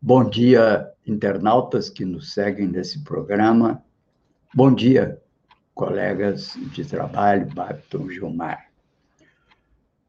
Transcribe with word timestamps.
Bom 0.00 0.30
dia, 0.30 0.92
internautas 1.04 1.90
que 1.90 2.04
nos 2.04 2.32
seguem 2.32 2.68
nesse 2.68 3.02
programa. 3.02 3.82
Bom 4.54 4.72
dia, 4.72 5.20
colegas 5.74 6.56
de 6.72 6.84
trabalho, 6.84 7.52
Babton 7.52 8.08
Gilmar. 8.08 8.70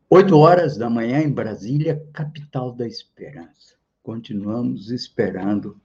Oito 0.08 0.38
horas 0.38 0.78
da 0.78 0.92
manhã 0.92 1.22
em 1.22 1.32
Brasília, 1.32 2.08
capital 2.14 2.72
da 2.72 2.86
esperança. 2.86 3.74
Continuamos 4.04 4.92
esperando 4.92 5.76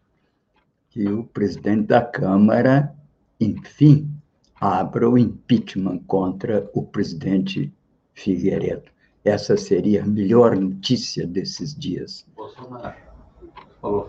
que 0.90 1.08
o 1.08 1.24
presidente 1.24 1.86
da 1.86 2.02
Câmara, 2.04 2.94
enfim, 3.40 4.14
abra 4.60 5.08
o 5.08 5.16
impeachment 5.16 6.00
contra 6.00 6.68
o 6.74 6.82
presidente 6.82 7.72
Figueiredo. 8.12 8.90
Essa 9.24 9.56
seria 9.56 10.02
a 10.02 10.06
melhor 10.06 10.54
notícia 10.54 11.26
desses 11.26 11.74
dias. 11.74 12.26
Bolsonaro 12.36 13.13
falou. 13.84 14.08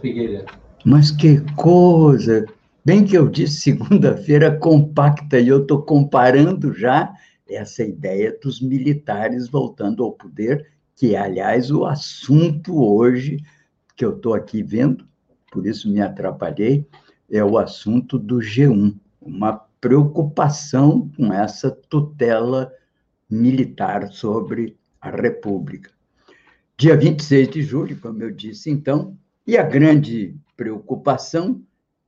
Mas 0.85 1.11
que 1.11 1.41
coisa! 1.55 2.45
Bem 2.85 3.03
que 3.03 3.17
eu 3.17 3.27
disse 3.27 3.61
segunda-feira 3.61 4.57
compacta, 4.57 5.39
e 5.39 5.49
eu 5.49 5.63
estou 5.63 5.81
comparando 5.81 6.73
já 6.73 7.13
essa 7.49 7.83
ideia 7.83 8.37
dos 8.41 8.61
militares 8.61 9.49
voltando 9.49 10.03
ao 10.03 10.13
poder, 10.13 10.71
que 10.95 11.13
é, 11.13 11.19
aliás, 11.19 11.71
o 11.71 11.83
assunto 11.83 12.81
hoje 12.81 13.43
que 13.97 14.05
eu 14.05 14.15
estou 14.15 14.33
aqui 14.33 14.63
vendo, 14.63 15.05
por 15.51 15.65
isso 15.65 15.91
me 15.91 15.99
atrapalhei, 15.99 16.87
é 17.29 17.43
o 17.43 17.57
assunto 17.57 18.17
do 18.17 18.37
G1, 18.37 18.95
uma 19.21 19.53
preocupação 19.81 21.09
com 21.17 21.33
essa 21.33 21.71
tutela 21.71 22.71
militar 23.29 24.07
sobre 24.07 24.77
a 25.01 25.09
República. 25.09 25.91
Dia 26.77 26.95
26 26.95 27.49
de 27.49 27.61
julho, 27.61 27.99
como 27.99 28.21
eu 28.21 28.31
disse, 28.31 28.69
então, 28.69 29.17
e 29.45 29.57
a 29.57 29.63
grande 29.63 30.35
preocupação 30.57 31.61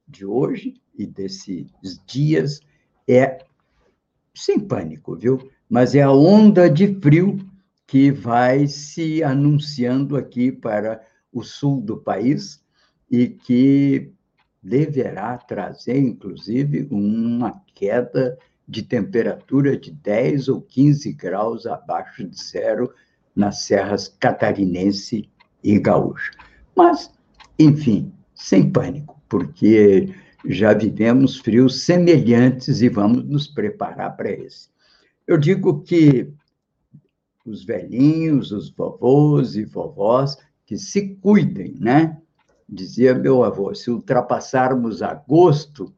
de 0.08 0.26
hoje 0.26 0.82
e 0.98 1.06
desses 1.06 1.68
dias 2.06 2.62
é, 3.08 3.46
sem 4.34 4.60
pânico, 4.60 5.16
viu? 5.16 5.52
Mas 5.70 5.94
é 5.94 6.02
a 6.02 6.12
onda 6.12 6.70
de 6.70 7.00
frio 7.00 7.38
que 7.86 8.12
vai 8.12 8.68
se 8.68 9.24
anunciando 9.24 10.18
aqui 10.18 10.52
para 10.52 11.02
o 11.32 11.44
sul 11.44 11.82
do 11.82 11.98
país 11.98 12.64
e 13.10 13.28
que 13.28 14.12
deverá 14.62 15.38
trazer, 15.38 15.98
inclusive, 15.98 16.88
uma 16.90 17.62
queda 17.74 18.38
de 18.68 18.84
temperatura 18.84 19.78
de 19.78 19.92
10 19.92 20.50
ou 20.50 20.62
15 20.62 21.14
graus 21.14 21.66
abaixo 21.66 22.28
de 22.28 22.42
zero 22.42 22.94
nas 23.36 23.60
serras 23.60 24.08
catarinense 24.08 25.30
e 25.64 25.80
gaúcha. 25.80 26.32
Mas 26.76 27.17
enfim, 27.60 28.14
sem 28.36 28.70
pânico, 28.72 29.22
porque 29.28 30.14
já 30.46 30.74
vivemos 30.74 31.38
frios 31.38 31.84
semelhantes 31.84 32.82
e 32.82 32.90
vamos 32.90 33.24
nos 33.26 33.48
preparar 33.48 34.16
para 34.16 34.32
esse. 34.32 34.70
Eu 35.26 35.38
digo 35.38 35.82
que 35.82 36.32
os 37.46 37.64
velhinhos, 37.64 38.52
os 38.52 38.70
vovôs 38.70 39.56
e 39.56 39.64
vovós, 39.64 40.38
que 40.66 40.78
se 40.78 41.16
cuidem, 41.16 41.76
né? 41.80 42.18
Dizia 42.68 43.14
meu 43.14 43.44
avô, 43.44 43.74
se 43.74 43.90
ultrapassarmos 43.90 45.02
agosto, 45.02 45.94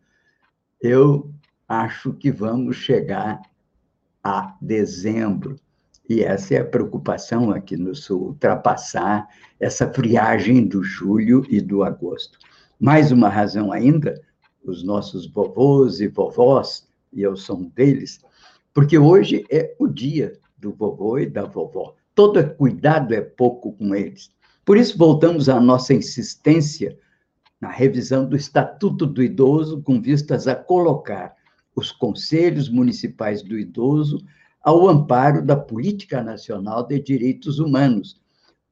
eu 0.82 1.32
acho 1.68 2.14
que 2.14 2.32
vamos 2.32 2.78
chegar 2.78 3.42
a 4.24 4.56
dezembro. 4.62 5.60
E 6.10 6.24
essa 6.24 6.56
é 6.56 6.58
a 6.58 6.66
preocupação 6.66 7.52
aqui 7.52 7.78
no 7.78 7.94
Sul, 7.94 8.30
ultrapassar 8.30 9.30
essa 9.60 9.88
friagem 9.94 10.66
do 10.66 10.84
julho 10.84 11.46
e 11.48 11.62
do 11.62 11.84
agosto. 11.84 12.40
Mais 12.80 13.12
uma 13.12 13.30
razão 13.30 13.72
ainda, 13.72 14.20
os 14.64 14.84
nossos 14.84 15.28
vovôs 15.28 16.02
e 16.02 16.08
vovós, 16.08 16.88
e 17.14 17.22
eu 17.22 17.38
sou 17.38 17.58
um 17.58 17.70
deles, 17.70 18.20
porque 18.74 18.98
hoje 18.98 19.46
é 19.52 19.76
o 19.78 19.88
dia 19.88 20.34
do 20.58 20.72
vovô 20.72 21.20
e 21.20 21.28
da 21.28 21.46
vovó. 21.46 21.94
Todo 22.16 22.44
cuidado 22.56 23.14
é 23.14 23.22
pouco 23.22 23.74
com 23.74 23.94
eles. 23.94 24.32
Por 24.66 24.78
isso, 24.78 24.98
voltamos 24.98 25.48
à 25.48 25.60
nossa 25.60 25.94
insistência 25.94 26.98
na 27.62 27.70
revisão 27.70 28.28
do 28.28 28.36
Estatuto 28.36 29.06
do 29.06 29.22
Idoso, 29.22 29.84
com 29.84 30.02
vistas 30.02 30.48
a 30.48 30.56
colocar 30.56 31.36
os 31.76 31.92
conselhos 31.92 32.68
municipais 32.68 33.44
do 33.44 33.58
idoso 33.58 34.26
ao 34.62 34.88
amparo 34.88 35.46
da 35.46 35.56
Política 35.56 36.22
Nacional 36.22 36.86
de 36.86 37.00
Direitos 37.00 37.60
Humanos, 37.60 38.20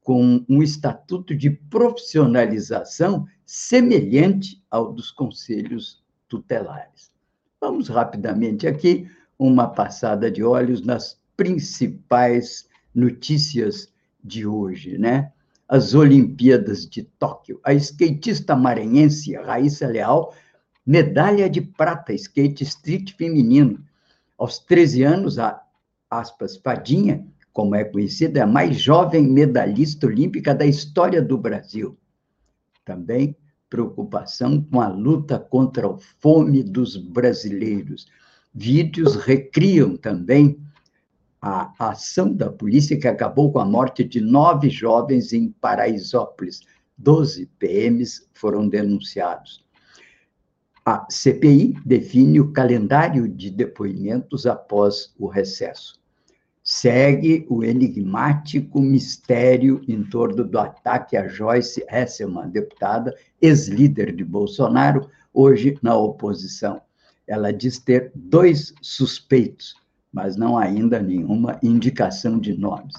com 0.01 0.43
um 0.47 0.63
estatuto 0.63 1.35
de 1.35 1.49
profissionalização 1.49 3.25
semelhante 3.45 4.63
ao 4.69 4.93
dos 4.93 5.11
conselhos 5.11 6.03
tutelares. 6.27 7.11
Vamos 7.59 7.87
rapidamente 7.87 8.67
aqui 8.67 9.09
uma 9.37 9.67
passada 9.67 10.31
de 10.31 10.43
olhos 10.43 10.81
nas 10.81 11.19
principais 11.35 12.67
notícias 12.93 13.91
de 14.23 14.45
hoje, 14.45 14.97
né? 14.97 15.31
As 15.67 15.93
Olimpíadas 15.93 16.87
de 16.87 17.03
Tóquio. 17.03 17.59
A 17.63 17.73
skatista 17.73 18.55
maranhense 18.55 19.35
Raíssa 19.35 19.87
Leal, 19.87 20.33
medalha 20.85 21.49
de 21.49 21.61
prata 21.61 22.13
skate 22.13 22.63
street 22.63 23.13
feminino. 23.17 23.83
Aos 24.37 24.59
13 24.59 25.03
anos, 25.03 25.37
a 25.37 25.61
aspas, 26.09 26.57
Fadinha, 26.57 27.25
como 27.53 27.75
é 27.75 27.83
conhecida, 27.83 28.39
é 28.39 28.43
a 28.43 28.47
mais 28.47 28.77
jovem 28.77 29.27
medalhista 29.27 30.05
olímpica 30.07 30.53
da 30.53 30.65
história 30.65 31.21
do 31.21 31.37
Brasil. 31.37 31.97
Também 32.85 33.35
preocupação 33.69 34.61
com 34.61 34.79
a 34.79 34.87
luta 34.87 35.39
contra 35.39 35.87
a 35.87 35.97
fome 36.19 36.63
dos 36.63 36.95
brasileiros. 36.95 38.07
Vídeos 38.53 39.15
recriam 39.15 39.97
também 39.97 40.59
a 41.41 41.71
ação 41.79 42.33
da 42.33 42.51
polícia 42.51 42.99
que 42.99 43.07
acabou 43.07 43.51
com 43.51 43.59
a 43.59 43.65
morte 43.65 44.03
de 44.03 44.21
nove 44.21 44.69
jovens 44.69 45.33
em 45.33 45.49
Paraisópolis. 45.49 46.61
Doze 46.97 47.45
PMs 47.59 48.27
foram 48.33 48.67
denunciados. 48.67 49.66
A 50.89 51.05
CPI 51.09 51.75
define 51.85 52.39
o 52.39 52.53
calendário 52.53 53.27
de 53.27 53.51
depoimentos 53.51 54.45
após 54.47 55.13
o 55.19 55.27
recesso. 55.27 55.99
Segue 56.63 57.45
o 57.49 57.61
enigmático 57.61 58.79
mistério 58.79 59.81
em 59.85 60.01
torno 60.01 60.45
do 60.45 60.57
ataque 60.57 61.17
a 61.17 61.27
Joyce 61.27 61.83
Hesselmann, 61.91 62.51
deputada, 62.51 63.13
ex-líder 63.41 64.15
de 64.15 64.23
Bolsonaro, 64.23 65.09
hoje 65.33 65.77
na 65.81 65.93
oposição. 65.93 66.81
Ela 67.27 67.51
diz 67.51 67.79
ter 67.79 68.09
dois 68.15 68.73
suspeitos, 68.81 69.75
mas 70.09 70.37
não 70.37 70.57
ainda 70.57 71.01
nenhuma 71.01 71.59
indicação 71.61 72.39
de 72.39 72.57
nomes. 72.57 72.95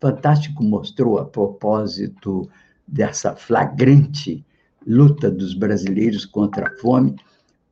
Fantástico 0.00 0.64
mostrou, 0.64 1.18
a 1.18 1.26
propósito 1.26 2.48
dessa 2.86 3.36
flagrante 3.36 4.46
luta 4.88 5.30
dos 5.30 5.52
brasileiros 5.52 6.24
contra 6.24 6.66
a 6.66 6.76
fome, 6.78 7.14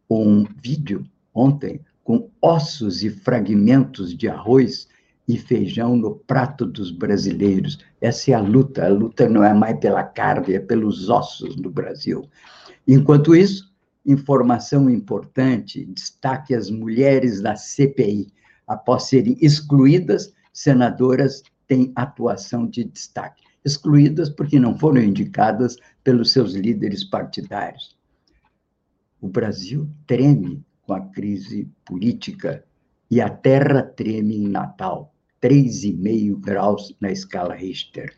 um 0.08 0.44
vídeo 0.62 1.04
ontem 1.34 1.80
com 2.04 2.30
ossos 2.40 3.02
e 3.02 3.10
fragmentos 3.10 4.14
de 4.14 4.28
arroz 4.28 4.86
e 5.26 5.36
feijão 5.38 5.96
no 5.96 6.14
prato 6.14 6.66
dos 6.66 6.92
brasileiros. 6.92 7.78
Essa 8.00 8.32
é 8.32 8.34
a 8.34 8.40
luta. 8.40 8.84
A 8.84 8.88
luta 8.88 9.28
não 9.28 9.42
é 9.42 9.52
mais 9.52 9.80
pela 9.80 10.04
carne, 10.04 10.54
é 10.54 10.60
pelos 10.60 11.08
ossos 11.08 11.56
no 11.56 11.70
Brasil. 11.70 12.28
Enquanto 12.86 13.34
isso, 13.34 13.74
informação 14.04 14.88
importante: 14.88 15.84
destaque 15.86 16.54
as 16.54 16.70
mulheres 16.70 17.40
da 17.40 17.56
CPI. 17.56 18.32
Após 18.68 19.04
serem 19.04 19.36
excluídas, 19.40 20.32
senadoras 20.52 21.42
têm 21.66 21.92
atuação 21.96 22.66
de 22.66 22.84
destaque 22.84 23.46
excluídas 23.66 24.30
porque 24.30 24.60
não 24.60 24.78
foram 24.78 25.02
indicadas 25.02 25.76
pelos 26.06 26.30
seus 26.30 26.52
líderes 26.54 27.02
partidários. 27.02 27.98
O 29.20 29.26
Brasil 29.26 29.90
treme 30.06 30.64
com 30.82 30.92
a 30.92 31.00
crise 31.00 31.68
política 31.84 32.64
e 33.10 33.20
a 33.20 33.28
terra 33.28 33.82
treme 33.82 34.36
em 34.36 34.46
Natal, 34.46 35.12
3,5 35.42 36.38
graus 36.38 36.94
na 37.00 37.10
escala 37.10 37.56
Richter. 37.56 38.14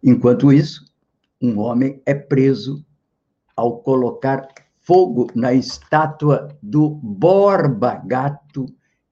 Enquanto 0.00 0.52
isso, 0.52 0.84
um 1.42 1.58
homem 1.58 2.00
é 2.06 2.14
preso 2.14 2.86
ao 3.56 3.80
colocar 3.80 4.46
fogo 4.78 5.32
na 5.34 5.52
estátua 5.52 6.56
do 6.62 6.90
Borba 6.90 8.00
Gato 8.06 8.66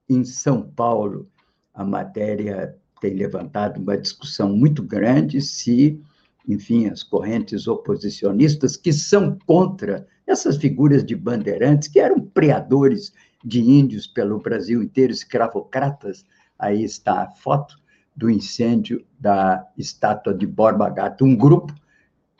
em 0.08 0.24
São 0.24 0.62
Paulo. 0.62 1.28
A 1.74 1.84
matéria 1.84 2.78
tem 3.00 3.14
levantado 3.14 3.80
uma 3.80 3.98
discussão 3.98 4.56
muito 4.56 4.84
grande 4.84 5.40
se, 5.42 6.00
enfim, 6.48 6.86
as 6.88 7.02
correntes 7.02 7.68
oposicionistas 7.68 8.76
que 8.76 8.92
são 8.92 9.38
contra 9.46 10.06
essas 10.26 10.56
figuras 10.56 11.04
de 11.04 11.14
bandeirantes, 11.14 11.88
que 11.88 12.00
eram 12.00 12.20
preadores 12.20 13.12
de 13.44 13.60
índios 13.60 14.06
pelo 14.06 14.38
Brasil 14.40 14.82
inteiro, 14.82 15.12
escravocratas, 15.12 16.24
aí 16.58 16.82
está 16.82 17.22
a 17.22 17.30
foto 17.30 17.76
do 18.16 18.30
incêndio 18.30 19.04
da 19.20 19.64
estátua 19.76 20.34
de 20.34 20.46
Borba 20.46 20.88
Gato. 20.88 21.24
Um 21.24 21.36
grupo 21.36 21.72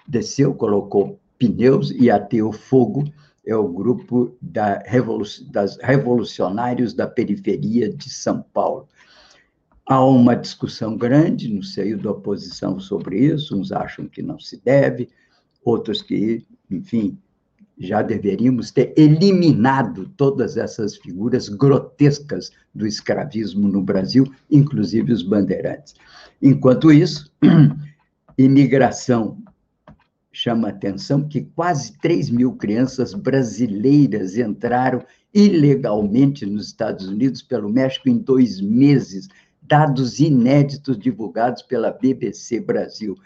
desceu, 0.09 0.55
colocou 0.55 1.21
pneus 1.39 1.91
e 1.93 2.11
ateu 2.11 2.51
fogo. 2.51 3.05
É 3.47 3.55
o 3.55 3.69
grupo 3.69 4.37
da 4.43 4.83
revolu 4.85 5.25
das 5.51 5.79
revolucionários 5.79 6.93
da 6.93 7.07
periferia 7.07 7.89
de 7.95 8.11
São 8.11 8.43
Paulo. 8.53 8.89
Há 9.89 10.05
uma 10.05 10.37
discussão 10.37 10.99
grande 10.99 11.49
no 11.49 11.63
seio 11.63 11.97
da 11.97 12.11
oposição 12.11 12.79
sobre 12.79 13.21
isso, 13.25 13.59
uns 13.59 13.73
acham 13.73 14.07
que 14.07 14.21
não 14.21 14.39
se 14.39 14.61
deve, 14.63 15.09
outros 15.65 16.03
que, 16.03 16.47
enfim, 16.71 17.19
já 17.79 18.03
deveríamos 18.03 18.71
ter 18.71 18.93
eliminado 18.99 20.07
todas 20.15 20.59
essas 20.59 20.97
figuras 20.97 21.49
grotescas 21.49 22.51
do 22.75 22.87
escravismo 22.87 23.67
no 23.67 23.83
Brasil, 23.83 24.31
inclusive 24.51 25.11
os 25.11 25.23
bandeirantes. 25.23 25.95
Enquanto 26.43 26.93
isso, 26.93 27.33
imigração 28.37 29.43
chama 30.31 30.69
atenção 30.69 31.27
que 31.27 31.41
quase 31.57 31.99
3 31.99 32.29
mil 32.29 32.53
crianças 32.53 33.15
brasileiras 33.15 34.37
entraram 34.37 35.03
ilegalmente 35.33 36.45
nos 36.45 36.67
Estados 36.67 37.09
Unidos 37.09 37.43
pelo 37.43 37.71
México 37.71 38.09
em 38.09 38.19
dois 38.19 38.61
meses, 38.61 39.29
dados 39.69 40.19
inéditos 40.19 40.99
divulgados 40.99 41.63
pela 41.63 41.93
BBC 41.93 42.61
Brasil. 42.61 43.17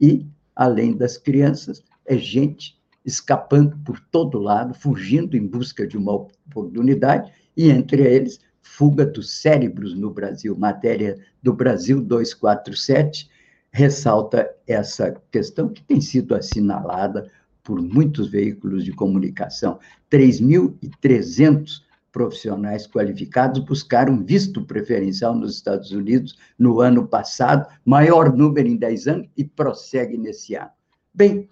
E, 0.00 0.26
além 0.56 0.96
das 0.96 1.18
crianças, 1.18 1.84
é 2.06 2.16
gente 2.16 2.80
escapando 3.04 3.76
por 3.84 4.00
todo 4.00 4.38
lado, 4.38 4.74
fugindo 4.74 5.36
em 5.36 5.46
busca 5.46 5.86
de 5.86 5.96
uma 5.96 6.12
oportunidade, 6.12 7.30
e 7.56 7.70
entre 7.70 8.02
eles, 8.02 8.40
fuga 8.62 9.04
dos 9.04 9.40
cérebros 9.40 9.94
no 9.94 10.10
Brasil. 10.10 10.56
Matéria 10.56 11.18
do 11.42 11.52
Brasil 11.52 12.00
247 12.00 13.28
ressalta 13.70 14.50
essa 14.66 15.12
questão 15.30 15.68
que 15.68 15.82
tem 15.82 16.00
sido 16.00 16.34
assinalada 16.34 17.30
por 17.62 17.80
muitos 17.80 18.28
veículos 18.28 18.84
de 18.84 18.92
comunicação. 18.92 19.78
3.300 20.10 21.82
profissionais 22.12 22.86
qualificados 22.86 23.60
buscaram 23.64 24.24
visto 24.24 24.64
preferencial 24.64 25.34
nos 25.34 25.54
Estados 25.54 25.92
Unidos 25.92 26.36
no 26.58 26.80
ano 26.80 27.06
passado, 27.06 27.66
maior 27.84 28.34
número 28.36 28.68
em 28.68 28.76
10 28.76 29.06
anos, 29.06 29.28
e 29.36 29.44
prossegue 29.44 30.16
nesse 30.16 30.54
ano. 30.54 30.70
Bem, 31.12 31.48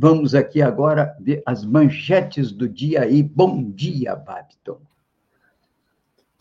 Vamos 0.00 0.32
aqui 0.32 0.62
agora 0.62 1.16
ver 1.18 1.42
as 1.44 1.64
manchetes 1.64 2.52
do 2.52 2.68
dia 2.68 3.02
aí. 3.02 3.20
Bom 3.20 3.68
dia, 3.68 4.14
Babiton. 4.14 4.80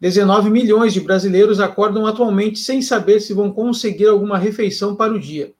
19 0.00 0.50
milhões 0.50 0.92
de 0.92 1.00
brasileiros 1.00 1.58
acordam 1.58 2.06
atualmente 2.06 2.58
sem 2.58 2.82
saber 2.82 3.20
se 3.20 3.32
vão 3.32 3.50
conseguir 3.52 4.06
alguma 4.06 4.36
refeição 4.36 4.94
para 4.94 5.12
o 5.12 5.18
dia. 5.18 5.54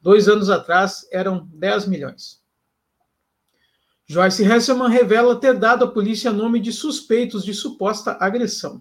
Dois 0.00 0.28
anos 0.28 0.48
atrás 0.48 1.06
eram 1.12 1.46
10 1.52 1.86
milhões. 1.86 2.40
Joyce 4.06 4.44
Hesselman 4.44 4.88
revela 4.88 5.38
ter 5.38 5.58
dado 5.58 5.84
à 5.84 5.88
polícia 5.88 6.32
nome 6.32 6.60
de 6.60 6.72
suspeitos 6.72 7.44
de 7.44 7.52
suposta 7.52 8.16
agressão. 8.20 8.80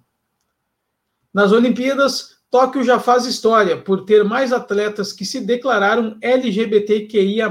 Nas 1.33 1.51
Olimpíadas, 1.51 2.37
Tóquio 2.49 2.83
já 2.83 2.99
faz 2.99 3.25
história 3.25 3.81
por 3.81 4.05
ter 4.05 4.23
mais 4.23 4.53
atletas 4.53 5.11
que 5.11 5.25
se 5.25 5.41
declararam 5.41 6.17
LGBTQIA. 6.21 7.49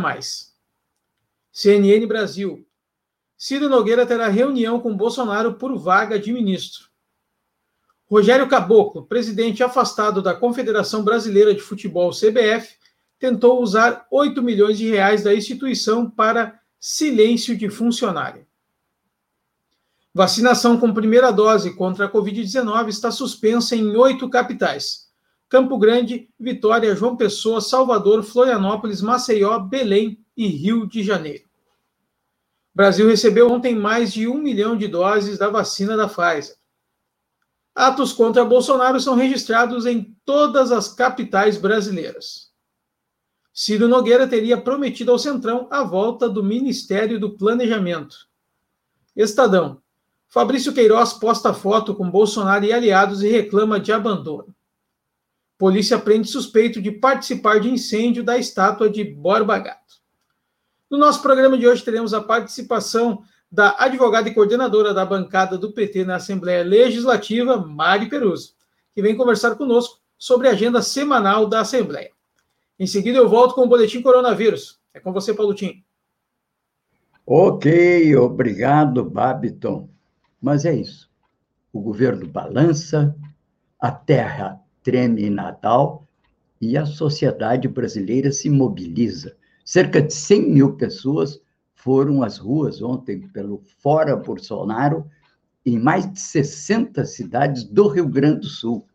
CNN 1.53 2.07
Brasil. 2.07 2.67
Ciro 3.37 3.69
Nogueira 3.69 4.07
terá 4.07 4.29
reunião 4.29 4.81
com 4.81 4.97
Bolsonaro 4.97 5.55
por 5.55 5.77
vaga 5.77 6.19
de 6.19 6.33
ministro. 6.33 6.94
Rogério 8.15 8.47
Caboclo, 8.47 9.05
presidente 9.05 9.61
afastado 9.65 10.23
da 10.23 10.33
Confederação 10.33 11.03
Brasileira 11.03 11.53
de 11.53 11.61
Futebol 11.61 12.13
CBF, 12.13 12.77
tentou 13.19 13.61
usar 13.61 14.07
8 14.09 14.41
milhões 14.41 14.79
de 14.79 14.89
reais 14.89 15.25
da 15.25 15.35
instituição 15.35 16.09
para 16.09 16.61
silêncio 16.79 17.57
de 17.57 17.69
funcionário. 17.69 18.47
Vacinação 20.15 20.79
com 20.79 20.95
primeira 20.95 21.33
dose 21.33 21.75
contra 21.75 22.07
a 22.07 22.09
Covid-19 22.09 22.87
está 22.87 23.11
suspensa 23.11 23.75
em 23.75 23.97
oito 23.97 24.31
capitais: 24.31 25.09
Campo 25.49 25.77
Grande, 25.77 26.29
Vitória, 26.39 26.95
João 26.95 27.17
Pessoa, 27.17 27.61
Salvador, 27.61 28.23
Florianópolis, 28.23 29.03
Maceió, 29.03 29.59
Belém 29.59 30.25
e 30.37 30.47
Rio 30.47 30.87
de 30.87 31.03
Janeiro. 31.03 31.47
O 32.73 32.77
Brasil 32.77 33.09
recebeu 33.09 33.51
ontem 33.51 33.75
mais 33.75 34.13
de 34.13 34.29
um 34.29 34.39
milhão 34.39 34.77
de 34.77 34.87
doses 34.87 35.37
da 35.37 35.49
vacina 35.49 35.97
da 35.97 36.07
Pfizer. 36.07 36.55
Atos 37.75 38.13
contra 38.13 38.45
Bolsonaro 38.45 39.01
são 39.01 39.17
registrados 39.17 39.85
em 39.85 40.17
todas 40.25 40.71
as 40.71 40.89
capitais 40.89 41.57
brasileiras. 41.57 42.53
Ciro 43.53 43.89
Nogueira 43.89 44.29
teria 44.29 44.61
prometido 44.61 45.11
ao 45.11 45.19
Centrão 45.19 45.67
a 45.71 45.83
volta 45.83 46.29
do 46.29 46.43
Ministério 46.43 47.19
do 47.19 47.37
Planejamento. 47.37 48.29
Estadão. 49.17 49.83
Fabrício 50.29 50.73
Queiroz 50.73 51.13
posta 51.13 51.55
foto 51.55 51.95
com 51.95 52.11
Bolsonaro 52.11 52.65
e 52.65 52.73
aliados 52.73 53.23
e 53.23 53.29
reclama 53.29 53.79
de 53.79 53.93
abandono. 53.93 54.55
Polícia 55.57 55.99
prende 55.99 56.29
suspeito 56.29 56.83
de 56.83 56.91
participar 56.91 57.61
de 57.61 57.71
incêndio 57.71 58.25
da 58.25 58.37
estátua 58.37 58.91
de 58.91 59.05
Borba 59.05 59.59
Gato. 59.59 59.95
No 60.91 60.99
nosso 60.99 61.23
programa 61.23 61.57
de 61.57 61.67
hoje 61.67 61.85
teremos 61.85 62.13
a 62.13 62.21
participação 62.21 63.25
da 63.55 63.77
advogada 63.79 64.29
e 64.29 64.35
coordenadora 64.35 64.93
da 64.93 65.07
bancada 65.07 65.57
do 65.57 65.71
PT 65.71 66.05
na 66.05 66.17
Assembleia 66.17 66.65
Legislativa, 66.65 67.57
Mari 67.57 68.09
Peruso, 68.09 68.57
que 68.93 69.01
vem 69.01 69.17
conversar 69.17 69.55
conosco 69.55 70.01
sobre 70.19 70.49
a 70.49 70.51
agenda 70.51 70.83
semanal 70.83 71.47
da 71.47 71.61
Assembleia. 71.61 72.11
Em 72.77 72.87
seguida, 72.89 73.17
eu 73.17 73.29
volto 73.29 73.55
com 73.55 73.61
o 73.61 73.69
boletim 73.69 74.03
coronavírus. 74.03 74.81
É 74.93 74.99
com 74.99 75.13
você, 75.13 75.33
Paulo 75.33 75.55
Tim. 75.55 75.85
Ok, 77.25 78.17
obrigado, 78.17 79.05
Babiton. 79.05 79.89
Mas 80.43 80.65
é 80.65 80.75
isso. 80.75 81.09
O 81.73 81.81
governo 81.81 82.27
balança, 82.27 83.15
a 83.79 83.93
terra 83.93 84.61
treme 84.83 85.27
em 85.27 85.31
Natal 85.31 86.09
e 86.61 86.77
a 86.77 86.85
sociedade 86.85 87.69
brasileira 87.69 88.33
se 88.33 88.51
mobiliza. 88.51 89.37
Cerca 89.65 90.03
de 90.03 90.13
100 90.13 90.51
mil 90.51 90.75
pessoas 90.75 91.41
foram 91.75 92.23
às 92.23 92.39
ruas 92.39 92.81
ontem 92.81 93.29
pelo 93.29 93.61
Fora 93.79 94.17
Bolsonaro 94.17 95.07
em 95.67 95.79
mais 95.79 96.11
de 96.11 96.21
60 96.21 97.05
cidades 97.05 97.65
do 97.65 97.89
Rio 97.89 98.09
Grande 98.09 98.41
do 98.41 98.47
Sul. 98.47 98.87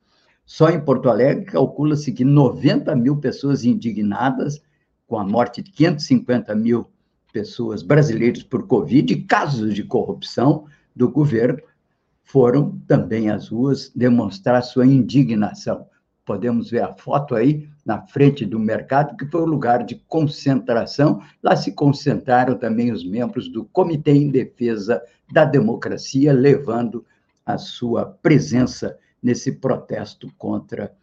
Só 0.46 0.70
em 0.70 0.80
Porto 0.80 1.10
Alegre, 1.10 1.46
calcula-se 1.46 2.12
que 2.12 2.24
90 2.24 2.96
mil 2.96 3.18
pessoas 3.18 3.64
indignadas 3.64 4.62
com 5.06 5.18
a 5.18 5.24
morte 5.24 5.62
de 5.62 5.72
550 5.72 6.56
mil 6.56 6.90
pessoas 7.32 7.84
brasileiras 7.84 8.44
por 8.44 8.66
Covid 8.66 9.14
e 9.14 9.24
casos 9.24 9.74
de 9.74 9.84
corrupção 9.84 10.66
do 10.96 11.10
governo 11.10 11.60
foram 12.24 12.80
também 12.88 13.30
às 13.30 13.50
ruas 13.50 13.92
demonstrar 13.96 14.64
sua 14.64 14.86
indignação. 14.86 15.88
podemos 16.26 16.70
ver 16.70 16.84
a 16.84 16.94
foto 16.94 17.34
aí 17.34 17.68
na 17.90 18.04
frente 18.04 18.46
do 18.46 18.60
mercado, 18.60 19.18
que 19.18 19.26
foi 19.26 19.42
o 19.42 19.48
lugar 19.48 19.84
de 19.84 19.96
concentração. 20.08 21.24
Lá 21.42 21.56
se 21.56 21.72
concentraram 21.72 22.56
também 22.56 22.92
os 22.92 23.04
membros 23.04 23.52
do 23.52 23.66
Comitê 23.66 24.12
em 24.12 24.30
Defesa 24.30 25.02
da 25.34 25.44
Democracia, 25.44 26.32
levando 26.32 27.04
a 27.44 27.58
sua 27.58 28.06
presença 28.06 28.96
nesse 29.24 29.54
protesto 29.54 30.32
contra 30.38 30.94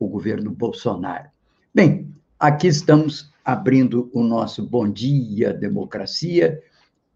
o 0.00 0.08
governo 0.08 0.50
Bolsonaro. 0.50 1.28
Bem, 1.72 2.12
aqui 2.40 2.66
estamos 2.66 3.32
abrindo 3.44 4.10
o 4.12 4.24
nosso 4.24 4.66
Bom 4.66 4.90
Dia 4.90 5.54
Democracia, 5.54 6.60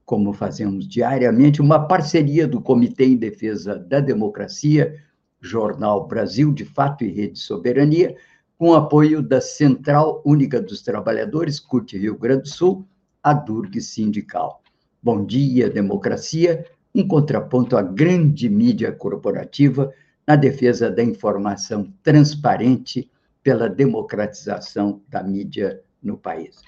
como 0.05 0.33
fazemos 0.33 0.87
diariamente, 0.87 1.61
uma 1.61 1.81
parceria 1.81 2.47
do 2.47 2.61
Comitê 2.61 3.07
em 3.07 3.17
Defesa 3.17 3.77
da 3.77 3.99
Democracia, 3.99 5.03
Jornal 5.41 6.07
Brasil 6.07 6.53
de 6.53 6.65
Fato 6.65 7.03
e 7.03 7.11
Rede 7.11 7.41
Soberania, 7.41 8.17
com 8.59 8.73
apoio 8.73 9.23
da 9.23 9.41
Central 9.41 10.23
Única 10.25 10.61
dos 10.61 10.81
Trabalhadores, 10.81 11.61
CUT 11.61 11.97
Rio 11.99 12.17
Grande 12.17 12.43
do 12.43 12.49
Sul, 12.49 12.87
a 13.23 13.35
DURG 13.35 13.81
Sindical. 13.81 14.63
Bom 15.03 15.27
dia, 15.27 15.69
democracia, 15.69 16.65
um 16.95 17.07
contraponto 17.07 17.77
à 17.77 17.83
grande 17.83 18.49
mídia 18.49 18.91
corporativa 18.93 19.93
na 20.27 20.37
defesa 20.37 20.91
da 20.91 21.05
informação 21.05 21.93
transparente 22.03 23.11
pela 23.43 23.69
democratização 23.69 25.03
da 25.09 25.23
mídia 25.23 25.83
no 26.03 26.17
país. 26.17 26.63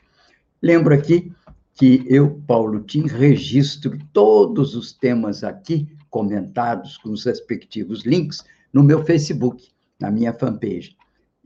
Lembro 0.62 0.94
aqui 0.94 1.32
que 1.72 2.04
eu, 2.06 2.42
Paulo 2.46 2.80
Tim, 2.80 3.06
registro 3.06 3.98
todos 4.12 4.74
os 4.74 4.92
temas 4.92 5.42
aqui 5.42 5.88
comentados 6.10 6.98
com 6.98 7.10
os 7.10 7.24
respectivos 7.24 8.04
links 8.04 8.44
no 8.72 8.82
meu 8.82 9.02
Facebook, 9.04 9.68
na 9.98 10.10
minha 10.10 10.34
fanpage. 10.34 10.97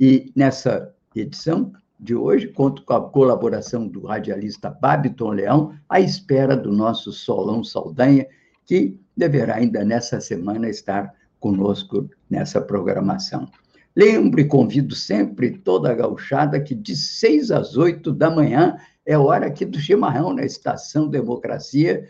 E 0.04 0.32
nessa 0.35 0.92
edição 1.14 1.73
de 2.00 2.12
hoje, 2.12 2.49
conto 2.49 2.85
com 2.85 2.92
a 2.92 3.09
colaboração 3.09 3.87
do 3.87 4.04
radialista 4.04 4.68
Babiton 4.68 5.30
Leão, 5.30 5.78
à 5.88 6.00
espera 6.00 6.56
do 6.56 6.73
nosso 6.73 7.12
Solão 7.12 7.62
Saldanha, 7.62 8.26
que 8.66 8.99
deverá 9.16 9.54
ainda 9.54 9.85
nessa 9.85 10.21
semana 10.21 10.68
estar 10.68 11.14
conosco 11.38 12.11
nessa 12.28 12.61
programação. 12.61 13.49
Lembro 13.94 14.40
e 14.40 14.44
convido 14.44 14.97
sempre 14.97 15.56
toda 15.56 15.92
a 15.92 15.94
gauchada 15.94 16.59
que 16.59 16.75
de 16.75 16.97
seis 16.97 17.52
às 17.52 17.76
oito 17.76 18.11
da 18.12 18.28
manhã 18.28 18.76
é 19.06 19.16
hora 19.16 19.47
aqui 19.47 19.64
do 19.64 19.78
chimarrão 19.78 20.32
na 20.32 20.44
Estação 20.44 21.06
Democracia 21.06 22.09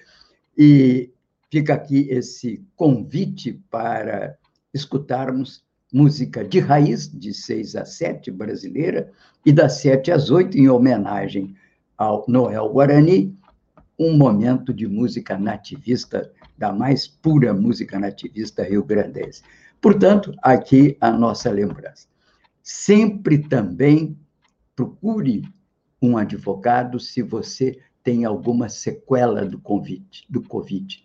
e 0.56 1.12
fica 1.50 1.74
aqui 1.74 2.08
esse 2.08 2.64
convite 2.74 3.62
para 3.70 4.38
escutarmos 4.72 5.62
música 5.92 6.42
de 6.42 6.58
raiz, 6.58 7.08
de 7.08 7.34
seis 7.34 7.76
às 7.76 7.94
sete, 7.96 8.30
brasileira, 8.30 9.12
e 9.44 9.52
das 9.52 9.80
sete 9.80 10.10
às 10.10 10.30
oito, 10.30 10.56
em 10.56 10.68
homenagem 10.68 11.54
ao 11.98 12.24
Noel 12.26 12.68
Guarani, 12.70 13.36
um 13.98 14.16
momento 14.16 14.72
de 14.72 14.88
música 14.88 15.38
nativista, 15.38 16.32
da 16.56 16.72
mais 16.72 17.06
pura 17.06 17.52
música 17.52 17.98
nativista 17.98 18.62
rio-grandense. 18.62 19.42
Portanto, 19.80 20.34
aqui 20.42 20.96
a 21.00 21.10
nossa 21.10 21.50
lembrança. 21.50 22.06
Sempre 22.62 23.38
também 23.38 24.16
procure 24.74 25.42
um 26.00 26.16
advogado 26.16 26.98
se 26.98 27.20
você 27.20 27.78
tem 28.02 28.24
alguma 28.24 28.68
sequela 28.68 29.44
do 29.44 29.60
COVID. 29.60 30.24
Do 30.28 30.42
COVID 30.42 31.04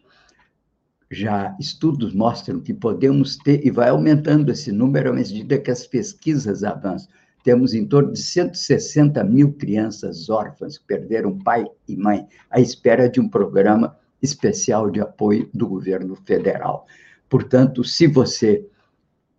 já 1.09 1.55
estudos 1.59 2.13
mostram 2.13 2.59
que 2.59 2.73
podemos 2.73 3.37
ter, 3.37 3.65
e 3.65 3.71
vai 3.71 3.89
aumentando 3.89 4.51
esse 4.51 4.71
número 4.71 5.09
à 5.09 5.13
medida 5.13 5.57
que 5.57 5.71
as 5.71 5.87
pesquisas 5.87 6.63
avançam. 6.63 7.09
Temos 7.43 7.73
em 7.73 7.85
torno 7.85 8.11
de 8.11 8.21
160 8.21 9.23
mil 9.23 9.53
crianças 9.53 10.29
órfãs 10.29 10.77
que 10.77 10.85
perderam 10.85 11.37
pai 11.37 11.65
e 11.87 11.95
mãe 11.95 12.27
à 12.49 12.59
espera 12.59 13.09
de 13.09 13.21
um 13.21 13.29
programa 13.29 13.95
especial 14.21 14.89
de 14.89 14.99
apoio 14.99 15.49
do 15.53 15.67
governo 15.67 16.15
federal. 16.15 16.85
Portanto, 17.29 17.83
se 17.83 18.07
você 18.07 18.65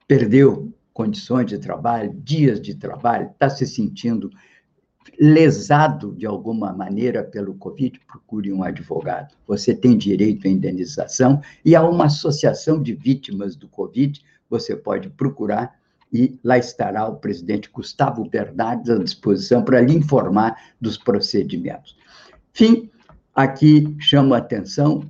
perdeu 0.06 0.72
condições 0.94 1.46
de 1.46 1.58
trabalho, 1.58 2.14
dias 2.24 2.60
de 2.60 2.74
trabalho, 2.74 3.30
está 3.30 3.50
se 3.50 3.66
sentindo 3.66 4.30
lesado 5.18 6.14
de 6.14 6.26
alguma 6.26 6.72
maneira 6.72 7.22
pelo 7.22 7.54
Covid, 7.54 8.00
procure 8.06 8.52
um 8.52 8.62
advogado. 8.62 9.34
Você 9.46 9.74
tem 9.74 9.96
direito 9.96 10.46
à 10.46 10.50
indenização 10.50 11.40
e 11.64 11.74
há 11.76 11.82
uma 11.82 12.06
associação 12.06 12.82
de 12.82 12.94
vítimas 12.94 13.56
do 13.56 13.68
Covid, 13.68 14.20
você 14.48 14.74
pode 14.74 15.08
procurar 15.10 15.78
e 16.12 16.38
lá 16.42 16.56
estará 16.58 17.06
o 17.06 17.16
presidente 17.16 17.70
Gustavo 17.70 18.28
Bernardes 18.28 18.90
à 18.90 18.98
disposição 18.98 19.62
para 19.62 19.80
lhe 19.80 19.94
informar 19.94 20.56
dos 20.80 20.96
procedimentos. 20.96 21.96
Fim, 22.52 22.90
aqui 23.34 23.94
chamo 23.98 24.34
a 24.34 24.38
atenção 24.38 25.02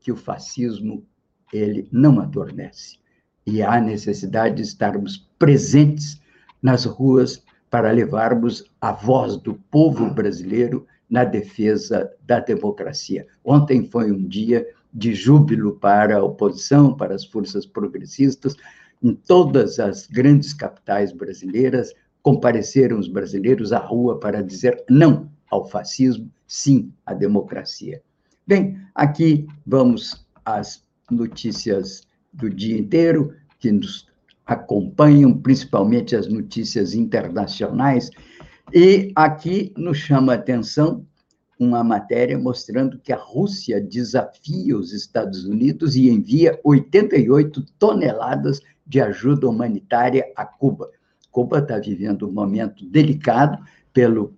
que 0.00 0.10
o 0.10 0.16
fascismo 0.16 1.04
ele 1.52 1.88
não 1.92 2.20
adormece 2.20 2.98
e 3.46 3.62
há 3.62 3.80
necessidade 3.80 4.56
de 4.56 4.62
estarmos 4.62 5.28
presentes 5.38 6.20
nas 6.60 6.84
ruas 6.84 7.42
para 7.76 7.92
levarmos 7.92 8.64
a 8.80 8.90
voz 8.90 9.36
do 9.36 9.52
povo 9.70 10.08
brasileiro 10.08 10.86
na 11.10 11.24
defesa 11.24 12.10
da 12.26 12.40
democracia. 12.40 13.26
Ontem 13.44 13.86
foi 13.90 14.10
um 14.10 14.26
dia 14.26 14.66
de 14.94 15.14
júbilo 15.14 15.74
para 15.74 16.16
a 16.16 16.24
oposição, 16.24 16.96
para 16.96 17.14
as 17.14 17.26
forças 17.26 17.66
progressistas. 17.66 18.56
Em 19.02 19.12
todas 19.12 19.78
as 19.78 20.06
grandes 20.06 20.54
capitais 20.54 21.12
brasileiras, 21.12 21.92
compareceram 22.22 22.98
os 22.98 23.08
brasileiros 23.08 23.74
à 23.74 23.78
rua 23.78 24.18
para 24.18 24.42
dizer 24.42 24.82
não 24.88 25.28
ao 25.50 25.68
fascismo, 25.68 26.30
sim 26.46 26.90
à 27.04 27.12
democracia. 27.12 28.00
Bem, 28.46 28.80
aqui 28.94 29.46
vamos 29.66 30.26
às 30.46 30.82
notícias 31.10 32.04
do 32.32 32.48
dia 32.48 32.78
inteiro, 32.78 33.34
que 33.58 33.70
nos 33.70 34.08
acompanham 34.46 35.36
principalmente 35.36 36.14
as 36.14 36.28
notícias 36.28 36.94
internacionais, 36.94 38.10
e 38.72 39.12
aqui 39.14 39.72
nos 39.76 39.98
chama 39.98 40.32
a 40.32 40.36
atenção 40.36 41.04
uma 41.58 41.82
matéria 41.82 42.38
mostrando 42.38 42.98
que 42.98 43.12
a 43.12 43.16
Rússia 43.16 43.80
desafia 43.80 44.76
os 44.76 44.92
Estados 44.92 45.46
Unidos 45.46 45.96
e 45.96 46.08
envia 46.10 46.60
88 46.62 47.64
toneladas 47.78 48.60
de 48.86 49.00
ajuda 49.00 49.48
humanitária 49.48 50.24
a 50.36 50.44
Cuba. 50.44 50.90
Cuba 51.30 51.58
está 51.58 51.78
vivendo 51.78 52.28
um 52.28 52.32
momento 52.32 52.84
delicado 52.86 53.58
pelo, 53.92 54.34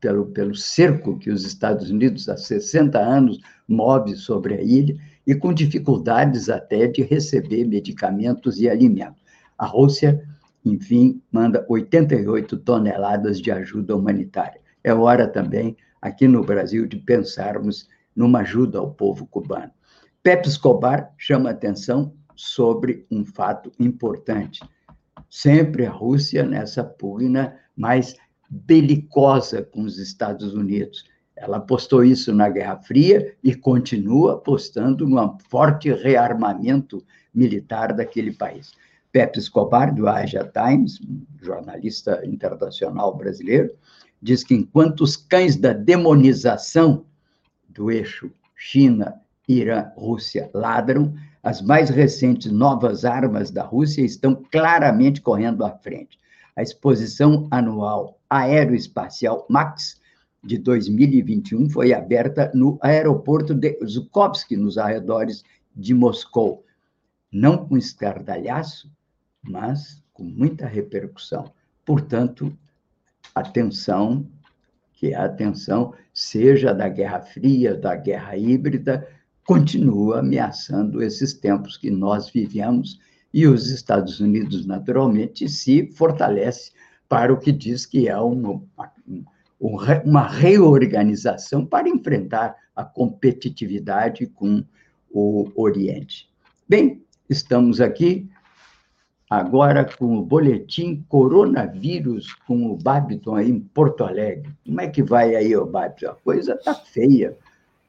pelo, 0.00 0.26
pelo 0.26 0.54
cerco 0.54 1.18
que 1.18 1.30
os 1.30 1.44
Estados 1.44 1.90
Unidos 1.90 2.28
há 2.28 2.36
60 2.36 2.98
anos 2.98 3.38
move 3.66 4.16
sobre 4.16 4.54
a 4.54 4.62
ilha 4.62 4.96
e 5.26 5.34
com 5.34 5.52
dificuldades 5.52 6.48
até 6.48 6.86
de 6.86 7.02
receber 7.02 7.66
medicamentos 7.66 8.60
e 8.60 8.68
alimentos. 8.68 9.27
A 9.58 9.66
Rússia, 9.66 10.24
enfim, 10.64 11.20
manda 11.32 11.66
88 11.68 12.56
toneladas 12.58 13.40
de 13.40 13.50
ajuda 13.50 13.96
humanitária. 13.96 14.60
É 14.84 14.94
hora 14.94 15.26
também, 15.26 15.76
aqui 16.00 16.28
no 16.28 16.44
Brasil, 16.44 16.86
de 16.86 16.96
pensarmos 16.96 17.88
numa 18.14 18.40
ajuda 18.40 18.78
ao 18.78 18.92
povo 18.92 19.26
cubano. 19.26 19.72
Pepe 20.22 20.48
Escobar 20.48 21.12
chama 21.18 21.50
atenção 21.50 22.14
sobre 22.36 23.04
um 23.10 23.24
fato 23.24 23.72
importante. 23.80 24.60
Sempre 25.28 25.86
a 25.86 25.90
Rússia 25.90 26.44
nessa 26.44 26.84
pugna 26.84 27.56
mais 27.76 28.16
belicosa 28.48 29.62
com 29.62 29.82
os 29.82 29.98
Estados 29.98 30.54
Unidos. 30.54 31.04
Ela 31.36 31.58
apostou 31.58 32.04
isso 32.04 32.32
na 32.32 32.48
Guerra 32.48 32.78
Fria 32.78 33.34
e 33.42 33.54
continua 33.54 34.34
apostando 34.34 35.06
num 35.06 35.38
forte 35.48 35.92
rearmamento 35.92 37.04
militar 37.34 37.92
daquele 37.92 38.32
país. 38.32 38.72
Pepe 39.18 39.40
Escobar, 39.40 39.92
do 39.92 40.06
Asia 40.06 40.48
Times, 40.54 41.00
jornalista 41.42 42.24
internacional 42.24 43.16
brasileiro, 43.16 43.74
diz 44.22 44.44
que 44.44 44.54
enquanto 44.54 45.00
os 45.00 45.16
cães 45.16 45.56
da 45.56 45.72
demonização 45.72 47.04
do 47.68 47.90
eixo 47.90 48.30
China, 48.54 49.20
Irã, 49.48 49.90
Rússia 49.96 50.48
ladram, 50.54 51.12
as 51.42 51.60
mais 51.60 51.90
recentes 51.90 52.52
novas 52.52 53.04
armas 53.04 53.50
da 53.50 53.64
Rússia 53.64 54.02
estão 54.02 54.40
claramente 54.52 55.20
correndo 55.20 55.64
à 55.64 55.72
frente. 55.72 56.16
A 56.54 56.62
exposição 56.62 57.48
anual 57.50 58.20
aeroespacial 58.30 59.44
MAX 59.50 60.00
de 60.44 60.58
2021 60.58 61.68
foi 61.70 61.92
aberta 61.92 62.52
no 62.54 62.78
aeroporto 62.80 63.52
de 63.52 63.80
Zhukovsky, 63.84 64.56
nos 64.56 64.78
arredores 64.78 65.42
de 65.74 65.92
Moscou. 65.92 66.64
Não 67.32 67.66
com 67.66 67.76
estardalhaço, 67.76 68.88
mas 69.48 70.02
com 70.12 70.22
muita 70.22 70.66
repercussão. 70.66 71.52
Portanto, 71.84 72.52
atenção, 73.34 74.26
que 74.92 75.14
a 75.14 75.24
atenção, 75.24 75.94
seja 76.12 76.74
da 76.74 76.88
Guerra 76.88 77.20
Fria, 77.20 77.74
da 77.74 77.94
Guerra 77.94 78.36
Híbrida, 78.36 79.08
continua 79.46 80.18
ameaçando 80.18 81.02
esses 81.02 81.32
tempos 81.32 81.76
que 81.76 81.90
nós 81.90 82.28
vivemos 82.28 83.00
e 83.32 83.46
os 83.46 83.70
Estados 83.70 84.20
Unidos, 84.20 84.66
naturalmente, 84.66 85.48
se 85.48 85.86
fortalece 85.92 86.72
para 87.08 87.32
o 87.32 87.38
que 87.38 87.52
diz 87.52 87.86
que 87.86 88.08
é 88.08 88.16
uma, 88.18 88.60
uma 90.04 90.28
reorganização 90.28 91.64
para 91.64 91.88
enfrentar 91.88 92.56
a 92.74 92.84
competitividade 92.84 94.26
com 94.26 94.64
o 95.10 95.50
Oriente. 95.54 96.28
Bem, 96.68 97.02
estamos 97.28 97.80
aqui 97.80 98.28
agora 99.28 99.84
com 99.84 100.16
o 100.16 100.22
boletim 100.22 101.04
coronavírus 101.08 102.34
com 102.46 102.70
o 102.70 102.76
Babiton 102.76 103.36
aí 103.36 103.50
em 103.50 103.60
Porto 103.60 104.04
Alegre. 104.04 104.50
Como 104.64 104.80
é 104.80 104.88
que 104.88 105.02
vai 105.02 105.34
aí, 105.34 105.56
o 105.56 105.66
Babiton? 105.66 106.10
A 106.10 106.14
coisa 106.14 106.54
está 106.54 106.74
feia 106.74 107.36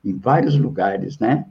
em 0.04 0.18
vários 0.18 0.58
lugares, 0.58 1.18
né? 1.20 1.46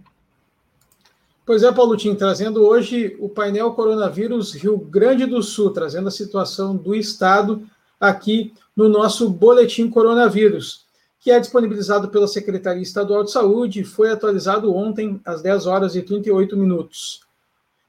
Pois 1.46 1.62
é, 1.62 1.72
Paulo 1.72 1.96
Tim, 1.96 2.14
trazendo 2.14 2.62
hoje 2.62 3.16
o 3.18 3.28
painel 3.28 3.72
Coronavírus 3.72 4.54
Rio 4.54 4.76
Grande 4.76 5.24
do 5.24 5.42
Sul, 5.42 5.70
trazendo 5.70 6.08
a 6.08 6.10
situação 6.10 6.76
do 6.76 6.94
Estado 6.94 7.62
aqui 7.98 8.52
no 8.76 8.86
nosso 8.88 9.30
Boletim 9.30 9.88
Coronavírus, 9.88 10.84
que 11.18 11.30
é 11.30 11.40
disponibilizado 11.40 12.10
pela 12.10 12.28
Secretaria 12.28 12.82
Estadual 12.82 13.24
de 13.24 13.32
Saúde 13.32 13.80
e 13.80 13.84
foi 13.84 14.10
atualizado 14.10 14.74
ontem 14.74 15.20
às 15.24 15.40
10 15.40 15.66
horas 15.66 15.96
e 15.96 16.02
38 16.02 16.54
minutos. 16.54 17.22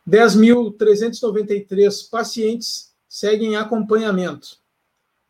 10.393 0.09 2.09
pacientes 2.11 2.95
seguem 3.07 3.53
em 3.53 3.57
acompanhamento. 3.57 4.57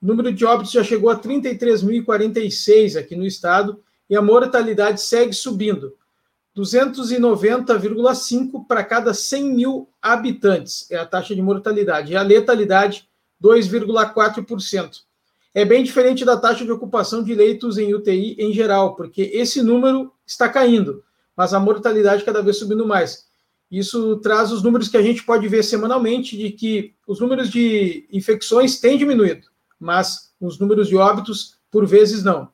O 0.01 0.07
número 0.07 0.33
de 0.33 0.45
óbitos 0.45 0.71
já 0.71 0.85
chegou 0.85 1.11
a 1.11 1.19
33.046 1.19 2.97
aqui 2.97 3.17
no 3.17 3.27
estado 3.27 3.83
e 4.09 4.15
a 4.15 4.23
mortalidade 4.23 5.01
segue 5.01 5.33
subindo. 5.33 5.97
290,5 6.57 8.69
para 8.69 8.85
cada 8.85 9.13
100 9.13 9.53
mil 9.53 9.89
habitantes 10.01 10.89
é 10.93 10.97
a 10.97 11.05
taxa 11.05 11.35
de 11.35 11.43
mortalidade. 11.43 12.13
E 12.13 12.17
a 12.17 12.23
letalidade, 12.23 13.09
2,4%. 13.43 15.03
É 15.55 15.65
bem 15.65 15.85
diferente 15.85 16.25
da 16.25 16.37
taxa 16.37 16.65
de 16.65 16.73
ocupação 16.73 17.23
de 17.23 17.35
leitos 17.35 17.79
em 17.79 17.95
UTI 17.95 18.37
em 18.39 18.53
geral, 18.53 18.97
porque 18.97 19.31
esse 19.33 19.63
número 19.63 20.13
está 20.27 20.49
caindo, 20.49 21.03
mas 21.37 21.55
a 21.55 21.61
mortalidade 21.61 22.25
cada 22.25 22.43
vez 22.43 22.59
subindo 22.59 22.87
mais. 22.87 23.27
Isso 23.71 24.17
traz 24.17 24.53
os 24.53 24.63
números 24.63 24.89
que 24.89 24.97
a 24.97 25.03
gente 25.03 25.23
pode 25.23 25.47
ver 25.49 25.63
semanalmente 25.63 26.37
de 26.37 26.51
que 26.51 26.95
os 27.07 27.21
números 27.21 27.51
de 27.51 28.07
infecções 28.13 28.81
têm 28.81 28.99
diminuído 28.99 29.55
mas 29.85 30.33
os 30.41 30.59
números 30.59 30.89
de 30.89 30.97
óbitos, 30.97 31.59
por 31.71 31.87
vezes, 31.87 32.25
não. 32.25 32.49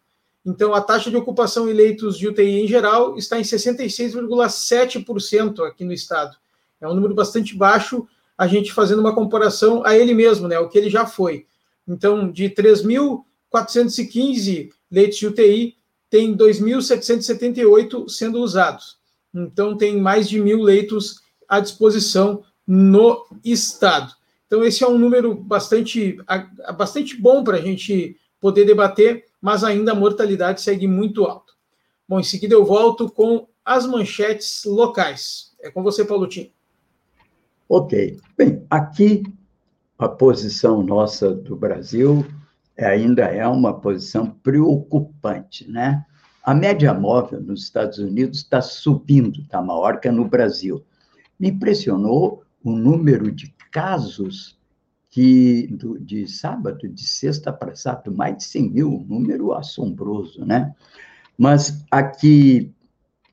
Então, 0.45 0.75
a 0.75 0.81
taxa 0.81 1.09
de 1.11 1.17
ocupação 1.17 1.71
em 1.71 1.73
leitos 1.73 2.19
de 2.19 2.27
UTI 2.27 2.63
em 2.63 2.67
geral 2.67 3.17
está 3.17 3.39
em 3.39 3.43
66,7% 3.43 5.65
aqui 5.65 5.85
no 5.85 5.93
estado. 5.93 6.37
É 6.81 6.89
um 6.89 6.95
número 6.95 7.15
bastante 7.15 7.55
baixo, 7.55 8.09
a 8.37 8.49
gente 8.49 8.73
fazendo 8.73 8.99
uma 8.99 9.15
comparação 9.15 9.87
a 9.87 9.97
ele 9.97 10.13
mesmo, 10.13 10.49
né, 10.49 10.59
o 10.59 10.69
que 10.69 10.77
ele 10.77 10.91
já 10.91 11.07
foi. 11.07 11.47
Então, 11.91 12.31
de 12.31 12.49
3.415 12.51 14.71
leitos 14.89 15.19
de 15.19 15.27
UTI, 15.27 15.75
tem 16.09 16.37
2.778 16.37 18.09
sendo 18.09 18.41
usados. 18.41 19.01
Então, 19.35 19.77
tem 19.77 20.01
mais 20.01 20.29
de 20.29 20.41
mil 20.41 20.63
leitos 20.63 21.17
à 21.49 21.59
disposição 21.59 22.45
no 22.65 23.27
estado. 23.45 24.15
Então, 24.47 24.65
esse 24.65 24.85
é 24.85 24.89
um 24.89 24.99
número 24.99 25.35
bastante, 25.35 26.17
bastante 26.79 27.21
bom 27.21 27.43
para 27.43 27.57
a 27.57 27.61
gente 27.61 28.17
poder 28.41 28.65
debater, 28.65 29.25
mas 29.41 29.65
ainda 29.65 29.91
a 29.91 29.95
mortalidade 29.95 30.61
segue 30.61 30.87
muito 30.87 31.25
alta. 31.25 31.53
Bom, 32.09 32.21
em 32.21 32.25
seguida 32.25 32.55
eu 32.55 32.65
volto 32.65 33.11
com 33.11 33.49
as 33.65 33.85
manchetes 33.87 34.63
locais. 34.65 35.57
É 35.61 35.69
com 35.71 35.83
você, 35.83 36.05
Paulo 36.05 36.29
Tim. 36.29 36.53
Ok. 37.69 38.21
Bem, 38.37 38.65
aqui 38.71 39.25
a 40.01 40.09
posição 40.09 40.83
nossa 40.83 41.35
do 41.35 41.55
Brasil 41.55 42.27
ainda 42.79 43.25
é 43.25 43.47
uma 43.47 43.79
posição 43.79 44.31
preocupante, 44.43 45.71
né? 45.71 46.07
A 46.43 46.55
média 46.55 46.95
móvel 46.95 47.43
nos 47.43 47.65
Estados 47.65 47.99
Unidos 47.99 48.39
está 48.39 48.63
subindo, 48.63 49.43
está 49.43 49.61
maior 49.61 50.01
que 50.01 50.11
no 50.11 50.25
Brasil. 50.25 50.83
Me 51.39 51.51
impressionou 51.51 52.43
o 52.65 52.73
número 52.73 53.31
de 53.31 53.55
casos 53.71 54.59
que 55.11 55.67
do, 55.67 55.99
de 55.99 56.27
sábado, 56.27 56.89
de 56.89 57.07
sexta 57.07 57.53
para 57.53 57.77
sábado, 57.77 58.11
mais 58.11 58.39
de 58.39 58.45
100 58.45 58.71
mil, 58.71 58.89
um 58.91 59.05
número 59.05 59.53
assombroso, 59.53 60.47
né? 60.47 60.75
Mas 61.37 61.85
aqui 61.91 62.73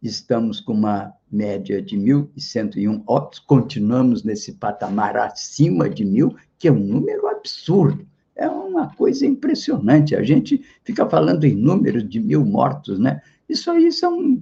estamos 0.04 0.60
com 0.60 0.74
uma 0.74 1.14
média 1.32 1.82
de 1.82 1.98
1.101 1.98 3.04
óbitos, 3.08 3.40
continuamos 3.40 4.24
nesse 4.24 4.54
patamar 4.54 5.16
acima 5.18 5.90
de 5.90 6.04
mil, 6.04 6.36
que 6.58 6.68
é 6.68 6.72
um 6.72 6.80
número 6.80 7.28
absurdo. 7.28 8.06
É 8.36 8.48
uma 8.48 8.94
coisa 8.96 9.26
impressionante. 9.26 10.16
A 10.16 10.24
gente 10.24 10.64
fica 10.84 11.10
falando 11.10 11.44
em 11.44 11.56
números 11.56 12.08
de 12.08 12.20
mil 12.20 12.46
mortos, 12.46 13.00
né? 13.00 13.22
Isso 13.50 13.72
aí 13.72 13.92
são 13.92 14.40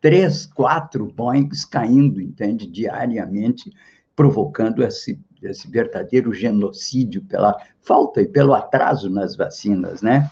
três, 0.00 0.46
quatro 0.46 1.06
Boeings 1.06 1.64
caindo, 1.64 2.20
entende, 2.20 2.66
diariamente 2.66 3.72
provocando 4.14 4.82
esse, 4.82 5.20
esse 5.42 5.70
verdadeiro 5.70 6.32
genocídio 6.32 7.22
pela 7.22 7.56
falta 7.82 8.22
e 8.22 8.26
pelo 8.26 8.54
atraso 8.54 9.10
nas 9.10 9.36
vacinas, 9.36 10.02
né? 10.02 10.30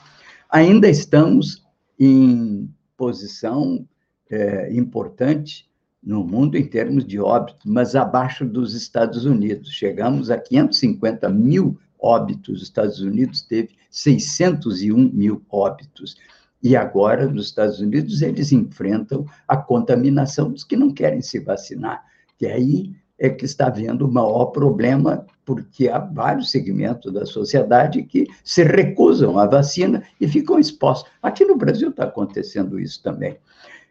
Ainda 0.50 0.88
estamos 0.88 1.64
em 1.98 2.68
posição 2.96 3.86
é, 4.30 4.72
importante 4.74 5.68
no 6.04 6.22
mundo 6.22 6.56
em 6.56 6.66
termos 6.66 7.04
de 7.06 7.18
óbitos, 7.18 7.64
mas 7.64 7.96
abaixo 7.96 8.44
dos 8.44 8.74
Estados 8.74 9.24
Unidos. 9.24 9.70
Chegamos 9.70 10.30
a 10.30 10.36
550 10.36 11.28
mil 11.30 11.78
óbitos, 11.98 12.56
os 12.56 12.62
Estados 12.62 13.00
Unidos 13.00 13.42
teve 13.42 13.70
601 13.90 15.10
mil 15.12 15.42
óbitos. 15.50 16.16
E 16.62 16.76
agora, 16.76 17.26
nos 17.26 17.46
Estados 17.46 17.80
Unidos, 17.80 18.22
eles 18.22 18.52
enfrentam 18.52 19.26
a 19.46 19.56
contaminação 19.56 20.50
dos 20.50 20.64
que 20.64 20.76
não 20.76 20.92
querem 20.92 21.20
se 21.20 21.38
vacinar, 21.38 22.02
que 22.38 22.46
aí 22.46 22.94
é 23.18 23.28
que 23.28 23.44
está 23.44 23.68
havendo 23.68 24.06
o 24.06 24.12
maior 24.12 24.46
problema, 24.46 25.26
porque 25.44 25.88
há 25.88 25.98
vários 25.98 26.50
segmentos 26.50 27.12
da 27.12 27.24
sociedade 27.24 28.02
que 28.02 28.26
se 28.42 28.64
recusam 28.64 29.38
à 29.38 29.46
vacina 29.46 30.02
e 30.20 30.26
ficam 30.26 30.58
expostos. 30.58 31.10
Aqui 31.22 31.44
no 31.44 31.56
Brasil 31.56 31.90
está 31.90 32.04
acontecendo 32.04 32.78
isso 32.80 33.02
também. 33.02 33.36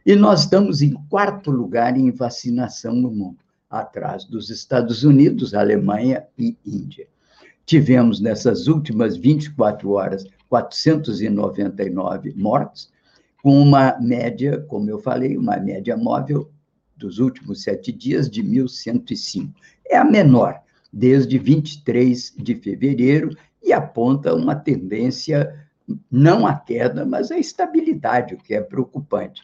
E 0.06 0.18
nós 0.18 0.42
estamos 0.42 0.82
em 0.82 0.92
quarto 1.10 1.50
lugar 1.50 1.96
em 1.96 2.12
vacinação 2.12 2.94
no 2.94 3.10
mundo, 3.10 3.38
atrás 3.70 4.26
dos 4.26 4.50
Estados 4.50 5.06
Unidos, 5.06 5.54
Alemanha 5.54 6.26
e 6.38 6.58
Índia. 6.66 7.08
Tivemos 7.66 8.20
nessas 8.20 8.68
últimas 8.68 9.16
24 9.16 9.90
horas 9.92 10.26
499 10.50 12.34
mortes, 12.36 12.92
com 13.42 13.58
uma 13.62 13.98
média, 14.02 14.60
como 14.68 14.90
eu 14.90 15.00
falei, 15.00 15.38
uma 15.38 15.56
média 15.56 15.96
móvel 15.96 16.52
dos 16.98 17.20
últimos 17.20 17.64
sete 17.64 17.90
dias 17.90 18.30
de 18.30 18.44
1.105. 18.44 19.54
É 19.88 19.96
a 19.96 20.04
menor 20.04 20.62
desde 20.92 21.40
23 21.40 22.36
de 22.38 22.56
fevereiro 22.56 23.38
e 23.64 23.72
aponta 23.72 24.36
uma 24.36 24.54
tendência 24.54 25.66
não 26.12 26.46
à 26.46 26.56
queda, 26.56 27.06
mas 27.06 27.32
à 27.32 27.38
estabilidade, 27.38 28.36
o 28.36 28.38
que 28.38 28.54
é 28.54 28.62
preocupante. 28.62 29.42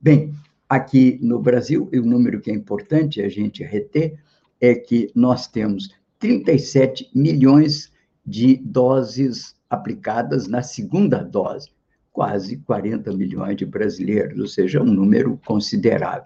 Bem, 0.00 0.34
aqui 0.68 1.18
no 1.22 1.40
Brasil, 1.40 1.88
o 1.92 2.00
número 2.02 2.40
que 2.40 2.50
é 2.50 2.54
importante 2.54 3.20
a 3.20 3.28
gente 3.28 3.62
reter 3.62 4.18
é 4.60 4.74
que 4.74 5.10
nós 5.14 5.46
temos 5.46 5.90
37 6.18 7.10
milhões 7.14 7.92
de 8.24 8.56
doses 8.56 9.56
aplicadas 9.70 10.46
na 10.46 10.62
segunda 10.62 11.22
dose 11.22 11.70
quase 12.18 12.56
40 12.56 13.12
milhões 13.12 13.56
de 13.56 13.64
brasileiros, 13.64 14.40
ou 14.40 14.48
seja, 14.48 14.82
um 14.82 14.92
número 14.92 15.38
considerável. 15.46 16.24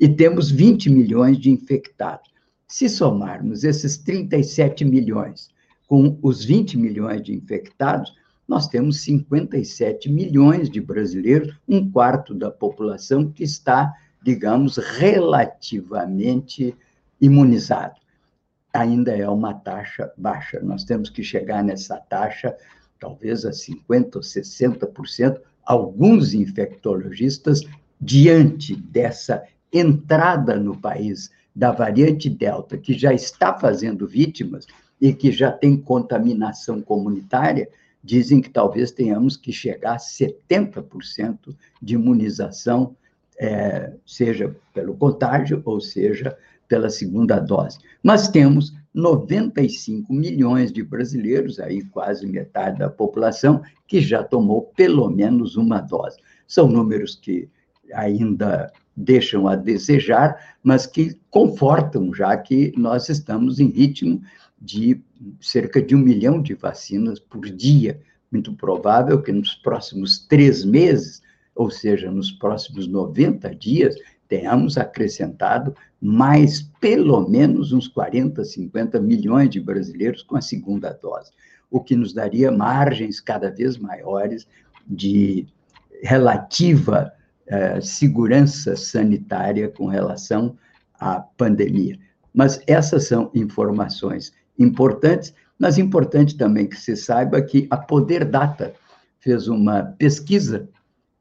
E 0.00 0.08
temos 0.08 0.50
20 0.50 0.88
milhões 0.88 1.38
de 1.38 1.50
infectados. 1.50 2.32
Se 2.66 2.88
somarmos 2.88 3.62
esses 3.62 3.98
37 3.98 4.86
milhões 4.86 5.50
com 5.86 6.18
os 6.22 6.42
20 6.46 6.78
milhões 6.78 7.22
de 7.22 7.34
infectados, 7.34 8.14
nós 8.46 8.68
temos 8.68 9.02
57 9.02 10.10
milhões 10.10 10.68
de 10.68 10.80
brasileiros, 10.80 11.54
um 11.66 11.90
quarto 11.90 12.34
da 12.34 12.50
população 12.50 13.30
que 13.30 13.42
está, 13.42 13.92
digamos, 14.22 14.76
relativamente 14.76 16.76
imunizado. 17.20 17.94
Ainda 18.72 19.16
é 19.16 19.28
uma 19.28 19.54
taxa 19.54 20.12
baixa. 20.16 20.60
Nós 20.60 20.84
temos 20.84 21.08
que 21.08 21.22
chegar 21.22 21.62
nessa 21.62 21.96
taxa 21.96 22.54
talvez 23.04 23.44
a 23.44 23.50
50% 23.50 24.16
ou 24.16 24.22
60%, 24.22 25.40
alguns 25.64 26.32
infectologistas, 26.32 27.60
diante 28.00 28.74
dessa 28.74 29.44
entrada 29.72 30.56
no 30.56 30.78
país 30.78 31.30
da 31.54 31.70
variante 31.70 32.30
Delta, 32.30 32.78
que 32.78 32.94
já 32.94 33.12
está 33.12 33.58
fazendo 33.58 34.06
vítimas 34.06 34.66
e 35.00 35.12
que 35.12 35.30
já 35.30 35.52
tem 35.52 35.76
contaminação 35.76 36.80
comunitária, 36.80 37.68
dizem 38.04 38.40
que 38.40 38.50
talvez 38.50 38.92
tenhamos 38.92 39.36
que 39.36 39.50
chegar 39.50 39.94
a 39.94 39.98
70% 39.98 41.56
de 41.80 41.94
imunização, 41.94 42.94
é, 43.40 43.94
seja 44.06 44.54
pelo 44.74 44.94
contágio 44.94 45.62
ou 45.64 45.80
seja 45.80 46.36
pela 46.68 46.90
segunda 46.90 47.40
dose. 47.40 47.78
Mas 48.02 48.28
temos 48.28 48.74
95 48.92 50.12
milhões 50.12 50.70
de 50.70 50.82
brasileiros, 50.82 51.58
aí 51.58 51.82
quase 51.82 52.26
metade 52.26 52.78
da 52.78 52.90
população, 52.90 53.62
que 53.88 54.00
já 54.00 54.22
tomou 54.22 54.70
pelo 54.76 55.08
menos 55.10 55.56
uma 55.56 55.80
dose. 55.80 56.18
São 56.46 56.68
números 56.68 57.16
que 57.16 57.48
ainda 57.92 58.70
deixam 58.96 59.48
a 59.48 59.56
desejar, 59.56 60.56
mas 60.62 60.86
que 60.86 61.18
confortam, 61.30 62.14
já 62.14 62.36
que 62.36 62.72
nós 62.76 63.08
estamos 63.08 63.58
em 63.58 63.68
ritmo 63.68 64.22
de 64.64 65.00
cerca 65.40 65.80
de 65.82 65.94
um 65.94 65.98
milhão 65.98 66.40
de 66.40 66.54
vacinas 66.54 67.20
por 67.20 67.42
dia. 67.42 68.00
Muito 68.30 68.52
provável 68.54 69.20
que 69.22 69.30
nos 69.30 69.54
próximos 69.54 70.26
três 70.26 70.64
meses, 70.64 71.22
ou 71.54 71.70
seja, 71.70 72.10
nos 72.10 72.32
próximos 72.32 72.88
90 72.88 73.54
dias, 73.54 73.94
tenhamos 74.26 74.76
acrescentado 74.76 75.76
mais 76.00 76.62
pelo 76.80 77.28
menos 77.28 77.72
uns 77.72 77.86
40, 77.86 78.44
50 78.44 79.00
milhões 79.00 79.50
de 79.50 79.60
brasileiros 79.60 80.22
com 80.22 80.36
a 80.36 80.40
segunda 80.40 80.90
dose, 80.92 81.30
o 81.70 81.80
que 81.80 81.94
nos 81.94 82.12
daria 82.12 82.50
margens 82.50 83.20
cada 83.20 83.50
vez 83.50 83.76
maiores 83.76 84.48
de 84.86 85.46
relativa 86.02 87.12
eh, 87.46 87.80
segurança 87.80 88.76
sanitária 88.76 89.68
com 89.68 89.86
relação 89.86 90.56
à 90.98 91.20
pandemia. 91.20 91.98
Mas 92.32 92.60
essas 92.66 93.06
são 93.06 93.30
informações 93.34 94.32
importantes, 94.58 95.34
mas 95.58 95.78
importante 95.78 96.36
também 96.36 96.66
que 96.66 96.76
se 96.76 96.96
saiba 96.96 97.40
que 97.42 97.66
a 97.70 97.76
Poder 97.76 98.24
Data 98.24 98.74
fez 99.18 99.48
uma 99.48 99.82
pesquisa 99.82 100.68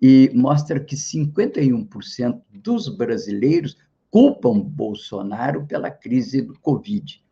e 0.02 0.30
mostra 0.34 0.80
que 0.80 0.96
51% 0.96 2.41
dos 2.52 2.89
brasileiros 2.89 3.78
culpam 4.12 4.60
Bolsonaro 4.60 5.65
pela 5.65 5.89
crise 5.89 6.41
do 6.41 6.54
Covid. 6.60 7.24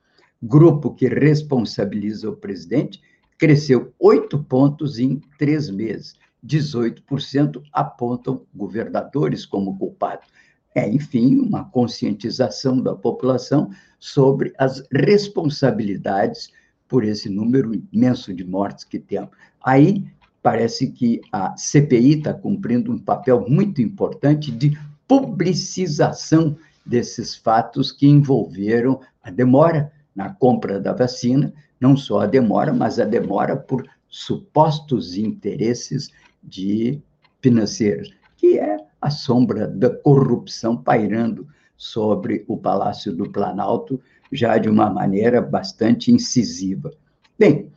Grupo 0.41 0.93
que 0.95 1.07
responsabiliza 1.07 2.29
o 2.29 2.35
presidente 2.35 3.01
cresceu 3.37 3.93
oito 3.99 4.43
pontos 4.43 4.99
em 4.99 5.19
três 5.37 5.69
meses. 5.69 6.15
18% 6.45 7.61
apontam 7.71 8.45
governadores 8.53 9.45
como 9.45 9.77
culpados. 9.77 10.27
É, 10.73 10.87
enfim, 10.89 11.37
uma 11.37 11.65
conscientização 11.65 12.81
da 12.81 12.95
população 12.95 13.71
sobre 13.99 14.53
as 14.57 14.83
responsabilidades 14.91 16.49
por 16.87 17.03
esse 17.03 17.29
número 17.29 17.73
imenso 17.91 18.33
de 18.33 18.43
mortes 18.43 18.83
que 18.83 18.99
temos. 18.99 19.29
Aí 19.63 20.05
parece 20.41 20.91
que 20.91 21.21
a 21.31 21.55
CPI 21.55 22.19
está 22.19 22.33
cumprindo 22.33 22.91
um 22.91 22.97
papel 22.97 23.45
muito 23.47 23.81
importante 23.81 24.51
de 24.51 24.77
publicização 25.07 26.57
desses 26.85 27.35
fatos 27.35 27.91
que 27.91 28.07
envolveram 28.07 28.99
a 29.23 29.29
demora 29.29 29.91
na 30.15 30.33
compra 30.33 30.79
da 30.79 30.93
vacina, 30.93 31.53
não 31.79 31.95
só 31.95 32.21
a 32.21 32.25
demora, 32.25 32.73
mas 32.73 32.99
a 32.99 33.05
demora 33.05 33.55
por 33.55 33.87
supostos 34.09 35.15
interesses 35.15 36.11
de 36.43 37.01
financeiros, 37.41 38.13
que 38.35 38.57
é 38.57 38.77
a 39.01 39.09
sombra 39.09 39.67
da 39.67 39.89
corrupção 39.89 40.77
pairando 40.77 41.47
sobre 41.75 42.45
o 42.47 42.55
Palácio 42.55 43.11
do 43.11 43.29
Planalto, 43.29 43.99
já 44.31 44.57
de 44.59 44.69
uma 44.69 44.89
maneira 44.89 45.41
bastante 45.41 46.11
incisiva. 46.11 46.91
Bem, 47.37 47.71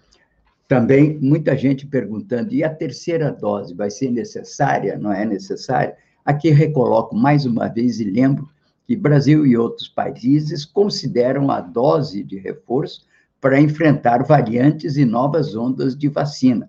também 0.69 1.19
muita 1.19 1.57
gente 1.57 1.87
perguntando: 1.87 2.53
e 2.53 2.63
a 2.63 2.69
terceira 2.69 3.33
dose 3.33 3.75
vai 3.75 3.91
ser 3.91 4.11
necessária? 4.11 4.99
Não 4.99 5.13
é 5.13 5.25
necessária? 5.25 5.97
Aqui 6.25 6.51
recoloco 6.51 7.17
mais 7.17 7.47
uma 7.47 7.69
vez 7.69 8.01
e 8.01 8.05
lembro 8.05 8.49
que 8.87 8.95
Brasil 8.95 9.47
e 9.47 9.57
outros 9.57 9.89
países 9.89 10.65
consideram 10.65 11.51
a 11.51 11.61
dose 11.61 12.23
de 12.23 12.39
reforço 12.39 13.07
para 13.41 13.61
enfrentar 13.61 14.23
variantes 14.25 14.97
e 14.97 15.05
novas 15.05 15.55
ondas 15.55 15.97
de 15.97 16.09
vacina. 16.09 16.69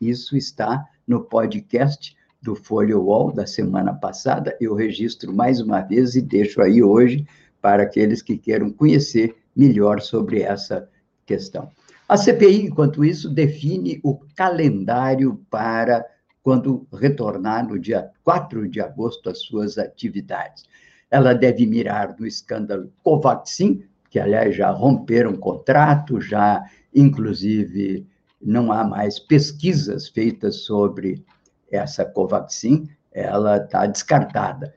Isso 0.00 0.36
está 0.36 0.84
no 1.06 1.20
podcast 1.20 2.16
do 2.46 2.54
Folha 2.54 2.96
Wall 2.96 3.32
da 3.32 3.44
semana 3.44 3.92
passada. 3.92 4.56
Eu 4.60 4.72
registro 4.72 5.34
mais 5.34 5.60
uma 5.60 5.80
vez 5.80 6.14
e 6.14 6.22
deixo 6.22 6.62
aí 6.62 6.80
hoje 6.80 7.26
para 7.60 7.82
aqueles 7.82 8.22
que 8.22 8.38
queiram 8.38 8.70
conhecer 8.70 9.34
melhor 9.54 10.00
sobre 10.00 10.42
essa 10.42 10.88
questão. 11.26 11.68
A 12.08 12.16
CPI, 12.16 12.66
enquanto 12.66 13.04
isso, 13.04 13.28
define 13.28 13.98
o 14.04 14.20
calendário 14.36 15.44
para 15.50 16.06
quando 16.40 16.86
retornar 16.92 17.68
no 17.68 17.80
dia 17.80 18.08
4 18.22 18.68
de 18.68 18.80
agosto 18.80 19.28
às 19.28 19.40
suas 19.40 19.76
atividades. 19.76 20.62
Ela 21.10 21.34
deve 21.34 21.66
mirar 21.66 22.14
no 22.16 22.24
escândalo 22.24 22.92
Covaxin, 23.02 23.82
que, 24.08 24.20
aliás, 24.20 24.54
já 24.54 24.70
romperam 24.70 25.36
contrato, 25.36 26.20
já, 26.20 26.64
inclusive, 26.94 28.06
não 28.40 28.70
há 28.70 28.84
mais 28.84 29.18
pesquisas 29.18 30.08
feitas 30.08 30.58
sobre 30.60 31.24
essa 31.70 32.04
Covaxin, 32.04 32.88
ela 33.12 33.56
está 33.56 33.86
descartada. 33.86 34.74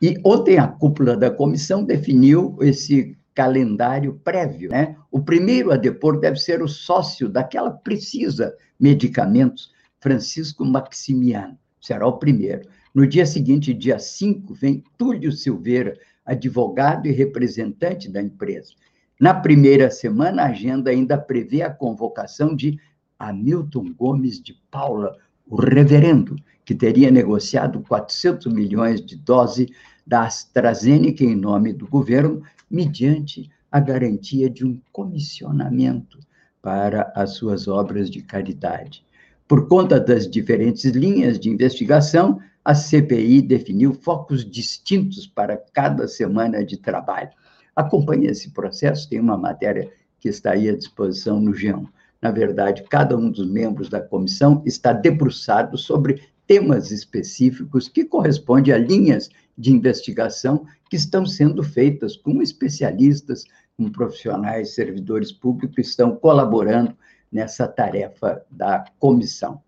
E 0.00 0.20
ontem 0.24 0.58
a 0.58 0.66
cúpula 0.66 1.16
da 1.16 1.30
comissão 1.30 1.84
definiu 1.84 2.56
esse 2.60 3.16
calendário 3.34 4.20
prévio. 4.24 4.70
Né? 4.70 4.96
O 5.10 5.20
primeiro 5.20 5.72
a 5.72 5.76
depor 5.76 6.18
deve 6.18 6.36
ser 6.36 6.62
o 6.62 6.68
sócio 6.68 7.28
daquela 7.28 7.70
precisa 7.70 8.54
medicamentos, 8.78 9.72
Francisco 10.00 10.64
Maximiano. 10.64 11.56
Será 11.80 12.06
o 12.06 12.18
primeiro. 12.18 12.68
No 12.94 13.06
dia 13.06 13.24
seguinte, 13.24 13.72
dia 13.72 13.98
5, 13.98 14.52
vem 14.54 14.84
Túlio 14.98 15.32
Silveira, 15.32 15.96
advogado 16.24 17.06
e 17.06 17.12
representante 17.12 18.08
da 18.08 18.20
empresa. 18.20 18.74
Na 19.20 19.34
primeira 19.34 19.90
semana, 19.90 20.42
a 20.42 20.48
agenda 20.48 20.90
ainda 20.90 21.16
prevê 21.16 21.62
a 21.62 21.70
convocação 21.70 22.54
de 22.54 22.78
Hamilton 23.18 23.92
Gomes 23.94 24.40
de 24.40 24.54
Paula, 24.70 25.16
o 25.52 25.56
reverendo, 25.56 26.34
que 26.64 26.74
teria 26.74 27.10
negociado 27.10 27.80
400 27.80 28.50
milhões 28.50 29.04
de 29.04 29.16
doses 29.16 29.68
da 30.06 30.22
AstraZeneca 30.22 31.22
em 31.22 31.36
nome 31.36 31.74
do 31.74 31.86
governo 31.86 32.42
mediante 32.70 33.50
a 33.70 33.78
garantia 33.78 34.48
de 34.48 34.64
um 34.64 34.80
comissionamento 34.90 36.18
para 36.62 37.12
as 37.14 37.34
suas 37.34 37.68
obras 37.68 38.08
de 38.08 38.22
caridade. 38.22 39.04
Por 39.46 39.68
conta 39.68 40.00
das 40.00 40.26
diferentes 40.26 40.86
linhas 40.86 41.38
de 41.38 41.50
investigação, 41.50 42.40
a 42.64 42.74
CPI 42.74 43.42
definiu 43.42 43.92
focos 43.92 44.50
distintos 44.50 45.26
para 45.26 45.58
cada 45.74 46.08
semana 46.08 46.64
de 46.64 46.78
trabalho. 46.78 47.28
Acompanhe 47.76 48.26
esse 48.26 48.52
processo, 48.52 49.06
tem 49.06 49.20
uma 49.20 49.36
matéria 49.36 49.90
que 50.18 50.30
está 50.30 50.52
aí 50.52 50.70
à 50.70 50.74
disposição 50.74 51.38
no 51.38 51.52
G1. 51.52 51.86
Na 52.22 52.30
verdade, 52.30 52.84
cada 52.88 53.16
um 53.16 53.28
dos 53.28 53.50
membros 53.50 53.88
da 53.88 54.00
comissão 54.00 54.62
está 54.64 54.92
debruçado 54.92 55.76
sobre 55.76 56.22
temas 56.46 56.92
específicos 56.92 57.88
que 57.88 58.04
correspondem 58.04 58.72
a 58.72 58.78
linhas 58.78 59.28
de 59.58 59.72
investigação 59.72 60.64
que 60.88 60.94
estão 60.94 61.26
sendo 61.26 61.64
feitas 61.64 62.16
com 62.16 62.40
especialistas, 62.40 63.44
com 63.76 63.90
profissionais, 63.90 64.74
servidores 64.74 65.32
públicos 65.32 65.74
que 65.74 65.82
estão 65.82 66.14
colaborando 66.14 66.96
nessa 67.30 67.66
tarefa 67.66 68.44
da 68.50 68.84
comissão. 69.00 69.60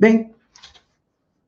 Bem, 0.00 0.32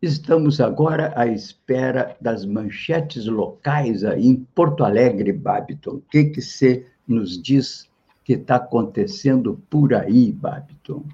estamos 0.00 0.60
agora 0.60 1.12
à 1.16 1.26
espera 1.26 2.16
das 2.20 2.44
manchetes 2.44 3.26
locais 3.26 4.04
aí 4.04 4.26
em 4.26 4.36
Porto 4.54 4.84
Alegre, 4.84 5.32
Babiton. 5.32 5.96
O 5.96 6.02
que, 6.02 6.24
que 6.26 6.40
você 6.40 6.86
nos 7.08 7.40
diz 7.40 7.88
que 8.26 8.32
está 8.32 8.56
acontecendo 8.56 9.62
por 9.70 9.94
aí, 9.94 10.32
Babiton? 10.32 11.04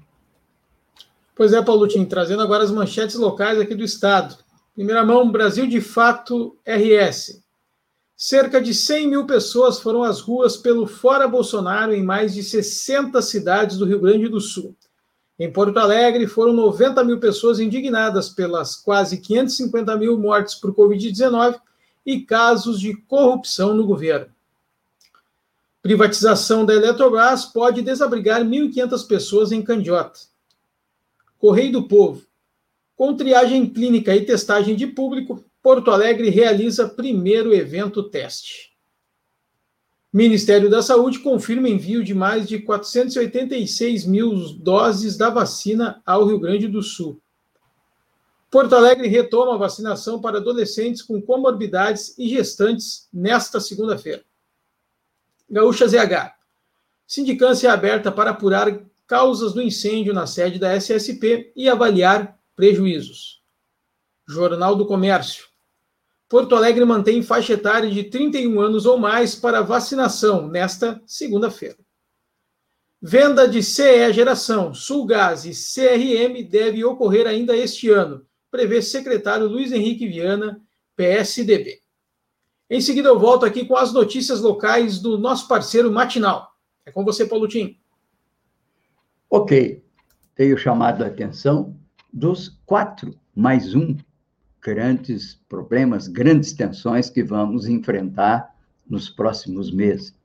Pois 1.35 1.53
é, 1.53 1.61
Paulo 1.61 1.87
Tim, 1.87 2.05
trazendo 2.05 2.41
agora 2.41 2.63
as 2.63 2.71
manchetes 2.71 3.15
locais 3.17 3.59
aqui 3.59 3.75
do 3.75 3.83
estado. 3.83 4.35
Primeira 4.73 5.05
mão, 5.05 5.31
Brasil 5.31 5.67
de 5.67 5.79
Fato 5.79 6.57
RS. 6.65 7.39
Cerca 8.17 8.59
de 8.59 8.73
100 8.73 9.07
mil 9.07 9.27
pessoas 9.27 9.79
foram 9.79 10.01
às 10.01 10.21
ruas 10.21 10.57
pelo 10.57 10.87
Fora 10.87 11.27
Bolsonaro 11.27 11.93
em 11.93 12.01
mais 12.01 12.33
de 12.33 12.41
60 12.41 13.21
cidades 13.21 13.77
do 13.77 13.85
Rio 13.85 14.01
Grande 14.01 14.27
do 14.27 14.41
Sul. 14.41 14.75
Em 15.37 15.51
Porto 15.53 15.77
Alegre, 15.77 16.25
foram 16.25 16.51
90 16.53 17.03
mil 17.03 17.19
pessoas 17.19 17.59
indignadas 17.59 18.29
pelas 18.29 18.75
quase 18.75 19.21
550 19.21 19.95
mil 19.97 20.17
mortes 20.17 20.55
por 20.55 20.73
Covid-19 20.73 21.59
e 22.03 22.21
casos 22.21 22.79
de 22.79 22.95
corrupção 22.95 23.75
no 23.75 23.85
governo. 23.85 24.32
Privatização 25.83 26.65
da 26.65 26.73
Eletrobras 26.73 27.43
pode 27.43 27.81
desabrigar 27.81 28.41
1.500 28.41 29.05
pessoas 29.05 29.51
em 29.51 29.61
Candiota. 29.61 30.17
Correio 31.37 31.73
do 31.73 31.87
Povo. 31.89 32.25
Com 32.95 33.17
triagem 33.17 33.69
clínica 33.69 34.15
e 34.15 34.25
testagem 34.25 34.77
de 34.77 34.87
público, 34.87 35.43
Porto 35.61 35.91
Alegre 35.91 36.29
realiza 36.29 36.87
primeiro 36.87 37.53
evento 37.53 38.01
teste. 38.01 38.71
Ministério 40.13 40.69
da 40.69 40.81
Saúde 40.81 41.19
confirma 41.19 41.67
envio 41.67 42.01
de 42.01 42.13
mais 42.13 42.47
de 42.47 42.59
486 42.59 44.05
mil 44.05 44.53
doses 44.59 45.17
da 45.17 45.29
vacina 45.29 46.01
ao 46.05 46.25
Rio 46.25 46.39
Grande 46.39 46.69
do 46.69 46.81
Sul. 46.81 47.21
Porto 48.49 48.73
Alegre 48.73 49.09
retoma 49.09 49.55
a 49.55 49.57
vacinação 49.57 50.21
para 50.21 50.37
adolescentes 50.37 51.01
com 51.01 51.21
comorbidades 51.21 52.17
e 52.17 52.29
gestantes 52.29 53.09
nesta 53.11 53.59
segunda-feira. 53.59 54.23
Gaúcha 55.49 55.87
ZH. 55.87 56.33
Sindicância 57.05 57.67
é 57.67 57.71
aberta 57.71 58.11
para 58.11 58.31
apurar 58.31 58.79
causas 59.05 59.53
do 59.53 59.61
incêndio 59.61 60.13
na 60.13 60.25
sede 60.25 60.57
da 60.57 60.73
SSP 60.73 61.51
e 61.55 61.69
avaliar 61.69 62.39
prejuízos. 62.55 63.41
Jornal 64.27 64.75
do 64.75 64.85
Comércio. 64.85 65.45
Porto 66.29 66.55
Alegre 66.55 66.83
mantém 66.85 67.21
faixa 67.21 67.53
etária 67.53 67.91
de 67.91 68.05
31 68.05 68.59
anos 68.59 68.85
ou 68.87 68.97
mais 68.97 69.35
para 69.35 69.61
vacinação 69.61 70.47
nesta 70.47 70.99
segunda-feira. 71.05 71.77
Venda 72.99 73.47
de 73.47 73.61
CE 73.61 74.11
Geração, 74.13 74.73
Sulgás 74.73 75.45
e 75.45 75.51
CRM 75.51 76.41
deve 76.49 76.83
ocorrer 76.85 77.27
ainda 77.27 77.55
este 77.55 77.89
ano, 77.89 78.25
prevê 78.49 78.81
secretário 78.81 79.45
Luiz 79.45 79.71
Henrique 79.71 80.07
Viana, 80.07 80.59
PSDB. 80.95 81.82
Em 82.69 82.81
seguida, 82.81 83.09
eu 83.09 83.19
volto 83.19 83.45
aqui 83.45 83.65
com 83.65 83.75
as 83.75 83.93
notícias 83.93 84.41
locais 84.41 84.99
do 84.99 85.17
nosso 85.17 85.47
parceiro 85.47 85.91
matinal. 85.91 86.53
É 86.85 86.91
com 86.91 87.03
você, 87.03 87.25
Paulo 87.25 87.47
Tim. 87.47 87.77
Ok. 89.29 89.83
Tenho 90.35 90.57
chamado 90.57 91.03
a 91.03 91.07
atenção 91.07 91.75
dos 92.11 92.59
quatro 92.65 93.17
mais 93.35 93.75
um 93.75 93.95
grandes 94.61 95.39
problemas, 95.49 96.07
grandes 96.07 96.53
tensões 96.53 97.09
que 97.09 97.21
vamos 97.21 97.67
enfrentar 97.67 98.55
nos 98.89 99.09
próximos 99.09 99.71
meses. 99.71 100.15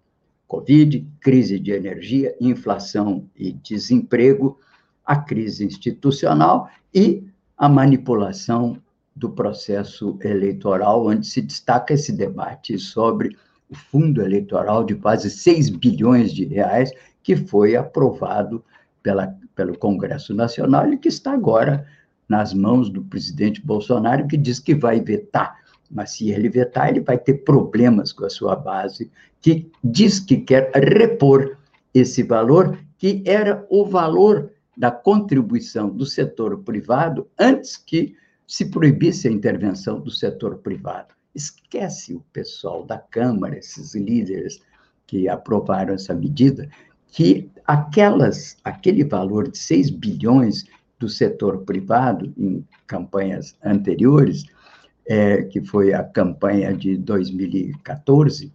Covid, 0.47 1.07
crise 1.21 1.59
de 1.59 1.73
energia, 1.73 2.35
inflação 2.41 3.29
e 3.37 3.53
desemprego, 3.53 4.59
a 5.05 5.17
crise 5.17 5.65
institucional 5.65 6.71
e 6.95 7.25
a 7.57 7.69
manipulação 7.69 8.81
do 9.19 9.31
processo 9.31 10.17
eleitoral, 10.23 11.07
onde 11.07 11.27
se 11.27 11.43
destaca 11.43 11.93
esse 11.93 12.13
debate 12.13 12.79
sobre 12.79 13.37
o 13.69 13.75
fundo 13.75 14.23
eleitoral 14.23 14.85
de 14.85 14.95
quase 14.95 15.29
6 15.29 15.71
bilhões 15.71 16.33
de 16.33 16.45
reais 16.45 16.93
que 17.23 17.37
foi 17.37 17.77
aprovado 17.77 18.65
pela, 19.03 19.37
pelo 19.55 19.77
Congresso 19.77 20.33
Nacional 20.33 20.93
e 20.93 20.97
que 20.97 21.09
está 21.09 21.33
agora 21.33 21.87
nas 22.29 22.55
mãos 22.55 22.89
do 22.89 23.03
presidente 23.03 23.61
Bolsonaro, 23.61 24.29
que 24.29 24.37
diz 24.37 24.61
que 24.61 24.75
vai 24.75 25.01
vetar. 25.01 25.57
Mas 25.91 26.13
se 26.13 26.31
ele 26.31 26.49
vetar, 26.49 26.91
ele 26.91 27.01
vai 27.01 27.19
ter 27.19 27.35
problemas 27.45 28.13
com 28.13 28.25
a 28.25 28.31
sua 28.31 28.55
base, 28.55 29.11
que 29.41 29.71
diz 29.83 30.21
que 30.21 30.37
quer 30.37 30.71
repor 30.75 31.57
esse 31.93 32.23
valor, 32.23 32.79
que 32.99 33.23
era 33.27 33.67
o 33.71 33.85
valor 33.85 34.53
da 34.77 34.91
contribuição 34.91 35.89
do 35.89 36.07
setor 36.07 36.59
privado 36.59 37.27
antes 37.39 37.77
que 37.77 38.15
se 38.49 38.65
proibisse 38.65 39.29
a 39.29 39.31
intervenção 39.31 40.01
do 40.01 40.11
setor 40.11 40.57
privado. 40.59 41.15
Esquece 41.35 42.15
o 42.15 42.25
pessoal 42.33 42.83
da 42.83 42.97
Câmara, 42.99 43.59
esses 43.59 43.95
líderes 43.95 44.59
que 45.07 45.29
aprovaram 45.29 45.95
essa 45.95 46.15
medida, 46.15 46.69
que 47.09 47.51
aquelas, 47.67 48.57
aquele 48.65 49.05
valor 49.05 49.51
de 49.51 49.59
6 49.59 49.91
bilhões 49.91 50.65
do 50.99 51.09
setor 51.09 51.59
privado 51.59 52.33
em 52.37 52.67
campanhas 52.87 53.55
anteriores, 53.63 54.45
é, 55.07 55.43
que 55.43 55.61
foi 55.61 55.93
a 55.93 56.03
campanha 56.03 56.75
de 56.75 56.97
2014, 56.97 58.53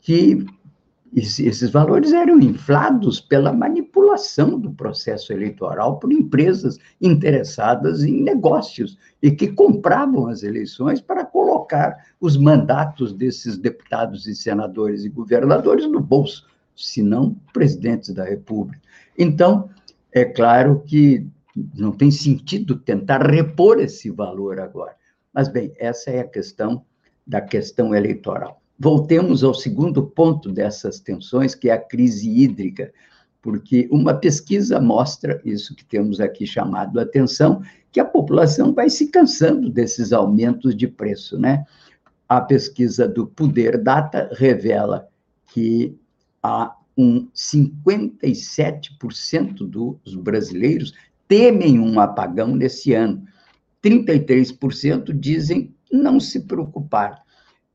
que 0.00 0.44
esses 1.14 1.70
valores 1.70 2.12
eram 2.12 2.40
inflados 2.40 3.20
pela 3.20 3.52
manipulação 3.52 4.58
do 4.58 4.72
processo 4.72 5.30
eleitoral 5.32 5.98
por 5.98 6.10
empresas 6.10 6.78
interessadas 7.00 8.02
em 8.02 8.22
negócios 8.22 8.96
e 9.20 9.30
que 9.30 9.48
compravam 9.48 10.26
as 10.28 10.42
eleições 10.42 11.02
para 11.02 11.24
colocar 11.24 11.94
os 12.18 12.38
mandatos 12.38 13.12
desses 13.12 13.58
deputados 13.58 14.26
e 14.26 14.34
senadores 14.34 15.04
e 15.04 15.10
governadores 15.10 15.86
no 15.86 16.00
bolso, 16.00 16.46
se 16.74 17.02
não 17.02 17.36
presidentes 17.52 18.14
da 18.14 18.24
República. 18.24 18.80
Então, 19.18 19.68
é 20.10 20.24
claro 20.24 20.82
que 20.86 21.26
não 21.74 21.92
tem 21.92 22.10
sentido 22.10 22.76
tentar 22.76 23.30
repor 23.30 23.78
esse 23.78 24.10
valor 24.10 24.58
agora. 24.58 24.96
Mas, 25.32 25.48
bem, 25.48 25.74
essa 25.78 26.10
é 26.10 26.20
a 26.20 26.28
questão 26.28 26.82
da 27.26 27.42
questão 27.42 27.94
eleitoral. 27.94 28.61
Voltemos 28.78 29.44
ao 29.44 29.54
segundo 29.54 30.02
ponto 30.02 30.50
dessas 30.50 31.00
tensões, 31.00 31.54
que 31.54 31.68
é 31.68 31.72
a 31.72 31.78
crise 31.78 32.28
hídrica, 32.28 32.92
porque 33.40 33.88
uma 33.90 34.14
pesquisa 34.14 34.80
mostra 34.80 35.40
isso 35.44 35.74
que 35.74 35.84
temos 35.84 36.20
aqui 36.20 36.46
chamado 36.46 36.98
a 36.98 37.02
atenção, 37.02 37.62
que 37.90 38.00
a 38.00 38.04
população 38.04 38.72
vai 38.72 38.88
se 38.88 39.08
cansando 39.08 39.68
desses 39.68 40.12
aumentos 40.12 40.74
de 40.74 40.88
preço, 40.88 41.38
né? 41.38 41.64
A 42.28 42.40
pesquisa 42.40 43.06
do 43.06 43.26
Poder 43.26 43.82
Data 43.82 44.30
revela 44.32 45.06
que 45.48 45.94
há 46.42 46.74
um 46.96 47.28
57% 47.34 49.68
dos 49.68 50.14
brasileiros 50.14 50.94
temem 51.28 51.78
um 51.78 52.00
apagão 52.00 52.56
nesse 52.56 52.94
ano. 52.94 53.22
33% 53.82 55.12
dizem 55.18 55.74
não 55.90 56.20
se 56.20 56.40
preocupar. 56.40 57.22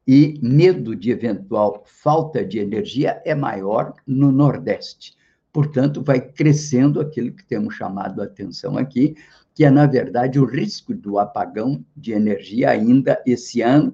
E 0.08 0.40
medo 0.42 0.96
de 0.96 1.12
eventual 1.12 1.84
falta 1.86 2.46
de 2.46 2.60
energia 2.60 3.22
é 3.26 3.36
maior 3.36 3.94
no 4.06 4.32
Nordeste. 4.32 5.18
Portanto, 5.52 6.02
vai 6.02 6.22
crescendo 6.22 7.02
aquilo 7.02 7.34
que 7.34 7.44
temos 7.44 7.76
chamado 7.76 8.22
a 8.22 8.26
atenção 8.26 8.78
aqui, 8.78 9.18
que 9.54 9.66
é, 9.66 9.70
na 9.70 9.86
verdade, 9.86 10.40
o 10.40 10.46
risco 10.46 10.94
do 10.94 11.20
apagão 11.20 11.84
de 11.96 12.14
energia 12.14 12.70
ainda 12.70 13.22
esse 13.26 13.62
ano 13.62 13.94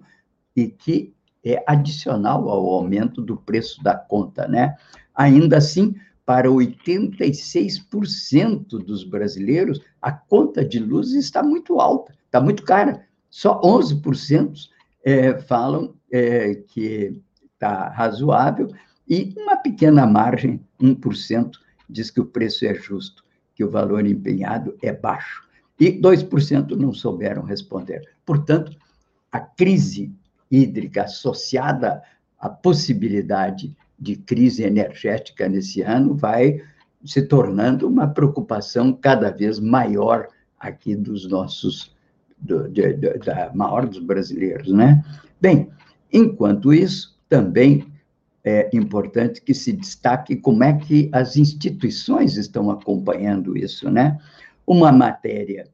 e 0.55 0.67
que 0.67 1.13
é 1.43 1.63
adicional 1.65 2.47
ao 2.49 2.69
aumento 2.69 3.19
do 3.21 3.37
preço 3.37 3.81
da 3.81 3.95
conta, 3.95 4.47
né? 4.47 4.75
Ainda 5.15 5.57
assim, 5.57 5.95
para 6.25 6.49
86% 6.49 8.67
dos 8.83 9.03
brasileiros, 9.03 9.81
a 10.01 10.11
conta 10.11 10.63
de 10.63 10.79
luz 10.79 11.13
está 11.13 11.41
muito 11.41 11.79
alta, 11.79 12.13
está 12.25 12.39
muito 12.39 12.61
cara. 12.63 13.05
Só 13.29 13.59
11% 13.61 14.69
é, 15.03 15.37
falam 15.39 15.95
é, 16.13 16.53
que 16.53 17.19
está 17.55 17.89
razoável 17.89 18.71
e 19.09 19.33
uma 19.35 19.57
pequena 19.57 20.05
margem, 20.05 20.61
1%, 20.79 21.53
diz 21.89 22.11
que 22.11 22.21
o 22.21 22.25
preço 22.25 22.65
é 22.65 22.75
justo, 22.75 23.25
que 23.55 23.63
o 23.63 23.69
valor 23.69 24.05
empenhado 24.05 24.77
é 24.81 24.93
baixo. 24.93 25.43
E 25.79 25.91
2% 25.91 26.75
não 26.77 26.93
souberam 26.93 27.41
responder. 27.41 28.07
Portanto, 28.23 28.77
a 29.31 29.39
crise 29.39 30.13
hídrica 30.49 31.03
associada 31.03 32.03
à 32.39 32.47
possibilidade 32.47 33.75
de 33.99 34.15
crise 34.15 34.63
energética 34.63 35.49
nesse 35.49 35.81
ano 35.81 36.13
vai 36.13 36.61
se 37.03 37.23
tornando 37.23 37.87
uma 37.87 38.07
preocupação 38.07 38.93
cada 38.93 39.31
vez 39.31 39.59
maior 39.59 40.27
aqui 40.59 40.95
dos 40.95 41.27
nossos, 41.27 41.93
do, 42.37 42.69
de, 42.69 42.93
de, 42.93 43.17
da 43.19 43.51
maior 43.53 43.87
dos 43.87 43.99
brasileiros, 43.99 44.71
né? 44.71 45.03
Bem, 45.41 45.69
enquanto 46.13 46.71
isso, 46.71 47.19
também 47.27 47.91
é 48.43 48.69
importante 48.73 49.41
que 49.41 49.53
se 49.53 49.71
destaque 49.71 50.35
como 50.35 50.63
é 50.63 50.73
que 50.73 51.09
as 51.11 51.37
instituições 51.37 52.37
estão 52.37 52.69
acompanhando 52.69 53.57
isso, 53.57 53.89
né? 53.89 54.19
Uma 54.67 54.91
matéria 54.91 55.67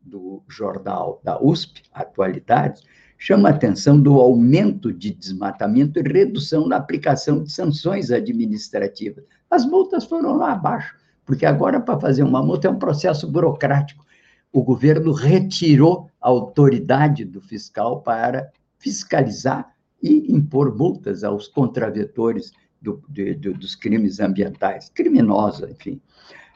do 0.00 0.42
jornal 0.48 1.20
da 1.22 1.40
USP, 1.42 1.82
Atualidades, 1.92 2.82
chama 3.18 3.48
a 3.48 3.52
atenção 3.52 4.00
do 4.00 4.20
aumento 4.20 4.92
de 4.92 5.12
desmatamento 5.12 5.98
e 5.98 6.02
redução 6.02 6.66
na 6.66 6.76
aplicação 6.76 7.42
de 7.42 7.52
sanções 7.52 8.10
administrativas. 8.10 9.24
As 9.50 9.66
multas 9.66 10.04
foram 10.04 10.36
lá 10.36 10.52
abaixo, 10.52 10.96
porque 11.24 11.44
agora, 11.44 11.80
para 11.80 12.00
fazer 12.00 12.22
uma 12.22 12.42
multa, 12.42 12.68
é 12.68 12.70
um 12.70 12.78
processo 12.78 13.30
burocrático. 13.30 14.04
O 14.52 14.62
governo 14.62 15.12
retirou 15.12 16.08
a 16.20 16.28
autoridade 16.28 17.24
do 17.24 17.40
fiscal 17.40 18.00
para 18.00 18.50
fiscalizar 18.78 19.75
e 20.02 20.32
impor 20.32 20.76
multas 20.76 21.24
aos 21.24 21.48
contravetores 21.48 22.52
do, 22.80 23.02
de, 23.08 23.34
dos 23.34 23.74
crimes 23.74 24.20
ambientais, 24.20 24.88
criminosa, 24.88 25.70
enfim. 25.70 26.00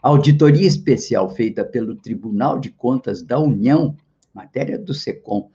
A 0.03 0.09
auditoria 0.09 0.67
especial 0.67 1.29
feita 1.35 1.65
pelo 1.65 1.95
Tribunal 1.95 2.59
de 2.59 2.71
Contas 2.71 3.23
da 3.23 3.39
União, 3.39 3.95
matéria 4.33 4.79
do 4.79 4.95
SECOM, 4.95 5.51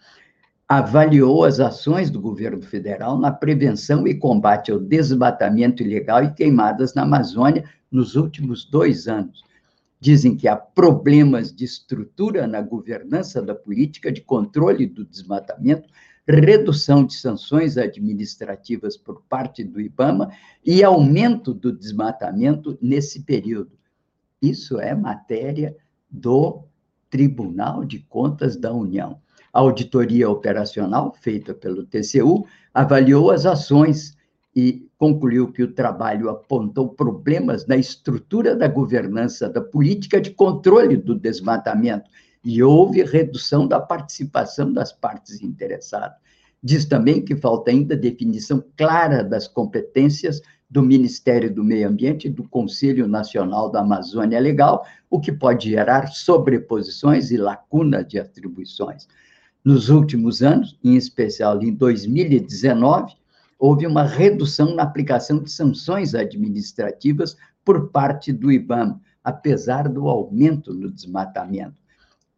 avaliou 0.67 1.43
as 1.43 1.59
ações 1.59 2.09
do 2.09 2.19
governo 2.19 2.61
federal 2.61 3.19
na 3.19 3.31
prevenção 3.31 4.07
e 4.07 4.15
combate 4.15 4.71
ao 4.71 4.79
desmatamento 4.79 5.83
ilegal 5.83 6.23
e 6.23 6.33
queimadas 6.33 6.93
na 6.93 7.03
Amazônia 7.03 7.63
nos 7.91 8.15
últimos 8.15 8.65
dois 8.65 9.07
anos. 9.07 9.43
Dizem 9.99 10.35
que 10.35 10.47
há 10.47 10.55
problemas 10.55 11.53
de 11.53 11.65
estrutura 11.65 12.45
na 12.47 12.61
governança 12.61 13.41
da 13.41 13.55
política 13.55 14.11
de 14.11 14.21
controle 14.21 14.85
do 14.85 15.05
desmatamento, 15.05 15.87
redução 16.27 17.05
de 17.05 17.13
sanções 17.13 17.77
administrativas 17.77 18.97
por 18.97 19.21
parte 19.29 19.63
do 19.63 19.79
IBAMA 19.79 20.31
e 20.65 20.83
aumento 20.83 21.53
do 21.53 21.71
desmatamento 21.71 22.77
nesse 22.81 23.23
período. 23.23 23.71
Isso 24.41 24.79
é 24.79 24.95
matéria 24.95 25.75
do 26.09 26.63
Tribunal 27.09 27.85
de 27.85 27.99
Contas 27.99 28.57
da 28.57 28.73
União. 28.73 29.19
A 29.53 29.59
auditoria 29.59 30.29
operacional 30.29 31.15
feita 31.21 31.53
pelo 31.53 31.85
TCU 31.85 32.45
avaliou 32.73 33.31
as 33.31 33.45
ações 33.45 34.17
e 34.55 34.89
concluiu 34.97 35.51
que 35.51 35.63
o 35.63 35.73
trabalho 35.73 36.29
apontou 36.29 36.89
problemas 36.89 37.65
na 37.65 37.77
estrutura 37.77 38.55
da 38.55 38.67
governança 38.67 39.49
da 39.49 39.61
política 39.61 40.19
de 40.19 40.31
controle 40.31 40.97
do 40.97 41.13
desmatamento 41.13 42.09
e 42.45 42.61
houve 42.61 43.03
redução 43.03 43.67
da 43.67 43.79
participação 43.79 44.71
das 44.71 44.93
partes 44.93 45.41
interessadas. 45.41 46.15
Diz 46.61 46.85
também 46.85 47.25
que 47.25 47.35
falta 47.35 47.71
ainda 47.71 47.97
definição 47.97 48.63
clara 48.77 49.23
das 49.23 49.47
competências 49.47 50.41
do 50.69 50.81
Ministério 50.81 51.53
do 51.53 51.63
Meio 51.63 51.87
Ambiente 51.87 52.27
e 52.27 52.31
do 52.31 52.43
Conselho 52.47 53.07
Nacional 53.07 53.71
da 53.71 53.81
Amazônia 53.81 54.39
Legal, 54.39 54.85
o 55.09 55.19
que 55.19 55.31
pode 55.31 55.69
gerar 55.69 56.07
sobreposições 56.07 57.31
e 57.31 57.37
lacunas 57.37 58.07
de 58.07 58.19
atribuições. 58.19 59.07
Nos 59.63 59.89
últimos 59.89 60.43
anos, 60.43 60.77
em 60.83 60.95
especial 60.95 61.61
em 61.61 61.73
2019, 61.73 63.15
houve 63.57 63.87
uma 63.87 64.03
redução 64.03 64.75
na 64.75 64.83
aplicação 64.83 65.41
de 65.41 65.49
sanções 65.49 66.13
administrativas 66.13 67.35
por 67.63 67.89
parte 67.89 68.31
do 68.31 68.51
IBAMA, 68.51 69.01
apesar 69.23 69.89
do 69.89 70.07
aumento 70.07 70.73
no 70.73 70.91
desmatamento. 70.91 71.84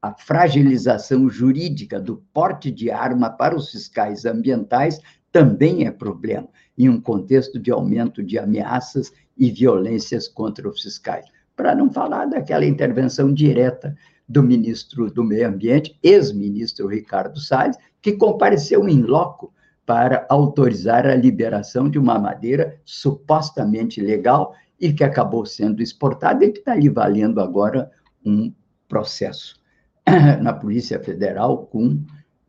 A 0.08 0.14
fragilização 0.14 1.30
jurídica 1.30 2.00
do 2.00 2.24
porte 2.34 2.72
de 2.72 2.90
arma 2.90 3.30
para 3.30 3.54
os 3.54 3.72
fiscais 3.72 4.24
ambientais 4.24 5.02
também 5.34 5.86
é 5.86 5.92
problema, 5.92 6.48
em 6.78 6.88
um 6.88 7.02
contexto 7.02 7.60
de 7.60 7.72
aumento 7.72 8.24
de 8.24 8.40
ameaças 8.40 9.12
e 9.38 9.52
violências 9.52 10.30
contra 10.30 10.66
os 10.70 10.82
fiscais. 10.82 11.26
Para 11.58 11.76
não 11.76 11.92
falar 11.92 12.24
daquela 12.28 12.66
intervenção 12.66 13.34
direta 13.34 13.98
do 14.30 14.42
ministro 14.42 15.12
do 15.12 15.26
Meio 15.26 15.50
Ambiente, 15.50 16.00
ex-ministro 16.02 16.88
Ricardo 16.88 17.38
Salles, 17.38 17.76
que 18.02 18.14
compareceu 18.14 18.88
em 18.88 19.02
loco 19.02 19.54
para 19.86 20.26
autorizar 20.30 21.06
a 21.06 21.16
liberação 21.16 21.90
de 21.90 22.00
uma 22.00 22.18
madeira 22.18 22.80
supostamente 22.86 24.00
legal 24.00 24.56
e 24.80 24.94
que 24.94 25.04
acabou 25.04 25.46
sendo 25.46 25.84
exportada 25.84 26.46
e 26.46 26.54
que 26.54 26.60
está 26.60 26.72
ali 26.72 26.88
valendo 26.88 27.42
agora 27.42 27.92
um 28.26 28.54
processo 28.88 29.67
na 30.42 30.54
Polícia 30.54 31.00
Federal 31.00 31.66
com 31.68 32.02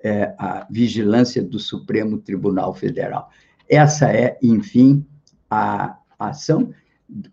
é, 0.02 0.34
a 0.38 0.66
vigilância 0.70 1.42
do 1.42 1.58
Supremo 1.58 2.18
Tribunal 2.18 2.72
Federal. 2.72 3.30
Essa 3.68 4.10
é, 4.10 4.38
enfim, 4.42 5.04
a 5.50 5.98
ação, 6.18 6.72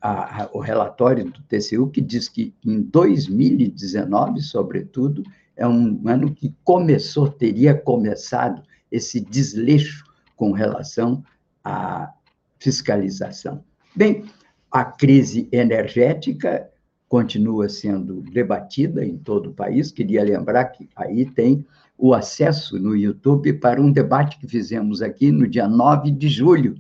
a, 0.01 0.43
a, 0.43 0.49
o 0.53 0.59
relatório 0.59 1.25
do 1.25 1.41
TCU 1.43 1.89
que 1.89 2.01
diz 2.01 2.27
que 2.27 2.53
em 2.65 2.81
2019, 2.81 4.41
sobretudo, 4.41 5.23
é 5.55 5.67
um 5.67 6.01
ano 6.07 6.33
que 6.33 6.53
começou, 6.63 7.29
teria 7.29 7.73
começado 7.73 8.63
esse 8.91 9.21
desleixo 9.21 10.03
com 10.35 10.51
relação 10.51 11.23
à 11.63 12.11
fiscalização. 12.59 13.63
Bem, 13.95 14.25
a 14.71 14.83
crise 14.83 15.47
energética 15.51 16.69
continua 17.15 17.69
sendo 17.69 18.21
debatida 18.23 19.06
em 19.06 19.17
todo 19.17 19.49
o 19.49 19.54
país. 19.54 19.89
Queria 19.89 20.21
lembrar 20.21 20.65
que 20.65 20.89
aí 20.97 21.25
tem 21.25 21.65
o 21.97 22.13
acesso 22.13 22.78
no 22.78 22.93
YouTube 22.93 23.54
para 23.54 23.82
um 23.82 23.89
debate 23.89 24.38
que 24.38 24.45
fizemos 24.45 25.01
aqui 25.01 25.32
no 25.32 25.47
dia 25.47 25.65
9 25.65 26.12
de 26.12 26.28
julho, 26.28 26.75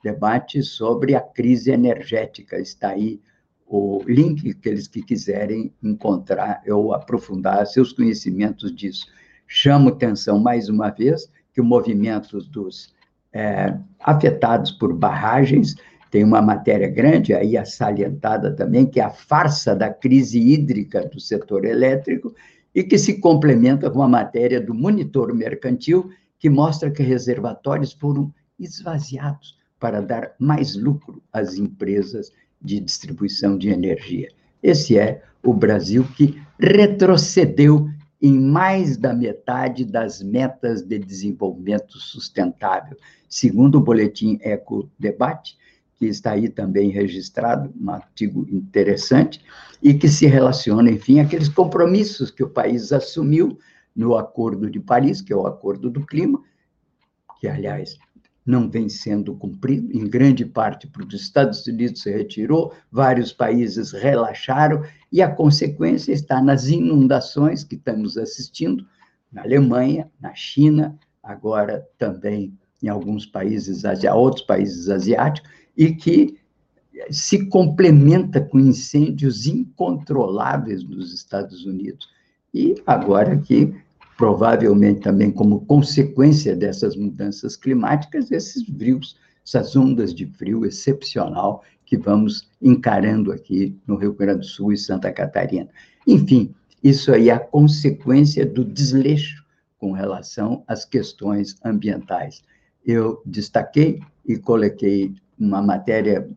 debate 0.00 0.62
sobre 0.62 1.16
a 1.16 1.20
crise 1.20 1.72
energética. 1.72 2.56
Está 2.60 2.90
aí 2.90 3.20
o 3.66 4.00
link, 4.06 4.48
aqueles 4.48 4.86
que 4.86 5.02
quiserem 5.02 5.72
encontrar 5.82 6.62
ou 6.68 6.94
aprofundar 6.94 7.66
seus 7.66 7.92
conhecimentos 7.92 8.72
disso. 8.72 9.08
Chamo 9.44 9.88
atenção 9.88 10.38
mais 10.38 10.68
uma 10.68 10.90
vez 10.90 11.28
que 11.52 11.60
o 11.60 11.64
movimento 11.64 12.38
dos 12.44 12.94
é, 13.32 13.76
afetados 13.98 14.70
por 14.70 14.94
barragens 14.94 15.74
tem 16.10 16.24
uma 16.24 16.42
matéria 16.42 16.88
grande 16.88 17.32
aí 17.32 17.54
salientada 17.64 18.52
também, 18.52 18.84
que 18.84 18.98
é 18.98 19.04
a 19.04 19.10
farsa 19.10 19.74
da 19.74 19.88
crise 19.88 20.40
hídrica 20.40 21.08
do 21.08 21.20
setor 21.20 21.64
elétrico, 21.64 22.34
e 22.74 22.82
que 22.82 22.98
se 22.98 23.20
complementa 23.20 23.90
com 23.90 24.02
a 24.02 24.08
matéria 24.08 24.60
do 24.60 24.74
monitor 24.74 25.34
mercantil, 25.34 26.10
que 26.38 26.50
mostra 26.50 26.90
que 26.90 27.02
reservatórios 27.02 27.92
foram 27.92 28.32
esvaziados 28.58 29.58
para 29.78 30.00
dar 30.00 30.34
mais 30.38 30.76
lucro 30.76 31.22
às 31.32 31.56
empresas 31.56 32.32
de 32.60 32.80
distribuição 32.80 33.56
de 33.56 33.70
energia. 33.70 34.28
Esse 34.62 34.98
é 34.98 35.22
o 35.42 35.54
Brasil 35.54 36.04
que 36.16 36.40
retrocedeu 36.58 37.88
em 38.20 38.38
mais 38.38 38.96
da 38.98 39.14
metade 39.14 39.84
das 39.84 40.22
metas 40.22 40.82
de 40.82 40.98
desenvolvimento 40.98 41.98
sustentável. 41.98 42.96
Segundo 43.28 43.76
o 43.76 43.80
boletim 43.80 44.38
Eco 44.42 44.90
Debate, 44.98 45.56
que 46.00 46.06
está 46.06 46.32
aí 46.32 46.48
também 46.48 46.88
registrado, 46.88 47.70
um 47.78 47.90
artigo 47.90 48.46
interessante, 48.50 49.44
e 49.82 49.92
que 49.92 50.08
se 50.08 50.24
relaciona, 50.24 50.90
enfim, 50.90 51.20
àqueles 51.20 51.46
compromissos 51.46 52.30
que 52.30 52.42
o 52.42 52.48
país 52.48 52.90
assumiu 52.90 53.58
no 53.94 54.16
Acordo 54.16 54.70
de 54.70 54.80
Paris, 54.80 55.20
que 55.20 55.30
é 55.30 55.36
o 55.36 55.46
Acordo 55.46 55.90
do 55.90 56.06
Clima, 56.06 56.42
que, 57.38 57.46
aliás, 57.46 57.98
não 58.46 58.70
vem 58.70 58.88
sendo 58.88 59.34
cumprido, 59.34 59.94
em 59.94 60.08
grande 60.08 60.46
parte 60.46 60.86
porque 60.86 61.14
os 61.14 61.20
Estados 61.20 61.66
Unidos 61.66 62.00
se 62.00 62.10
retirou, 62.10 62.72
vários 62.90 63.30
países 63.30 63.92
relaxaram, 63.92 64.82
e 65.12 65.20
a 65.20 65.30
consequência 65.30 66.14
está 66.14 66.40
nas 66.40 66.68
inundações 66.68 67.62
que 67.62 67.74
estamos 67.74 68.16
assistindo 68.16 68.86
na 69.30 69.42
Alemanha, 69.42 70.10
na 70.18 70.34
China, 70.34 70.98
agora 71.22 71.86
também 71.98 72.58
em 72.82 72.88
alguns 72.88 73.26
países, 73.26 73.82
outros 74.14 74.46
países 74.46 74.88
asiáticos, 74.88 75.59
e 75.76 75.94
que 75.94 76.38
se 77.10 77.46
complementa 77.46 78.40
com 78.40 78.58
incêndios 78.58 79.46
incontroláveis 79.46 80.82
nos 80.84 81.12
Estados 81.12 81.64
Unidos. 81.64 82.08
E 82.52 82.74
agora 82.86 83.38
que 83.38 83.74
provavelmente 84.16 85.00
também 85.00 85.30
como 85.30 85.64
consequência 85.64 86.54
dessas 86.54 86.94
mudanças 86.94 87.56
climáticas, 87.56 88.30
esses 88.30 88.62
frios, 88.64 89.16
essas 89.46 89.74
ondas 89.74 90.14
de 90.14 90.26
frio 90.26 90.66
excepcional 90.66 91.64
que 91.86 91.96
vamos 91.96 92.48
encarando 92.60 93.32
aqui 93.32 93.74
no 93.86 93.96
Rio 93.96 94.12
Grande 94.12 94.40
do 94.40 94.46
Sul 94.46 94.72
e 94.72 94.76
Santa 94.76 95.10
Catarina. 95.10 95.68
Enfim, 96.06 96.54
isso 96.84 97.10
aí 97.12 97.30
é 97.30 97.32
a 97.32 97.38
consequência 97.38 98.44
do 98.44 98.64
desleixo 98.64 99.42
com 99.78 99.92
relação 99.92 100.62
às 100.68 100.84
questões 100.84 101.56
ambientais. 101.64 102.42
Eu 102.84 103.22
destaquei 103.24 104.00
e 104.26 104.36
coloquei 104.36 105.14
uma 105.40 105.62
matéria 105.62 106.28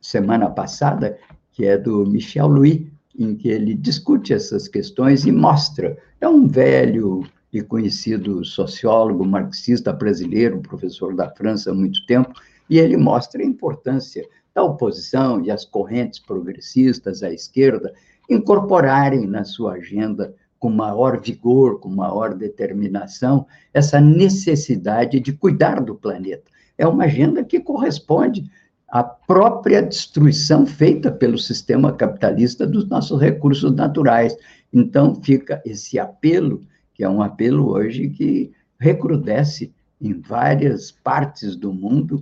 semana 0.00 0.48
passada, 0.48 1.18
que 1.52 1.66
é 1.66 1.76
do 1.76 2.06
Michel 2.06 2.46
Louis, 2.46 2.86
em 3.18 3.34
que 3.34 3.48
ele 3.48 3.74
discute 3.74 4.32
essas 4.32 4.68
questões 4.68 5.26
e 5.26 5.32
mostra. 5.32 5.98
É 6.20 6.28
um 6.28 6.46
velho 6.46 7.24
e 7.52 7.60
conhecido 7.60 8.44
sociólogo 8.44 9.26
marxista 9.26 9.92
brasileiro, 9.92 10.62
professor 10.62 11.14
da 11.14 11.28
França 11.28 11.70
há 11.70 11.74
muito 11.74 12.06
tempo, 12.06 12.32
e 12.70 12.78
ele 12.78 12.96
mostra 12.96 13.42
a 13.42 13.46
importância 13.46 14.26
da 14.54 14.62
oposição 14.62 15.42
e 15.44 15.50
as 15.50 15.64
correntes 15.64 16.18
progressistas 16.18 17.22
à 17.22 17.30
esquerda 17.30 17.92
incorporarem 18.30 19.26
na 19.26 19.44
sua 19.44 19.74
agenda 19.74 20.34
com 20.58 20.70
maior 20.70 21.20
vigor, 21.20 21.80
com 21.80 21.88
maior 21.88 22.34
determinação, 22.34 23.44
essa 23.74 24.00
necessidade 24.00 25.18
de 25.18 25.32
cuidar 25.32 25.80
do 25.80 25.94
planeta. 25.94 26.51
É 26.76 26.86
uma 26.86 27.04
agenda 27.04 27.44
que 27.44 27.60
corresponde 27.60 28.50
à 28.88 29.02
própria 29.02 29.82
destruição 29.82 30.66
feita 30.66 31.10
pelo 31.10 31.38
sistema 31.38 31.92
capitalista 31.92 32.66
dos 32.66 32.88
nossos 32.88 33.20
recursos 33.20 33.74
naturais. 33.74 34.36
Então, 34.72 35.14
fica 35.22 35.62
esse 35.64 35.98
apelo, 35.98 36.62
que 36.94 37.02
é 37.02 37.08
um 37.08 37.22
apelo 37.22 37.70
hoje 37.70 38.08
que 38.10 38.52
recrudesce 38.78 39.72
em 40.00 40.20
várias 40.20 40.90
partes 40.90 41.56
do 41.56 41.72
mundo, 41.72 42.20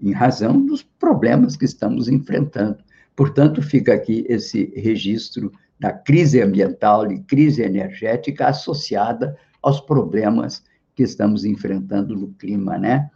em 0.00 0.12
razão 0.12 0.64
dos 0.64 0.82
problemas 0.82 1.56
que 1.56 1.64
estamos 1.64 2.08
enfrentando. 2.08 2.78
Portanto, 3.16 3.62
fica 3.62 3.94
aqui 3.94 4.24
esse 4.28 4.72
registro 4.76 5.52
da 5.78 5.92
crise 5.92 6.40
ambiental 6.40 7.10
e 7.10 7.20
crise 7.20 7.62
energética 7.62 8.46
associada 8.46 9.36
aos 9.60 9.80
problemas 9.80 10.62
que 10.94 11.02
estamos 11.02 11.44
enfrentando 11.44 12.14
no 12.14 12.28
clima, 12.34 12.78
né? 12.78 13.10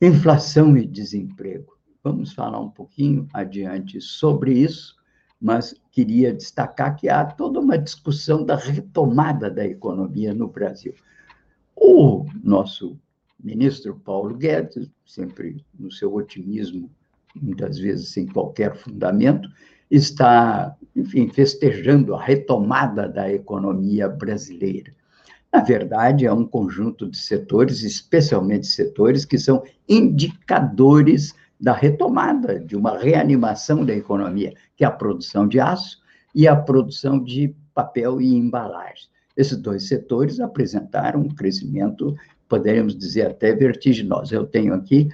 Inflação 0.00 0.76
e 0.76 0.86
desemprego. 0.86 1.76
Vamos 2.04 2.32
falar 2.32 2.60
um 2.60 2.70
pouquinho 2.70 3.26
adiante 3.34 4.00
sobre 4.00 4.52
isso, 4.52 4.94
mas 5.40 5.74
queria 5.90 6.32
destacar 6.32 6.94
que 6.94 7.08
há 7.08 7.24
toda 7.24 7.58
uma 7.58 7.76
discussão 7.76 8.44
da 8.44 8.54
retomada 8.54 9.50
da 9.50 9.66
economia 9.66 10.32
no 10.32 10.46
Brasil. 10.46 10.94
O 11.74 12.24
nosso 12.44 12.96
ministro 13.42 13.96
Paulo 13.96 14.36
Guedes, 14.36 14.88
sempre 15.04 15.64
no 15.76 15.90
seu 15.90 16.14
otimismo, 16.14 16.88
muitas 17.34 17.76
vezes 17.76 18.10
sem 18.10 18.24
qualquer 18.24 18.76
fundamento, 18.76 19.48
está, 19.90 20.76
enfim, 20.94 21.28
festejando 21.28 22.14
a 22.14 22.22
retomada 22.22 23.08
da 23.08 23.32
economia 23.32 24.08
brasileira. 24.08 24.94
Na 25.52 25.60
verdade, 25.60 26.26
é 26.26 26.32
um 26.32 26.44
conjunto 26.44 27.08
de 27.08 27.16
setores, 27.16 27.82
especialmente 27.82 28.66
setores 28.66 29.24
que 29.24 29.38
são 29.38 29.62
indicadores 29.88 31.34
da 31.60 31.72
retomada, 31.72 32.60
de 32.60 32.76
uma 32.76 32.98
reanimação 32.98 33.84
da 33.84 33.94
economia, 33.94 34.52
que 34.76 34.84
é 34.84 34.86
a 34.86 34.92
produção 34.92 35.48
de 35.48 35.58
aço 35.58 35.98
e 36.34 36.46
a 36.46 36.54
produção 36.54 37.22
de 37.22 37.54
papel 37.74 38.20
e 38.20 38.34
embalagem. 38.34 39.08
Esses 39.36 39.56
dois 39.56 39.88
setores 39.88 40.38
apresentaram 40.38 41.20
um 41.20 41.28
crescimento, 41.28 42.14
poderíamos 42.48 42.96
dizer, 42.96 43.28
até 43.28 43.54
vertiginoso. 43.54 44.34
Eu 44.34 44.46
tenho 44.46 44.74
aqui, 44.74 45.08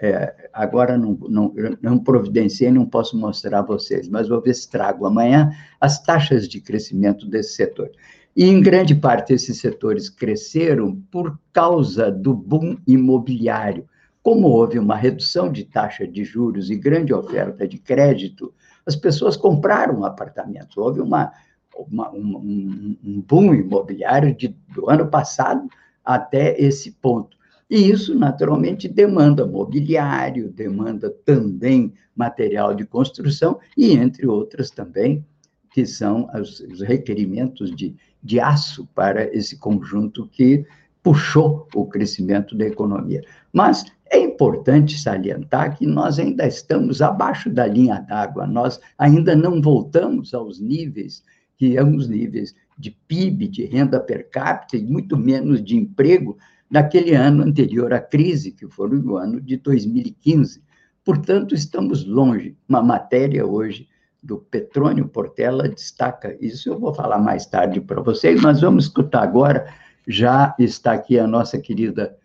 é, 0.00 0.50
agora 0.52 0.96
não, 0.96 1.18
não, 1.28 1.54
não 1.82 1.98
providenciei, 1.98 2.70
não 2.70 2.86
posso 2.86 3.18
mostrar 3.18 3.58
a 3.58 3.62
vocês, 3.62 4.08
mas 4.08 4.28
vou 4.28 4.40
ver 4.40 4.54
se 4.54 4.70
trago 4.70 5.04
amanhã 5.04 5.50
as 5.80 6.02
taxas 6.02 6.48
de 6.48 6.60
crescimento 6.60 7.26
desse 7.26 7.54
setor. 7.54 7.90
E, 8.36 8.44
em 8.44 8.60
grande 8.60 8.94
parte, 8.94 9.32
esses 9.32 9.58
setores 9.58 10.08
cresceram 10.08 10.96
por 11.10 11.38
causa 11.52 12.10
do 12.10 12.32
boom 12.32 12.76
imobiliário. 12.86 13.88
Como 14.22 14.48
houve 14.48 14.78
uma 14.78 14.96
redução 14.96 15.50
de 15.50 15.64
taxa 15.64 16.06
de 16.06 16.22
juros 16.24 16.70
e 16.70 16.76
grande 16.76 17.12
oferta 17.12 17.66
de 17.66 17.78
crédito, 17.78 18.52
as 18.86 18.94
pessoas 18.94 19.36
compraram 19.36 20.04
apartamentos. 20.04 20.76
Houve 20.76 21.00
uma, 21.00 21.32
uma 21.76 22.10
um, 22.12 22.96
um, 23.02 23.20
boom 23.20 23.54
imobiliário 23.54 24.34
de, 24.34 24.48
do 24.74 24.88
ano 24.88 25.08
passado 25.08 25.68
até 26.04 26.60
esse 26.60 26.92
ponto. 26.92 27.36
E 27.68 27.88
isso, 27.88 28.14
naturalmente, 28.14 28.88
demanda 28.88 29.46
mobiliário, 29.46 30.50
demanda 30.50 31.08
também 31.24 31.92
material 32.14 32.74
de 32.74 32.84
construção 32.84 33.58
e, 33.76 33.92
entre 33.92 34.26
outras, 34.26 34.70
também, 34.70 35.24
que 35.72 35.86
são 35.86 36.28
os, 36.34 36.60
os 36.60 36.80
requerimentos 36.80 37.74
de 37.74 37.94
de 38.22 38.38
aço 38.40 38.86
para 38.94 39.24
esse 39.36 39.58
conjunto 39.58 40.26
que 40.26 40.64
puxou 41.02 41.66
o 41.74 41.86
crescimento 41.86 42.56
da 42.56 42.66
economia. 42.66 43.22
Mas 43.52 43.84
é 44.10 44.18
importante 44.18 44.98
salientar 44.98 45.76
que 45.76 45.86
nós 45.86 46.18
ainda 46.18 46.46
estamos 46.46 47.00
abaixo 47.00 47.48
da 47.48 47.66
linha 47.66 48.00
d'água, 48.00 48.46
nós 48.46 48.80
ainda 48.98 49.34
não 49.34 49.62
voltamos 49.62 50.34
aos 50.34 50.60
níveis 50.60 51.22
que 51.56 51.74
são 51.74 51.94
os 51.94 52.08
níveis 52.08 52.54
de 52.78 52.90
PIB, 53.06 53.46
de 53.46 53.66
renda 53.66 54.00
per 54.00 54.30
capita 54.30 54.78
e 54.78 54.82
muito 54.82 55.16
menos 55.16 55.62
de 55.62 55.76
emprego 55.76 56.38
naquele 56.70 57.14
ano 57.14 57.42
anterior 57.42 57.92
à 57.92 58.00
crise, 58.00 58.52
que 58.52 58.66
foi 58.66 58.88
o 58.88 59.16
ano 59.16 59.40
de 59.40 59.58
2015. 59.58 60.62
Portanto, 61.04 61.54
estamos 61.54 62.06
longe. 62.06 62.56
Uma 62.66 62.82
matéria 62.82 63.46
hoje 63.46 63.86
do 64.22 64.38
Petrônio 64.38 65.08
Portela 65.08 65.68
destaca 65.68 66.36
isso. 66.40 66.68
Eu 66.68 66.78
vou 66.78 66.94
falar 66.94 67.18
mais 67.18 67.46
tarde 67.46 67.80
para 67.80 68.00
vocês, 68.02 68.40
mas 68.40 68.60
vamos 68.60 68.84
escutar 68.84 69.22
agora. 69.22 69.72
Já 70.06 70.54
está 70.58 70.92
aqui 70.92 71.18
a 71.18 71.26
nossa 71.26 71.58
querida 71.58 72.16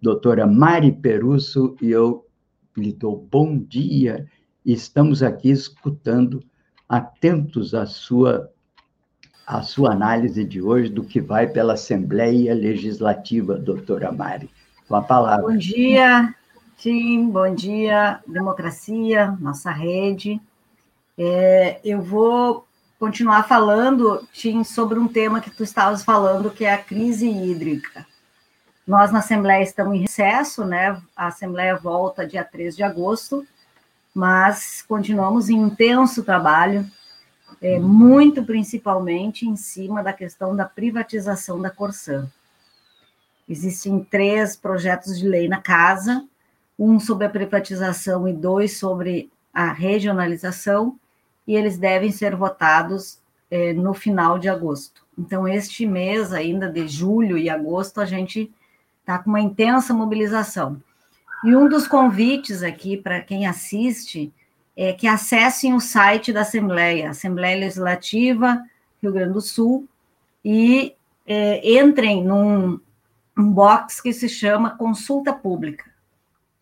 doutora 0.00 0.46
Mari 0.46 0.92
Perusso 0.92 1.76
e 1.80 1.90
eu 1.90 2.26
lhe 2.76 2.92
dou 2.92 3.16
bom 3.30 3.58
dia. 3.58 4.26
Estamos 4.64 5.22
aqui 5.22 5.50
escutando, 5.50 6.42
atentos 6.88 7.74
à 7.74 7.86
sua 7.86 8.50
à 9.46 9.62
sua 9.62 9.92
análise 9.92 10.44
de 10.44 10.60
hoje 10.60 10.90
do 10.90 11.04
que 11.04 11.20
vai 11.20 11.46
pela 11.46 11.74
Assembleia 11.74 12.52
Legislativa, 12.52 13.54
doutora 13.56 14.10
Mari. 14.10 14.50
Com 14.88 14.96
a 14.96 15.02
palavra. 15.02 15.46
Bom 15.46 15.56
dia, 15.56 16.34
Tim, 16.76 17.30
bom 17.30 17.54
dia, 17.54 18.20
democracia, 18.26 19.36
nossa 19.40 19.70
rede. 19.70 20.40
É, 21.18 21.80
eu 21.82 22.02
vou 22.02 22.66
continuar 22.98 23.44
falando, 23.44 24.26
Tim, 24.32 24.62
sobre 24.64 24.98
um 24.98 25.08
tema 25.08 25.40
que 25.40 25.50
tu 25.50 25.62
estavas 25.62 26.04
falando, 26.04 26.50
que 26.50 26.64
é 26.64 26.72
a 26.72 26.82
crise 26.82 27.28
hídrica. 27.28 28.06
Nós, 28.86 29.10
na 29.10 29.18
Assembleia, 29.18 29.62
estamos 29.62 29.96
em 29.96 30.00
recesso, 30.00 30.64
né? 30.64 31.00
A 31.16 31.28
Assembleia 31.28 31.76
volta 31.76 32.26
dia 32.26 32.44
3 32.44 32.76
de 32.76 32.82
agosto, 32.82 33.46
mas 34.14 34.82
continuamos 34.86 35.48
em 35.48 35.56
intenso 35.56 36.22
trabalho, 36.22 36.88
é, 37.60 37.78
muito 37.78 38.44
principalmente 38.44 39.46
em 39.46 39.56
cima 39.56 40.02
da 40.02 40.12
questão 40.12 40.54
da 40.54 40.64
privatização 40.64 41.60
da 41.60 41.70
Corsã. 41.70 42.30
Existem 43.48 44.02
três 44.04 44.56
projetos 44.56 45.18
de 45.18 45.26
lei 45.26 45.48
na 45.48 45.60
casa, 45.60 46.26
um 46.78 47.00
sobre 47.00 47.26
a 47.26 47.30
privatização 47.30 48.28
e 48.28 48.32
dois 48.32 48.76
sobre 48.78 49.30
a 49.52 49.72
regionalização, 49.72 50.98
e 51.46 51.54
eles 51.54 51.78
devem 51.78 52.10
ser 52.10 52.34
votados 52.34 53.18
é, 53.50 53.72
no 53.72 53.94
final 53.94 54.38
de 54.38 54.48
agosto. 54.48 55.06
Então, 55.18 55.46
este 55.46 55.86
mês 55.86 56.32
ainda 56.32 56.70
de 56.70 56.86
julho 56.86 57.38
e 57.38 57.48
agosto, 57.48 58.00
a 58.00 58.04
gente 58.04 58.52
está 59.00 59.18
com 59.18 59.30
uma 59.30 59.40
intensa 59.40 59.94
mobilização. 59.94 60.82
E 61.44 61.54
um 61.54 61.68
dos 61.68 61.86
convites 61.86 62.62
aqui 62.62 62.96
para 62.96 63.20
quem 63.20 63.46
assiste 63.46 64.32
é 64.76 64.92
que 64.92 65.06
acessem 65.06 65.74
o 65.74 65.80
site 65.80 66.32
da 66.32 66.42
Assembleia, 66.42 67.10
Assembleia 67.10 67.60
Legislativa 67.60 68.62
Rio 69.02 69.12
Grande 69.12 69.32
do 69.32 69.40
Sul, 69.40 69.88
e 70.44 70.94
é, 71.26 71.78
entrem 71.80 72.24
num 72.24 72.80
um 73.36 73.52
box 73.52 74.00
que 74.00 74.12
se 74.12 74.28
chama 74.28 74.76
Consulta 74.76 75.32
Pública. 75.32 75.84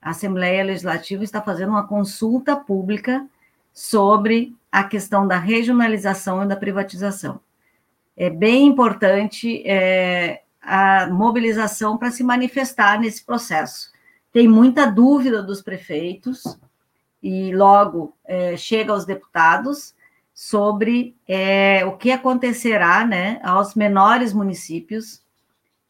A 0.03 0.11
Assembleia 0.11 0.65
Legislativa 0.65 1.23
está 1.23 1.41
fazendo 1.41 1.71
uma 1.71 1.87
consulta 1.87 2.57
pública 2.57 3.27
sobre 3.73 4.55
a 4.75 4.83
questão 4.83 5.25
da 5.25 5.39
regionalização 5.39 6.43
e 6.43 6.49
da 6.49 6.57
privatização. 6.57 7.39
É 8.17 8.29
bem 8.29 8.67
importante 8.67 9.63
é, 9.65 10.43
a 10.61 11.07
mobilização 11.07 11.97
para 11.97 12.11
se 12.11 12.25
manifestar 12.25 12.99
nesse 12.99 13.25
processo. 13.25 13.93
Tem 14.33 14.49
muita 14.49 14.85
dúvida 14.85 15.41
dos 15.41 15.63
prefeitos 15.63 16.59
e 17.23 17.55
logo 17.55 18.17
é, 18.25 18.57
chega 18.57 18.93
aos 18.93 19.05
deputados 19.05 19.95
sobre 20.35 21.15
é, 21.29 21.85
o 21.85 21.97
que 21.97 22.11
acontecerá 22.11 23.07
né, 23.07 23.41
aos 23.45 23.77
menores 23.77 24.33
municípios 24.33 25.23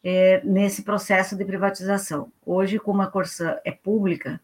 é, 0.03 0.43
nesse 0.43 0.83
processo 0.83 1.35
de 1.35 1.43
privatização. 1.43 2.31
Hoje, 2.45 2.77
como 2.77 3.01
a 3.01 3.07
Corsã 3.07 3.57
é 3.65 3.71
pública, 3.71 4.39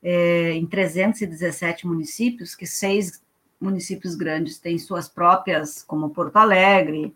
é, 0.00 0.52
em 0.52 0.66
317 0.66 1.84
municípios, 1.84 2.54
que 2.54 2.64
seis 2.64 3.20
municípios 3.62 4.14
grandes 4.14 4.58
têm 4.58 4.78
suas 4.78 5.08
próprias, 5.08 5.82
como 5.82 6.10
Porto 6.10 6.36
Alegre, 6.36 7.14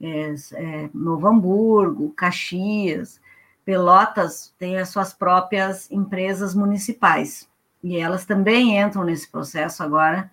é, 0.00 0.34
é, 0.54 0.90
Novo 0.94 1.26
Hamburgo, 1.26 2.10
Caxias, 2.12 3.20
Pelotas 3.64 4.54
tem 4.58 4.78
as 4.78 4.88
suas 4.88 5.12
próprias 5.12 5.90
empresas 5.90 6.54
municipais, 6.54 7.48
e 7.84 7.96
elas 7.96 8.24
também 8.24 8.78
entram 8.78 9.04
nesse 9.04 9.30
processo 9.30 9.82
agora 9.82 10.30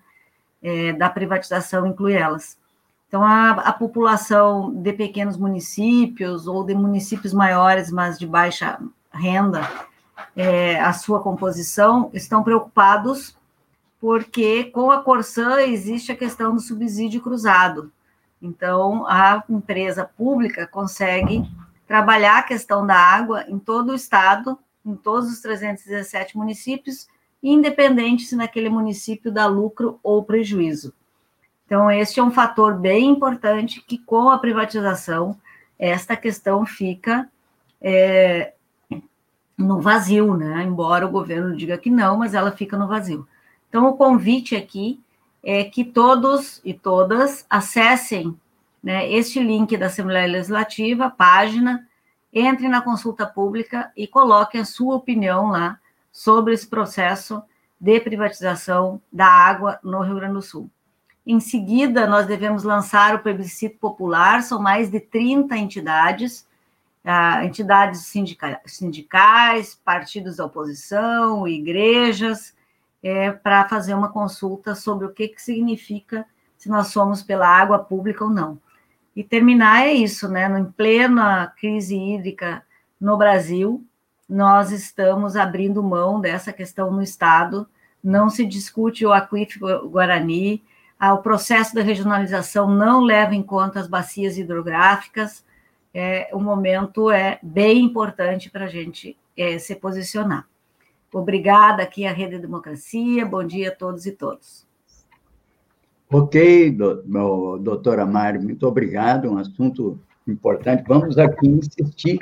é, 0.62 0.92
da 0.92 1.08
privatização, 1.08 1.86
inclui 1.86 2.14
elas. 2.14 2.58
Então, 3.06 3.22
a, 3.22 3.52
a, 3.52 3.72
população 3.72 4.74
de 4.74 4.92
pequenos 4.92 5.36
municípios 5.36 6.46
ou 6.46 6.64
de 6.64 6.74
municípios 6.74 7.32
maiores, 7.32 7.90
mas 7.90 8.18
de 8.18 8.26
baixa 8.26 8.78
renda, 9.10 9.62
é, 10.36 10.78
a 10.80 10.92
sua 10.92 11.20
composição, 11.22 12.10
estão 12.12 12.42
preocupados 12.42 13.37
porque 14.00 14.64
com 14.64 14.90
a 14.90 15.02
Corsã 15.02 15.60
existe 15.60 16.12
a 16.12 16.16
questão 16.16 16.54
do 16.54 16.60
subsídio 16.60 17.20
cruzado. 17.20 17.92
Então, 18.40 19.04
a 19.06 19.42
empresa 19.48 20.04
pública 20.04 20.66
consegue 20.66 21.42
trabalhar 21.86 22.38
a 22.38 22.42
questão 22.42 22.86
da 22.86 22.96
água 22.96 23.44
em 23.48 23.58
todo 23.58 23.90
o 23.90 23.94
estado, 23.94 24.58
em 24.84 24.94
todos 24.94 25.30
os 25.30 25.40
317 25.40 26.36
municípios, 26.36 27.08
independente 27.42 28.24
se 28.24 28.36
naquele 28.36 28.68
município 28.68 29.32
dá 29.32 29.46
lucro 29.46 29.98
ou 30.02 30.22
prejuízo. 30.22 30.92
Então, 31.66 31.90
este 31.90 32.20
é 32.20 32.22
um 32.22 32.30
fator 32.30 32.78
bem 32.78 33.10
importante 33.10 33.82
que, 33.86 33.98
com 33.98 34.30
a 34.30 34.38
privatização, 34.38 35.38
esta 35.78 36.16
questão 36.16 36.64
fica 36.64 37.28
é, 37.80 38.54
no 39.56 39.80
vazio, 39.80 40.36
né? 40.36 40.62
Embora 40.62 41.06
o 41.06 41.10
governo 41.10 41.56
diga 41.56 41.76
que 41.76 41.90
não, 41.90 42.16
mas 42.16 42.32
ela 42.32 42.52
fica 42.52 42.76
no 42.76 42.88
vazio. 42.88 43.26
Então, 43.68 43.88
o 43.88 43.96
convite 43.96 44.56
aqui 44.56 45.00
é 45.42 45.64
que 45.64 45.84
todos 45.84 46.60
e 46.64 46.72
todas 46.74 47.46
acessem 47.48 48.38
né, 48.82 49.10
este 49.10 49.40
link 49.40 49.76
da 49.76 49.86
Assembleia 49.86 50.26
Legislativa, 50.26 51.10
página, 51.10 51.86
entre 52.32 52.68
na 52.68 52.82
consulta 52.82 53.26
pública 53.26 53.90
e 53.96 54.06
coloquem 54.06 54.60
a 54.60 54.64
sua 54.64 54.96
opinião 54.96 55.48
lá 55.48 55.78
sobre 56.12 56.54
esse 56.54 56.66
processo 56.66 57.42
de 57.80 58.00
privatização 58.00 59.00
da 59.12 59.26
água 59.26 59.78
no 59.82 60.00
Rio 60.00 60.16
Grande 60.16 60.34
do 60.34 60.42
Sul. 60.42 60.70
Em 61.26 61.40
seguida, 61.40 62.06
nós 62.06 62.26
devemos 62.26 62.64
lançar 62.64 63.14
o 63.14 63.18
plebiscito 63.20 63.78
popular, 63.78 64.42
são 64.42 64.60
mais 64.60 64.90
de 64.90 64.98
30 64.98 65.56
entidades 65.56 66.48
ah, 67.04 67.42
entidades 67.42 68.02
sindica 68.02 68.60
sindicais, 68.66 69.80
partidos 69.82 70.36
da 70.36 70.44
oposição, 70.44 71.48
igrejas, 71.48 72.54
é, 73.02 73.30
para 73.30 73.68
fazer 73.68 73.94
uma 73.94 74.10
consulta 74.10 74.74
sobre 74.74 75.06
o 75.06 75.12
que, 75.12 75.28
que 75.28 75.42
significa 75.42 76.26
se 76.56 76.68
nós 76.68 76.88
somos 76.88 77.22
pela 77.22 77.46
água 77.46 77.78
pública 77.78 78.24
ou 78.24 78.30
não. 78.30 78.58
E 79.14 79.22
terminar 79.22 79.86
é 79.86 79.92
isso, 79.92 80.28
né? 80.28 80.46
Em 80.58 80.64
plena 80.64 81.52
crise 81.58 81.96
hídrica 81.96 82.62
no 83.00 83.16
Brasil, 83.16 83.84
nós 84.28 84.70
estamos 84.70 85.36
abrindo 85.36 85.82
mão 85.82 86.20
dessa 86.20 86.52
questão 86.52 86.90
no 86.90 87.02
Estado, 87.02 87.66
não 88.02 88.28
se 88.28 88.44
discute 88.44 89.06
o 89.06 89.12
aquífero 89.12 89.88
Guarani, 89.88 90.62
o 91.00 91.18
processo 91.18 91.74
da 91.74 91.82
regionalização 91.82 92.68
não 92.68 93.00
leva 93.00 93.34
em 93.34 93.42
conta 93.42 93.78
as 93.78 93.86
bacias 93.86 94.36
hidrográficas, 94.36 95.44
é, 95.94 96.28
o 96.32 96.40
momento 96.40 97.10
é 97.10 97.38
bem 97.42 97.84
importante 97.84 98.50
para 98.50 98.64
a 98.64 98.68
gente 98.68 99.16
é, 99.36 99.58
se 99.58 99.74
posicionar. 99.76 100.47
Obrigada 101.12 101.82
aqui 101.82 102.04
à 102.04 102.12
Rede 102.12 102.38
Democracia, 102.38 103.24
bom 103.24 103.42
dia 103.42 103.68
a 103.68 103.74
todos 103.74 104.04
e 104.04 104.12
todas. 104.12 104.66
Ok, 106.10 106.70
do, 106.70 107.58
doutora 107.58 108.04
Mari, 108.04 108.38
muito 108.38 108.66
obrigado, 108.66 109.30
um 109.30 109.38
assunto 109.38 109.98
importante. 110.26 110.84
Vamos 110.86 111.18
aqui 111.18 111.48
insistir, 111.48 112.18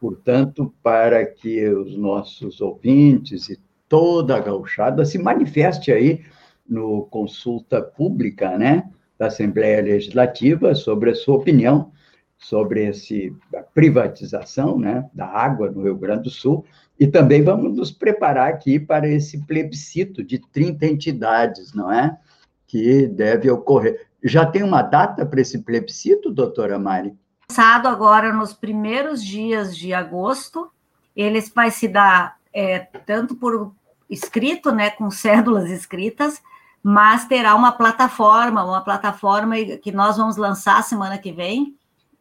portanto, 0.00 0.72
para 0.82 1.24
que 1.26 1.68
os 1.68 1.96
nossos 1.96 2.60
ouvintes 2.60 3.48
e 3.48 3.58
toda 3.88 4.36
a 4.36 4.40
gauchada 4.40 5.04
se 5.04 5.18
manifeste 5.18 5.90
aí 5.92 6.24
no 6.68 7.06
consulta 7.06 7.80
pública, 7.80 8.56
né, 8.56 8.88
da 9.18 9.26
Assembleia 9.26 9.82
Legislativa 9.82 10.74
sobre 10.74 11.10
a 11.10 11.14
sua 11.14 11.36
opinião 11.36 11.90
sobre 12.38 12.86
esse, 12.86 13.34
a 13.54 13.62
privatização 13.62 14.78
né, 14.78 15.08
da 15.12 15.26
água 15.26 15.70
no 15.70 15.82
Rio 15.82 15.96
Grande 15.96 16.22
do 16.22 16.30
Sul, 16.30 16.64
e 16.98 17.06
também 17.06 17.42
vamos 17.42 17.76
nos 17.76 17.92
preparar 17.92 18.48
aqui 18.48 18.80
para 18.80 19.08
esse 19.08 19.38
plebiscito 19.46 20.22
de 20.22 20.38
30 20.38 20.86
entidades, 20.86 21.72
não 21.72 21.92
é? 21.92 22.18
Que 22.66 23.06
deve 23.06 23.50
ocorrer. 23.50 24.08
Já 24.22 24.44
tem 24.44 24.62
uma 24.64 24.82
data 24.82 25.24
para 25.24 25.40
esse 25.40 25.60
plebiscito, 25.60 26.30
doutora 26.30 26.78
Mari? 26.78 27.16
Lançado 27.48 27.86
agora 27.86 28.32
nos 28.32 28.52
primeiros 28.52 29.24
dias 29.24 29.76
de 29.76 29.94
agosto, 29.94 30.70
ele 31.14 31.40
vai 31.54 31.70
se 31.70 31.86
dar 31.86 32.36
é, 32.52 32.80
tanto 33.06 33.36
por 33.36 33.72
escrito, 34.10 34.72
né, 34.72 34.90
com 34.90 35.10
cédulas 35.10 35.70
escritas, 35.70 36.42
mas 36.82 37.26
terá 37.26 37.54
uma 37.54 37.72
plataforma, 37.72 38.64
uma 38.64 38.80
plataforma 38.80 39.56
que 39.82 39.92
nós 39.92 40.16
vamos 40.16 40.36
lançar 40.36 40.82
semana 40.82 41.18
que 41.18 41.30
vem, 41.30 41.76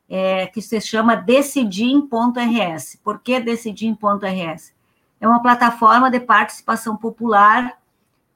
é, 0.09 0.47
que 0.47 0.61
se 0.61 0.79
chama 0.79 1.15
Decidim.rs. 1.15 2.99
Por 3.03 3.19
que 3.19 3.39
Decidim.rs? 3.39 4.73
É 5.19 5.27
uma 5.27 5.41
plataforma 5.41 6.09
de 6.09 6.19
participação 6.19 6.95
popular 6.95 7.77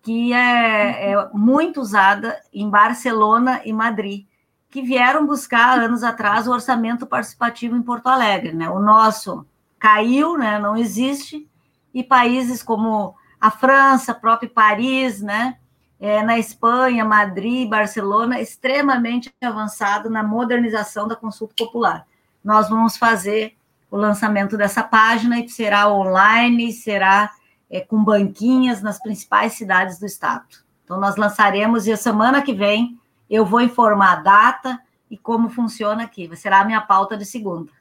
que 0.02 0.34
é, 0.34 1.12
é, 1.12 1.30
muito 1.34 1.80
usada 1.80 2.42
em 2.52 2.70
Barcelona 2.70 3.62
e 3.64 3.72
Madrid, 3.72 4.26
que 4.70 4.82
vieram 4.82 5.26
buscar 5.28 5.80
anos 5.80 6.04
atrás 6.04 6.48
o 6.48 6.52
orçamento 6.52 7.06
participativo 7.06 7.76
em 7.76 7.84
Porto 7.84 8.08
Alegre. 8.08 8.52
Né? 8.54 8.70
O 8.70 8.80
nosso 8.80 9.46
caiu, 9.78 10.38
né? 10.38 10.58
não 10.58 10.76
existe, 10.76 11.48
e 11.94 12.04
países 12.04 12.64
como 12.64 13.16
a 13.40 13.52
França, 13.52 14.14
próprio 14.14 14.50
Paris, 14.50 15.22
né? 15.22 15.58
É, 16.02 16.24
na 16.24 16.40
Espanha, 16.40 17.06
Madrid, 17.06 17.70
Barcelona, 17.70 18.42
extremamente 18.42 19.32
avançado 19.40 20.10
na 20.10 20.24
modernização 20.24 21.08
da 21.08 21.16
consulta 21.16 21.54
popular. 21.56 22.08
Nós 22.44 22.68
vamos 22.68 22.98
fazer 22.98 23.54
o 23.92 23.96
lançamento 23.96 24.58
dessa 24.58 24.82
página 24.82 25.40
e 25.40 25.48
será 25.48 25.94
online, 25.94 26.74
será 26.74 27.30
é, 27.70 27.82
com 27.82 28.04
banquinhas 28.04 28.82
nas 28.82 29.00
principais 29.00 29.54
cidades 29.54 30.00
do 30.00 30.08
estado. 30.08 30.48
Então, 30.84 31.00
nós 31.00 31.16
lançaremos 31.18 31.86
e 31.86 31.92
a 31.92 31.98
semana 31.98 32.42
que 32.42 32.54
vem 32.54 32.98
eu 33.30 33.46
vou 33.46 33.62
informar 33.62 34.14
a 34.14 34.22
data 34.22 34.80
e 35.10 35.16
como 35.16 35.50
funciona 35.50 36.04
aqui. 36.04 36.30
Será 36.36 36.62
a 36.62 36.66
minha 36.66 36.82
pauta 36.82 37.16
de 37.16 37.26
segunda. 37.26 37.72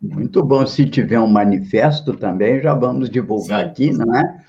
Muito 0.00 0.44
bom. 0.44 0.64
Se 0.64 0.88
tiver 0.88 1.18
um 1.18 1.26
manifesto 1.26 2.14
também, 2.14 2.62
já 2.62 2.72
vamos 2.72 3.10
divulgar 3.10 3.64
Sim. 3.64 3.70
aqui, 3.70 3.92
não 3.92 4.14
é? 4.14 4.45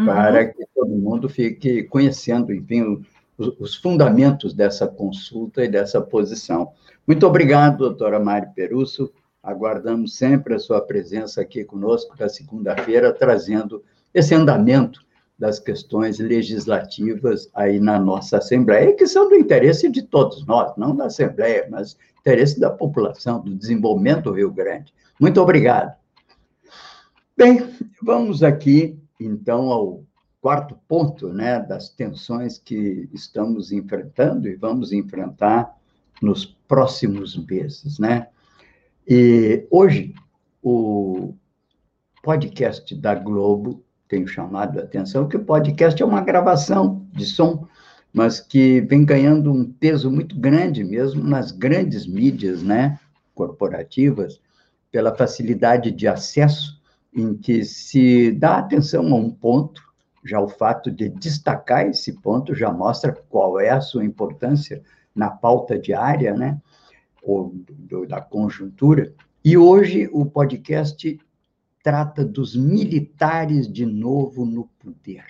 Uhum. 0.00 0.06
para 0.06 0.46
que 0.46 0.64
todo 0.74 0.88
mundo 0.88 1.28
fique 1.28 1.84
conhecendo, 1.84 2.52
enfim, 2.52 3.04
os, 3.36 3.48
os, 3.58 3.76
fundamentos 3.76 4.54
dessa 4.54 4.86
consulta 4.86 5.64
e 5.64 5.68
dessa 5.68 6.00
posição. 6.00 6.72
Muito 7.06 7.26
obrigado, 7.26 7.78
doutora 7.78 8.18
Mari 8.18 8.48
Perusso. 8.54 9.12
Aguardamos 9.42 10.16
sempre 10.16 10.54
a 10.54 10.58
sua 10.58 10.80
presença 10.80 11.40
aqui 11.40 11.64
conosco 11.64 12.14
na 12.18 12.28
segunda-feira, 12.28 13.12
trazendo 13.12 13.82
esse 14.12 14.34
andamento 14.34 15.00
das 15.38 15.58
questões 15.58 16.18
legislativas 16.18 17.48
aí 17.54 17.80
na 17.80 17.98
nossa 17.98 18.36
Assembleia, 18.36 18.94
que 18.94 19.06
são 19.06 19.28
do 19.28 19.34
interesse 19.34 19.88
de 19.88 20.02
todos 20.02 20.44
nós, 20.46 20.76
não 20.76 20.94
da 20.94 21.06
Assembleia, 21.06 21.66
mas 21.70 21.96
interesse 22.20 22.60
da 22.60 22.68
população, 22.68 23.40
do 23.40 23.54
desenvolvimento 23.54 24.24
do 24.24 24.32
Rio 24.32 24.50
Grande. 24.50 24.92
Muito 25.18 25.40
obrigado. 25.40 25.94
Bem, 27.34 27.66
vamos 28.02 28.42
aqui 28.42 28.99
então 29.24 29.70
ao 29.70 30.04
quarto 30.40 30.74
ponto, 30.88 31.32
né, 31.32 31.60
das 31.60 31.90
tensões 31.90 32.58
que 32.58 33.08
estamos 33.12 33.72
enfrentando 33.72 34.48
e 34.48 34.56
vamos 34.56 34.90
enfrentar 34.92 35.76
nos 36.22 36.46
próximos 36.66 37.36
meses, 37.46 37.98
né? 37.98 38.28
E 39.06 39.66
hoje 39.70 40.14
o 40.62 41.34
podcast 42.22 42.94
da 42.94 43.14
Globo 43.14 43.82
tem 44.08 44.26
chamado 44.26 44.78
a 44.78 44.82
atenção 44.82 45.28
que 45.28 45.36
o 45.36 45.44
podcast 45.44 46.02
é 46.02 46.06
uma 46.06 46.20
gravação 46.20 47.06
de 47.12 47.26
som, 47.26 47.66
mas 48.12 48.40
que 48.40 48.80
vem 48.80 49.04
ganhando 49.04 49.52
um 49.52 49.70
peso 49.70 50.10
muito 50.10 50.38
grande 50.38 50.82
mesmo 50.82 51.22
nas 51.22 51.52
grandes 51.52 52.06
mídias, 52.06 52.62
né, 52.62 52.98
corporativas, 53.34 54.40
pela 54.90 55.14
facilidade 55.14 55.90
de 55.90 56.08
acesso 56.08 56.79
em 57.14 57.34
que 57.34 57.64
se 57.64 58.30
dá 58.32 58.58
atenção 58.58 59.12
a 59.12 59.16
um 59.16 59.30
ponto, 59.30 59.82
já 60.24 60.40
o 60.40 60.48
fato 60.48 60.90
de 60.90 61.08
destacar 61.08 61.86
esse 61.86 62.12
ponto 62.20 62.54
já 62.54 62.72
mostra 62.72 63.12
qual 63.28 63.58
é 63.58 63.70
a 63.70 63.80
sua 63.80 64.04
importância 64.04 64.82
na 65.14 65.30
pauta 65.30 65.78
diária, 65.78 66.34
né, 66.34 66.60
ou 67.22 67.54
do, 67.68 68.06
da 68.06 68.20
conjuntura. 68.20 69.12
E 69.44 69.56
hoje 69.56 70.08
o 70.12 70.26
podcast 70.26 71.18
trata 71.82 72.24
dos 72.24 72.54
militares 72.54 73.70
de 73.70 73.86
novo 73.86 74.44
no 74.44 74.68
poder. 74.78 75.24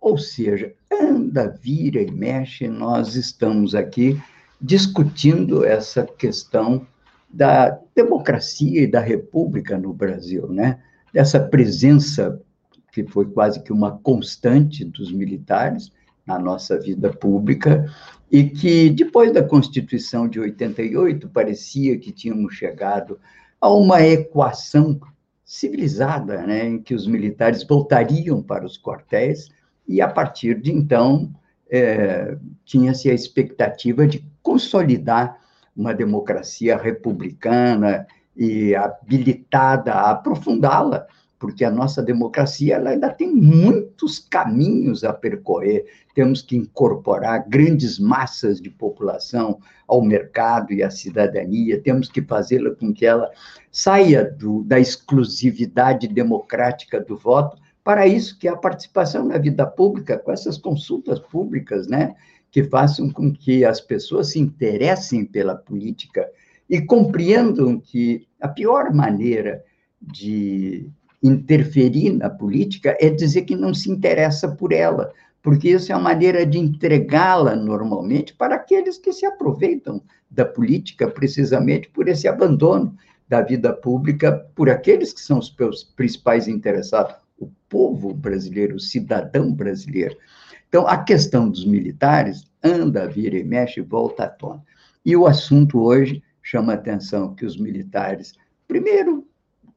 Ou 0.00 0.16
seja, 0.16 0.74
anda, 0.90 1.48
vira 1.60 2.00
e 2.00 2.10
mexe, 2.10 2.68
nós 2.68 3.14
estamos 3.14 3.74
aqui 3.74 4.20
discutindo 4.60 5.64
essa 5.64 6.04
questão 6.04 6.86
da 7.28 7.78
democracia 7.94 8.82
e 8.82 8.86
da 8.86 9.00
república 9.00 9.78
no 9.78 9.92
Brasil, 9.92 10.48
né? 10.48 10.80
Dessa 11.12 11.40
presença 11.40 12.40
que 12.92 13.04
foi 13.06 13.26
quase 13.26 13.62
que 13.62 13.72
uma 13.72 13.98
constante 13.98 14.84
dos 14.84 15.12
militares 15.12 15.92
na 16.26 16.38
nossa 16.38 16.78
vida 16.78 17.10
pública 17.10 17.90
e 18.30 18.44
que 18.44 18.90
depois 18.90 19.32
da 19.32 19.42
Constituição 19.42 20.28
de 20.28 20.40
88 20.40 21.28
parecia 21.28 21.98
que 21.98 22.12
tínhamos 22.12 22.54
chegado 22.54 23.18
a 23.60 23.72
uma 23.72 24.02
equação 24.02 25.00
civilizada, 25.44 26.46
né, 26.46 26.66
em 26.66 26.82
que 26.82 26.94
os 26.94 27.06
militares 27.06 27.64
voltariam 27.64 28.42
para 28.42 28.66
os 28.66 28.78
quartéis 28.78 29.48
e 29.86 30.00
a 30.02 30.08
partir 30.08 30.60
de 30.60 30.70
então 30.70 31.32
é, 31.70 32.36
tinha-se 32.64 33.10
a 33.10 33.14
expectativa 33.14 34.06
de 34.06 34.24
consolidar 34.42 35.40
uma 35.78 35.94
democracia 35.94 36.76
republicana 36.76 38.04
e 38.36 38.74
habilitada 38.74 39.92
a 39.92 40.10
aprofundá-la, 40.10 41.06
porque 41.38 41.64
a 41.64 41.70
nossa 41.70 42.02
democracia 42.02 42.74
ela 42.74 42.90
ainda 42.90 43.10
tem 43.10 43.32
muitos 43.32 44.18
caminhos 44.18 45.04
a 45.04 45.12
percorrer. 45.12 45.86
Temos 46.16 46.42
que 46.42 46.56
incorporar 46.56 47.48
grandes 47.48 47.96
massas 47.96 48.60
de 48.60 48.68
população 48.68 49.60
ao 49.86 50.02
mercado 50.02 50.72
e 50.72 50.82
à 50.82 50.90
cidadania, 50.90 51.80
temos 51.80 52.08
que 52.08 52.20
fazê-la 52.20 52.74
com 52.74 52.92
que 52.92 53.06
ela 53.06 53.30
saia 53.70 54.24
do, 54.24 54.64
da 54.64 54.80
exclusividade 54.80 56.08
democrática 56.08 57.00
do 57.00 57.16
voto 57.16 57.56
para 57.84 58.06
isso 58.06 58.38
que 58.38 58.46
é 58.46 58.50
a 58.50 58.56
participação 58.56 59.24
na 59.24 59.38
vida 59.38 59.64
pública, 59.64 60.18
com 60.18 60.30
essas 60.30 60.58
consultas 60.58 61.18
públicas, 61.18 61.86
né? 61.86 62.14
Que 62.50 62.64
façam 62.64 63.10
com 63.10 63.32
que 63.32 63.64
as 63.64 63.80
pessoas 63.80 64.32
se 64.32 64.38
interessem 64.38 65.24
pela 65.24 65.54
política 65.54 66.28
e 66.68 66.80
compreendam 66.80 67.78
que 67.78 68.26
a 68.40 68.48
pior 68.48 68.92
maneira 68.92 69.64
de 70.00 70.88
interferir 71.22 72.12
na 72.12 72.30
política 72.30 72.96
é 73.00 73.10
dizer 73.10 73.42
que 73.42 73.56
não 73.56 73.74
se 73.74 73.90
interessa 73.90 74.48
por 74.48 74.72
ela, 74.72 75.12
porque 75.42 75.70
isso 75.70 75.90
é 75.90 75.94
a 75.94 75.98
maneira 75.98 76.46
de 76.46 76.58
entregá-la 76.58 77.56
normalmente 77.56 78.34
para 78.34 78.54
aqueles 78.54 78.98
que 78.98 79.12
se 79.12 79.26
aproveitam 79.26 80.02
da 80.30 80.44
política 80.44 81.08
precisamente 81.08 81.88
por 81.88 82.06
esse 82.08 82.28
abandono 82.28 82.96
da 83.28 83.42
vida 83.42 83.72
pública 83.72 84.32
por 84.54 84.70
aqueles 84.70 85.12
que 85.12 85.20
são 85.20 85.38
os 85.38 85.50
principais 85.96 86.48
interessados, 86.48 87.14
o 87.38 87.50
povo 87.68 88.14
brasileiro, 88.14 88.76
o 88.76 88.80
cidadão 88.80 89.52
brasileiro. 89.52 90.16
Então, 90.68 90.86
a 90.86 90.98
questão 90.98 91.48
dos 91.48 91.64
militares 91.64 92.44
anda, 92.62 93.08
vira 93.08 93.38
e 93.38 93.44
mexe, 93.44 93.80
volta 93.80 94.24
à 94.24 94.28
tona. 94.28 94.62
E 95.04 95.16
o 95.16 95.26
assunto 95.26 95.80
hoje 95.80 96.22
chama 96.42 96.72
a 96.72 96.76
atenção 96.76 97.34
que 97.34 97.46
os 97.46 97.56
militares, 97.56 98.34
primeiro, 98.66 99.26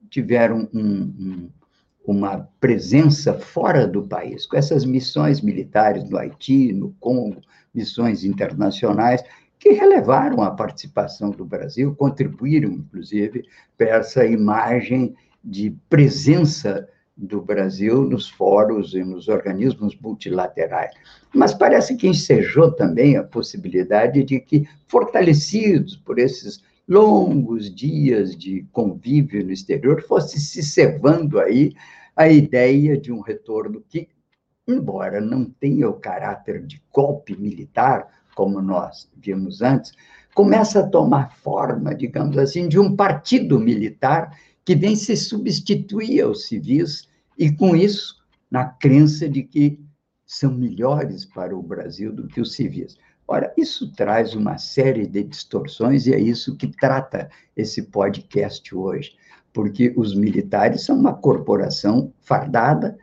tiveram 0.10 0.70
um, 0.74 0.82
um, 0.82 1.50
uma 2.06 2.50
presença 2.60 3.34
fora 3.34 3.88
do 3.88 4.04
país, 4.04 4.46
com 4.46 4.58
essas 4.58 4.84
missões 4.84 5.42
militares 5.42 6.10
no 6.10 6.18
Haiti, 6.18 6.74
no 6.74 6.94
Congo, 7.00 7.42
missões 7.74 8.26
internacionais, 8.26 9.24
que 9.58 9.72
relevaram 9.72 10.42
a 10.42 10.52
participação 10.52 11.30
do 11.30 11.46
Brasil, 11.46 11.96
contribuíram, 11.96 12.72
inclusive, 12.72 13.46
para 13.78 13.90
essa 13.90 14.26
imagem 14.26 15.16
de 15.44 15.72
presença 15.90 16.88
do 17.16 17.42
Brasil 17.42 18.04
nos 18.04 18.30
fóruns 18.30 18.94
e 18.94 19.04
nos 19.04 19.28
organismos 19.28 19.96
multilaterais. 20.00 20.92
Mas 21.34 21.54
parece 21.54 21.96
que 21.96 22.08
ensejou 22.08 22.72
também 22.72 23.18
a 23.18 23.24
possibilidade 23.24 24.24
de 24.24 24.40
que, 24.40 24.68
fortalecidos 24.88 25.96
por 25.96 26.20
esses 26.20 26.64
longos 26.88 27.74
dias 27.74 28.36
de 28.36 28.66
convívio 28.72 29.46
no 29.46 29.52
exterior, 29.52 30.02
fosse 30.02 30.40
se 30.40 30.64
cevando 30.64 31.40
aí 31.40 31.74
a 32.16 32.28
ideia 32.28 32.98
de 32.98 33.12
um 33.12 33.22
retorno 33.22 33.84
que, 33.88 34.10
embora 34.68 35.22
não 35.22 35.46
tenha 35.46 35.90
o 35.90 35.94
caráter 35.94 36.66
de 36.66 36.82
golpe 36.92 37.36
militar, 37.40 38.08
como 38.36 38.62
nós 38.62 39.10
vimos 39.16 39.62
antes, 39.62 39.94
começa 40.34 40.80
a 40.80 40.88
tomar 40.88 41.36
forma, 41.38 41.94
digamos 41.94 42.38
assim, 42.38 42.68
de 42.68 42.80
um 42.80 42.96
partido 42.96 43.60
militar 43.60 44.38
que 44.66 44.76
vem 44.76 44.96
se 44.96 45.16
substituir 45.16 46.22
aos 46.22 46.46
civis 46.46 47.08
e, 47.38 47.52
com 47.52 47.76
isso, 47.76 48.16
na 48.50 48.66
crença 48.66 49.28
de 49.28 49.44
que 49.44 49.80
são 50.26 50.54
melhores 50.54 51.26
para 51.26 51.56
o 51.58 51.62
Brasil 51.62 52.14
do 52.14 52.28
que 52.28 52.40
os 52.40 52.54
civis. 52.54 52.98
Ora, 53.28 53.54
isso 53.58 53.92
traz 53.94 54.34
uma 54.34 54.58
série 54.58 55.08
de 55.08 55.24
distorções 55.24 56.06
e 56.06 56.14
é 56.14 56.20
isso 56.20 56.56
que 56.56 56.68
trata 56.68 57.30
esse 57.56 57.84
podcast 57.84 58.76
hoje, 58.76 59.16
porque 59.54 59.94
os 59.96 60.16
militares 60.16 60.84
são 60.84 60.98
uma 60.98 61.14
corporação 61.14 62.14
fardada 62.22 62.98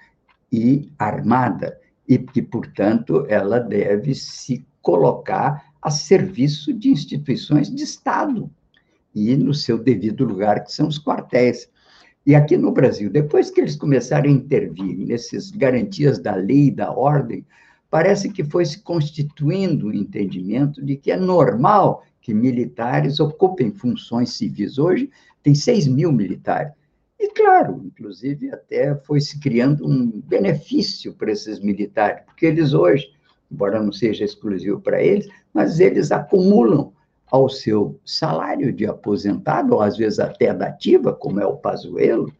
e 0.52 0.90
armada 0.98 1.80
e 2.06 2.18
que, 2.18 2.42
portanto, 2.42 3.26
ela 3.28 3.58
deve 3.58 4.14
se 4.14 4.66
colocar 4.80 5.72
a 5.80 5.90
serviço 5.90 6.72
de 6.72 6.88
instituições 6.90 7.74
de 7.74 7.82
Estado 7.82 8.50
e 9.14 9.36
no 9.36 9.54
seu 9.54 9.78
devido 9.78 10.24
lugar, 10.24 10.64
que 10.64 10.72
são 10.72 10.88
os 10.88 10.98
quartéis. 10.98 11.68
E 12.26 12.34
aqui 12.34 12.56
no 12.56 12.70
Brasil, 12.72 13.10
depois 13.10 13.50
que 13.50 13.60
eles 13.60 13.76
começaram 13.76 14.28
a 14.28 14.32
intervir 14.32 14.96
nessas 14.98 15.50
garantias 15.50 16.18
da 16.18 16.34
lei 16.34 16.66
e 16.66 16.70
da 16.70 16.92
ordem, 16.92 17.44
parece 17.90 18.30
que 18.30 18.44
foi 18.44 18.64
se 18.66 18.82
constituindo 18.82 19.86
o 19.86 19.94
entendimento 19.94 20.84
de 20.84 20.96
que 20.96 21.10
é 21.10 21.16
normal 21.16 22.04
que 22.20 22.34
militares 22.34 23.18
ocupem 23.18 23.70
funções 23.70 24.34
civis. 24.34 24.78
Hoje, 24.78 25.10
tem 25.42 25.54
6 25.54 25.86
mil 25.86 26.12
militares. 26.12 26.72
E, 27.18 27.32
claro, 27.32 27.82
inclusive, 27.84 28.50
até 28.52 28.94
foi 28.94 29.20
se 29.20 29.40
criando 29.40 29.86
um 29.86 30.20
benefício 30.20 31.14
para 31.14 31.32
esses 31.32 31.58
militares, 31.60 32.22
porque 32.26 32.46
eles 32.46 32.74
hoje 32.74 33.18
embora 33.50 33.82
não 33.82 33.92
seja 33.92 34.24
exclusivo 34.24 34.80
para 34.80 35.02
eles, 35.02 35.28
mas 35.52 35.80
eles 35.80 36.12
acumulam 36.12 36.92
ao 37.30 37.48
seu 37.48 38.00
salário 38.04 38.72
de 38.72 38.86
aposentado, 38.86 39.74
ou 39.74 39.82
às 39.82 39.96
vezes 39.96 40.18
até 40.18 40.52
da 40.54 40.66
ativa, 40.66 41.12
como 41.12 41.40
é 41.40 41.46
o 41.46 41.56
Pazuello, 41.56 42.32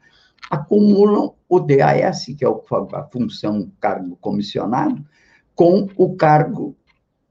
acumulam 0.51 1.35
o 1.49 1.61
DAS, 1.61 2.27
que 2.27 2.45
é 2.45 2.49
a 2.49 3.03
função 3.05 3.71
cargo 3.81 4.17
comissionado, 4.21 5.05
com 5.55 5.89
o 5.97 6.15
cargo, 6.15 6.77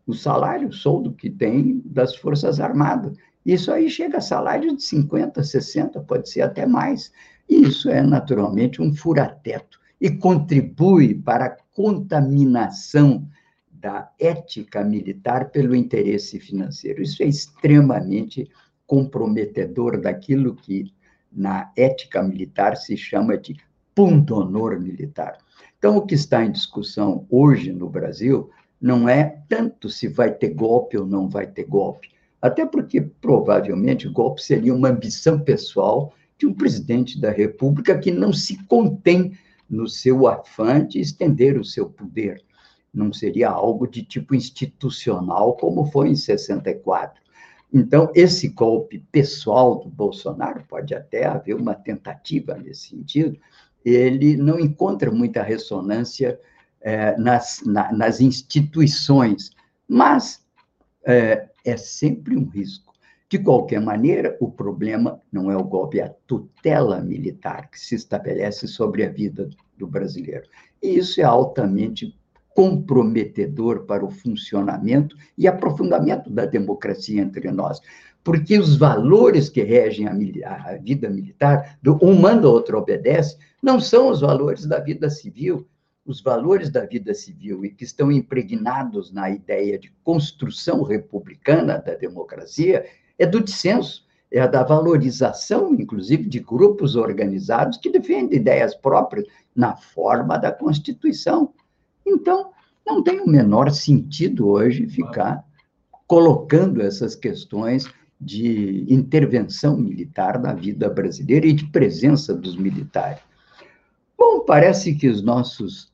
o 0.05 0.14
salário, 0.14 0.70
o 0.70 0.74
soldo 0.74 1.14
que 1.14 1.30
tem 1.30 1.82
das 1.86 2.16
Forças 2.16 2.60
Armadas. 2.60 3.18
Isso 3.45 3.72
aí 3.72 3.89
chega 3.89 4.18
a 4.18 4.22
salário 4.22 4.76
de 4.76 4.84
50, 4.84 5.43
60, 5.43 6.01
pode 6.01 6.30
ser 6.30 6.41
até 6.41 6.66
mais. 6.66 7.12
E 7.49 7.64
isso 7.64 7.89
é 7.89 8.01
naturalmente 8.01 8.82
um 8.82 8.93
furateto 8.93 9.80
e 9.99 10.12
contribui 10.12 11.16
para 11.16 11.45
a 11.45 11.58
contaminação 11.74 13.28
da 13.80 14.12
ética 14.20 14.84
militar 14.84 15.52
pelo 15.52 15.76
interesse 15.76 16.40
financeiro. 16.40 17.02
Isso 17.02 17.22
é 17.22 17.28
extremamente 17.28 18.50
comprometedor 18.86 20.02
daquilo 20.02 20.56
que 20.56 20.92
na 21.32 21.72
ética 21.76 22.24
militar 22.24 22.76
se 22.76 22.98
chama 22.98 23.38
de 23.38 23.56
pundonor 23.94 24.80
militar. 24.80 25.38
Então, 25.78 25.98
o 25.98 26.06
que 26.06 26.16
está 26.16 26.44
em 26.44 26.52
discussão 26.52 27.26
hoje 27.30 27.72
no 27.72 27.90
Brasil 27.90 28.50
não 28.82 29.08
é 29.08 29.42
tanto 29.48 29.90
se 29.90 30.08
vai 30.08 30.32
ter 30.32 30.54
golpe 30.54 30.98
ou 30.98 31.06
não 31.06 31.30
vai 31.30 31.46
ter 31.46 31.66
golpe, 31.66 32.10
até 32.42 32.66
porque 32.66 33.02
provavelmente 33.02 34.08
o 34.08 34.12
golpe 34.12 34.42
seria 34.42 34.74
uma 34.74 34.90
ambição 34.90 35.40
pessoal 35.40 36.14
de 36.38 36.46
um 36.46 36.54
presidente 36.54 37.20
da 37.20 37.32
República 37.32 37.98
que 37.98 38.12
não 38.12 38.32
se 38.32 38.64
contém 38.66 39.38
no 39.70 39.88
seu 39.88 40.28
afã 40.28 40.86
de 40.86 41.00
estender 41.00 41.60
o 41.60 41.66
seu 41.66 41.90
poder 41.90 42.44
não 42.98 43.14
seria 43.14 43.50
algo 43.50 43.88
de 43.88 44.04
tipo 44.04 44.34
institucional, 44.34 45.56
como 45.56 45.86
foi 45.86 46.10
em 46.10 46.16
64. 46.16 47.22
Então, 47.74 48.12
esse 48.16 48.48
golpe 48.48 49.00
pessoal 49.12 49.76
do 49.76 49.89
Bolsonaro, 49.89 50.64
pode 50.68 50.95
até 50.95 51.26
haver 51.26 51.56
uma 51.56 51.76
tentativa 51.76 52.56
nesse 52.56 52.89
sentido, 52.89 53.38
ele 53.86 54.36
não 54.36 54.60
encontra 54.60 55.12
muita 55.12 55.43
ressonância 55.43 56.39
é, 56.82 57.18
nas, 57.18 57.62
na, 57.66 57.91
nas 57.91 58.20
instituições, 58.20 59.52
mas 59.88 60.45
é, 61.06 61.48
é 61.64 61.78
sempre 61.78 62.36
um 62.36 62.45
risco. 62.45 62.93
De 63.30 63.38
qualquer 63.38 63.82
maneira, 63.82 64.38
o 64.39 64.50
problema 64.50 65.22
não 65.32 65.52
é 65.52 65.58
o 65.58 65.64
golpe, 65.64 66.00
é 66.00 66.04
a 66.04 66.14
tutela 66.26 67.02
militar 67.02 67.70
que 67.70 67.80
se 67.80 67.95
estabelece 67.95 68.68
sobre 68.68 69.06
a 69.06 69.10
vida 69.10 69.50
do 69.78 69.86
brasileiro. 69.86 70.48
E 70.82 70.98
isso 70.98 71.20
é 71.20 71.26
altamente 71.26 72.16
comprometedor 72.58 73.86
para 73.86 74.03
o 74.03 74.10
funcionamento 74.10 75.16
e 75.38 75.47
aprofundamento 75.47 76.28
da 76.28 76.43
democracia 76.43 77.22
entre 77.22 77.51
nós. 77.51 77.80
Porque 78.24 78.58
os 78.58 78.76
valores 78.76 79.47
que 79.47 79.62
regem 79.62 80.08
a, 80.08 80.72
a 80.72 80.76
vida 80.78 81.08
militar, 81.08 81.78
do 81.84 81.99
um 82.01 82.20
manda, 82.20 82.49
outro 82.49 82.80
obedece, 82.80 83.38
não 83.62 83.80
são 83.80 84.10
os 84.10 84.22
valores 84.22 84.66
da 84.66 84.80
vida 84.80 85.08
civil. 85.08 85.68
Os 86.03 86.20
valores 86.20 86.72
da 86.72 86.84
vida 86.84 87.14
civil 87.14 87.64
e 87.64 87.70
que 87.70 87.84
estão 87.84 88.12
impregnados 88.12 89.12
na 89.12 89.30
ideia 89.30 89.78
de 89.78 89.93
construção 90.03 90.82
republicana 90.82 91.78
da 91.78 91.93
democracia 91.93 92.88
é 93.20 93.28
do 93.28 93.39
dissenso, 93.39 94.03
é 94.32 94.47
da 94.47 94.64
valorização, 94.64 95.76
inclusive, 95.76 96.28
de 96.28 96.39
grupos 96.39 96.95
organizados 96.95 97.78
que 97.78 97.91
defendem 97.91 98.39
ideias 98.39 98.74
próprias 98.74 99.28
na 99.55 99.76
forma 99.76 100.39
da 100.39 100.51
Constituição. 100.51 101.53
Então, 102.08 102.51
não 102.86 103.03
tem 103.03 103.20
o 103.20 103.28
menor 103.28 103.70
sentido 103.70 104.47
hoje 104.47 104.88
ficar 104.88 105.45
colocando 106.08 106.82
essas 106.82 107.16
questões 107.16 107.86
de 108.20 108.86
intervenção 108.88 109.76
militar 109.78 110.39
na 110.39 110.53
vida 110.53 110.89
brasileira 110.89 111.45
e 111.45 111.53
de 111.53 111.66
presença 111.66 112.34
dos 112.34 112.55
militares. 112.55 113.22
Bom, 114.18 114.39
parece 114.39 114.95
que 114.95 115.10
os 115.10 115.22
nossos 115.22 115.91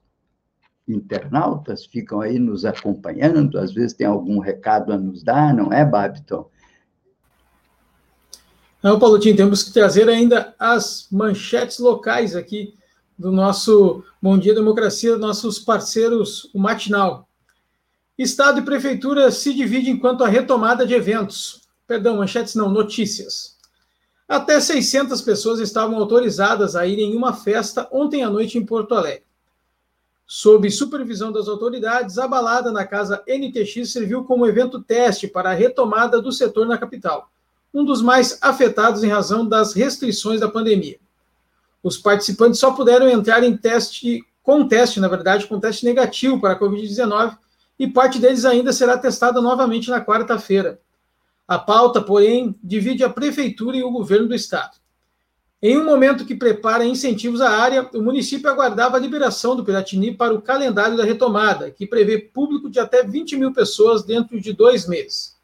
internautas 0.88 1.86
ficam 1.86 2.22
aí 2.22 2.38
nos 2.38 2.64
acompanhando, 2.64 3.58
às 3.58 3.74
vezes 3.74 3.94
tem 3.94 4.06
algum 4.06 4.40
recado 4.40 4.94
a 4.94 4.98
nos 4.98 5.24
dar, 5.24 5.54
não 5.54 5.74
é, 5.74 5.84
Babiton? 5.84 6.48
Não, 8.82 9.00
Paulotinho, 9.00 9.36
temos 9.36 9.64
que 9.64 9.74
trazer 9.74 10.08
ainda 10.10 10.54
as 10.60 11.08
manchetes 11.12 11.80
locais 11.80 12.36
aqui 12.36 12.76
do 13.18 13.32
nosso 13.32 14.04
Bom 14.22 14.38
Dia 14.38 14.54
Democracia, 14.54 15.18
nossos 15.18 15.60
parceiros, 15.60 16.50
o 16.54 16.60
Matinal. 16.60 17.28
Estado 18.18 18.60
e 18.60 18.64
Prefeitura 18.64 19.32
se 19.32 19.54
dividem 19.54 19.98
quanto 19.98 20.24
à 20.24 20.28
retomada 20.28 20.86
de 20.86 20.94
eventos. 20.94 21.62
Perdão, 21.88 22.18
manchetes 22.18 22.56
não, 22.56 22.70
notícias. 22.70 23.58
Até 24.28 24.60
600 24.60 25.22
pessoas 25.22 25.60
estavam 25.60 25.98
autorizadas 25.98 26.76
a 26.76 26.88
ir 26.88 27.00
em 27.00 27.16
uma 27.16 27.34
festa 27.34 27.88
ontem 27.92 28.24
à 28.24 28.30
noite 28.30 28.58
em 28.58 28.66
Porto 28.66 28.96
Alegre. 28.96 29.24
Sob 30.26 30.70
supervisão 30.72 31.32
das 31.32 31.48
autoridades, 31.48 32.18
a 32.18 32.28
balada 32.28 32.72
na 32.72 32.88
casa 32.88 33.24
NTX 33.28 33.92
serviu 33.92 34.24
como 34.24 34.48
evento 34.48 34.82
teste 34.82 35.28
para 35.28 35.52
a 35.52 35.54
retomada 35.54 36.22
do 36.22 36.32
setor 36.32 36.66
na 36.66 36.78
capital, 36.78 37.30
um 37.74 37.84
dos 37.84 38.02
mais 38.02 38.38
afetados 38.42 39.04
em 39.04 39.10
razão 39.10 39.46
das 39.46 39.74
restrições 39.74 40.40
da 40.40 40.50
pandemia. 40.50 41.03
Os 41.84 41.98
participantes 41.98 42.62
só 42.62 42.72
puderam 42.72 43.10
entrar 43.10 43.44
em 43.44 43.58
teste, 43.58 44.24
com 44.42 44.66
teste, 44.66 45.02
na 45.02 45.10
verdade, 45.10 45.46
com 45.46 45.60
teste 45.60 45.84
negativo 45.84 46.40
para 46.40 46.54
a 46.54 46.60
Covid-19, 46.60 47.38
e 47.78 47.88
parte 47.88 48.20
deles 48.20 48.46
ainda 48.46 48.72
será 48.72 48.98
testada 48.98 49.42
novamente 49.42 49.90
na 49.90 50.04
quarta-feira. 50.04 50.80
A 51.46 51.60
pauta, 51.60 52.02
porém, 52.02 52.58
divide 52.64 53.04
a 53.04 53.10
prefeitura 53.10 53.76
e 53.76 53.84
o 53.84 53.92
governo 53.92 54.30
do 54.30 54.36
estado. 54.36 54.78
Em 55.62 55.78
um 55.78 55.86
momento 55.86 56.26
que 56.26 56.36
prepara 56.36 56.86
incentivos 56.86 57.42
à 57.42 57.50
área, 57.50 57.90
o 57.94 58.02
município 58.02 58.50
aguardava 58.50 58.98
a 58.98 59.00
liberação 59.00 59.56
do 59.56 59.64
Piratini 59.64 60.14
para 60.14 60.34
o 60.34 60.42
calendário 60.42 60.98
da 60.98 61.04
retomada, 61.04 61.72
que 61.72 61.88
prevê 61.88 62.18
público 62.18 62.70
de 62.70 62.80
até 62.80 63.04
20 63.04 63.38
mil 63.38 63.54
pessoas 63.54 64.04
dentro 64.04 64.40
de 64.40 64.54
dois 64.54 64.88
meses. 64.88 65.38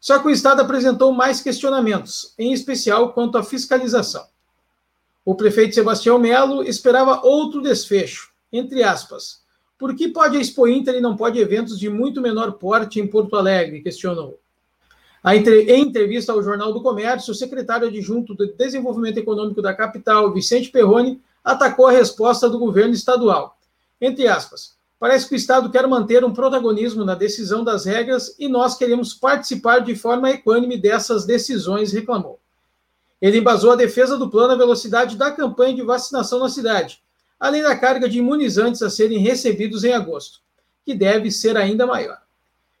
Só 0.00 0.18
que 0.18 0.26
o 0.26 0.30
Estado 0.30 0.60
apresentou 0.60 1.12
mais 1.12 1.40
questionamentos, 1.40 2.34
em 2.38 2.52
especial 2.52 3.12
quanto 3.12 3.38
à 3.38 3.42
fiscalização. 3.42 4.24
O 5.24 5.34
prefeito 5.34 5.74
Sebastião 5.74 6.18
Melo 6.18 6.62
esperava 6.62 7.24
outro 7.24 7.62
desfecho, 7.62 8.30
entre 8.52 8.82
aspas. 8.82 9.42
Por 9.78 9.94
que 9.96 10.08
pode 10.08 10.36
a 10.36 10.40
Expo 10.40 10.68
Inter 10.68 10.94
e 10.94 11.00
não 11.00 11.16
pode 11.16 11.38
eventos 11.38 11.78
de 11.78 11.88
muito 11.88 12.20
menor 12.20 12.52
porte 12.52 13.00
em 13.00 13.06
Porto 13.06 13.34
Alegre? 13.36 13.80
questionou. 13.80 14.38
Em 15.26 15.80
entrevista 15.80 16.32
ao 16.32 16.42
Jornal 16.42 16.72
do 16.74 16.82
Comércio, 16.82 17.32
o 17.32 17.34
secretário 17.34 17.88
adjunto 17.88 18.36
de 18.36 18.52
Desenvolvimento 18.52 19.16
Econômico 19.16 19.62
da 19.62 19.72
capital, 19.72 20.30
Vicente 20.30 20.70
Perrone, 20.70 21.18
atacou 21.42 21.86
a 21.86 21.92
resposta 21.92 22.48
do 22.48 22.58
governo 22.58 22.92
estadual. 22.92 23.56
Entre 23.98 24.28
aspas, 24.28 24.74
parece 25.00 25.26
que 25.26 25.34
o 25.34 25.36
Estado 25.36 25.70
quer 25.70 25.86
manter 25.86 26.22
um 26.22 26.34
protagonismo 26.34 27.02
na 27.02 27.14
decisão 27.14 27.64
das 27.64 27.86
regras 27.86 28.36
e 28.38 28.48
nós 28.48 28.76
queremos 28.76 29.14
participar 29.14 29.78
de 29.78 29.96
forma 29.96 30.30
equânime 30.30 30.76
dessas 30.76 31.24
decisões, 31.24 31.90
reclamou. 31.90 32.38
Ele 33.24 33.38
embasou 33.38 33.72
a 33.72 33.74
defesa 33.74 34.18
do 34.18 34.28
plano 34.28 34.52
à 34.52 34.54
velocidade 34.54 35.16
da 35.16 35.30
campanha 35.30 35.74
de 35.74 35.80
vacinação 35.80 36.40
na 36.40 36.50
cidade, 36.50 37.02
além 37.40 37.62
da 37.62 37.74
carga 37.74 38.06
de 38.06 38.18
imunizantes 38.18 38.82
a 38.82 38.90
serem 38.90 39.16
recebidos 39.16 39.82
em 39.82 39.94
agosto, 39.94 40.40
que 40.84 40.94
deve 40.94 41.30
ser 41.30 41.56
ainda 41.56 41.86
maior. 41.86 42.18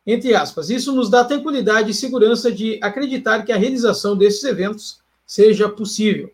Entre 0.06 0.34
aspas, 0.34 0.68
isso 0.68 0.92
nos 0.92 1.08
dá 1.08 1.24
tranquilidade 1.24 1.90
e 1.90 1.94
segurança 1.94 2.52
de 2.52 2.78
acreditar 2.82 3.42
que 3.42 3.52
a 3.52 3.56
realização 3.56 4.14
desses 4.14 4.44
eventos 4.44 4.98
seja 5.26 5.66
possível. 5.66 6.30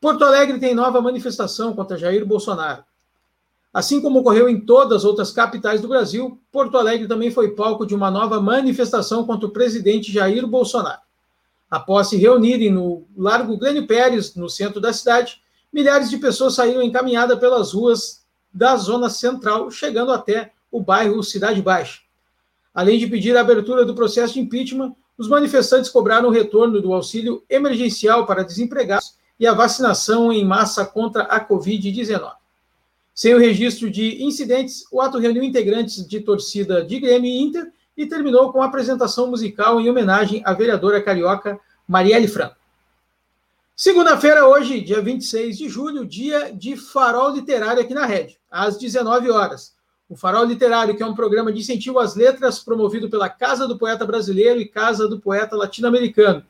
Porto 0.00 0.24
Alegre 0.24 0.60
tem 0.60 0.72
nova 0.72 1.00
manifestação 1.00 1.74
contra 1.74 1.98
Jair 1.98 2.24
Bolsonaro. 2.24 2.84
Assim 3.74 4.00
como 4.00 4.20
ocorreu 4.20 4.48
em 4.48 4.60
todas 4.60 4.98
as 4.98 5.04
outras 5.04 5.32
capitais 5.32 5.80
do 5.80 5.88
Brasil, 5.88 6.38
Porto 6.52 6.78
Alegre 6.78 7.08
também 7.08 7.32
foi 7.32 7.50
palco 7.50 7.84
de 7.84 7.96
uma 7.96 8.12
nova 8.12 8.40
manifestação 8.40 9.26
contra 9.26 9.48
o 9.48 9.50
presidente 9.50 10.12
Jair 10.12 10.46
Bolsonaro. 10.46 11.09
Após 11.70 12.08
se 12.08 12.16
reunirem 12.16 12.70
no 12.70 13.06
Largo 13.16 13.56
Glênio 13.56 13.86
Pérez, 13.86 14.34
no 14.34 14.48
centro 14.48 14.80
da 14.80 14.92
cidade, 14.92 15.40
milhares 15.72 16.10
de 16.10 16.18
pessoas 16.18 16.54
saíram 16.54 16.82
encaminhadas 16.82 17.38
pelas 17.38 17.72
ruas 17.72 18.24
da 18.52 18.76
zona 18.76 19.08
central, 19.08 19.70
chegando 19.70 20.10
até 20.10 20.52
o 20.70 20.80
bairro 20.80 21.22
Cidade 21.22 21.62
Baixa. 21.62 22.00
Além 22.74 22.98
de 22.98 23.06
pedir 23.06 23.36
a 23.36 23.40
abertura 23.40 23.84
do 23.84 23.94
processo 23.94 24.34
de 24.34 24.40
impeachment, 24.40 24.94
os 25.16 25.28
manifestantes 25.28 25.90
cobraram 25.90 26.28
o 26.28 26.32
retorno 26.32 26.80
do 26.80 26.92
auxílio 26.92 27.44
emergencial 27.48 28.26
para 28.26 28.42
desempregados 28.42 29.14
e 29.38 29.46
a 29.46 29.52
vacinação 29.52 30.32
em 30.32 30.44
massa 30.44 30.84
contra 30.84 31.24
a 31.24 31.46
Covid-19. 31.46 32.32
Sem 33.14 33.34
o 33.34 33.38
registro 33.38 33.90
de 33.90 34.24
incidentes, 34.24 34.84
o 34.90 35.00
ato 35.00 35.18
reuniu 35.18 35.42
integrantes 35.42 36.06
de 36.06 36.20
torcida 36.20 36.84
de 36.84 36.98
Grêmio 36.98 37.30
e 37.30 37.40
Inter 37.40 37.70
e 38.00 38.06
terminou 38.06 38.50
com 38.50 38.62
a 38.62 38.66
apresentação 38.66 39.26
musical 39.26 39.78
em 39.78 39.90
homenagem 39.90 40.40
à 40.46 40.54
vereadora 40.54 41.02
carioca 41.02 41.60
Marielle 41.86 42.26
Franco. 42.26 42.56
Segunda-feira, 43.76 44.48
hoje, 44.48 44.80
dia 44.80 45.02
26 45.02 45.58
de 45.58 45.68
julho, 45.68 46.06
dia 46.06 46.50
de 46.50 46.76
farol 46.76 47.30
literário 47.30 47.82
aqui 47.82 47.92
na 47.92 48.06
rede, 48.06 48.38
às 48.50 48.78
19 48.78 49.30
horas. 49.30 49.74
O 50.08 50.16
Farol 50.16 50.44
Literário, 50.44 50.96
que 50.96 51.02
é 51.04 51.06
um 51.06 51.14
programa 51.14 51.52
de 51.52 51.60
incentivo 51.60 52.00
às 52.00 52.16
letras 52.16 52.58
promovido 52.58 53.08
pela 53.08 53.28
Casa 53.28 53.68
do 53.68 53.78
Poeta 53.78 54.04
Brasileiro 54.04 54.60
e 54.60 54.66
Casa 54.66 55.06
do 55.06 55.20
Poeta 55.20 55.54
Latino-Americano. 55.54 56.42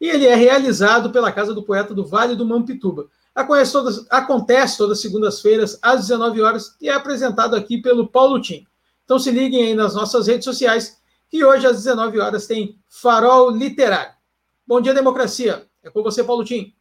E 0.00 0.08
ele 0.08 0.26
é 0.26 0.36
realizado 0.36 1.10
pela 1.10 1.32
Casa 1.32 1.52
do 1.52 1.64
Poeta 1.64 1.92
do 1.92 2.04
Vale 2.04 2.36
do 2.36 2.46
Mampituba. 2.46 3.06
Acontece 3.34 3.72
todas, 3.72 4.06
acontece 4.08 4.78
todas 4.78 4.98
as 4.98 5.02
segundas-feiras, 5.02 5.78
às 5.82 6.02
19 6.02 6.42
horas, 6.42 6.76
e 6.80 6.88
é 6.88 6.92
apresentado 6.92 7.56
aqui 7.56 7.78
pelo 7.78 8.06
Paulo 8.06 8.40
Tim. 8.40 8.66
Então 9.04 9.18
se 9.18 9.30
liguem 9.30 9.64
aí 9.64 9.74
nas 9.74 9.94
nossas 9.94 10.26
redes 10.26 10.44
sociais, 10.44 11.00
que 11.28 11.44
hoje 11.44 11.66
às 11.66 11.76
19 11.76 12.18
horas 12.18 12.46
tem 12.46 12.78
Farol 12.88 13.50
Literário. 13.50 14.14
Bom 14.66 14.80
dia, 14.80 14.94
democracia. 14.94 15.66
É 15.82 15.90
com 15.90 16.02
você, 16.02 16.22
Paulo 16.22 16.44
Tim. 16.44 16.74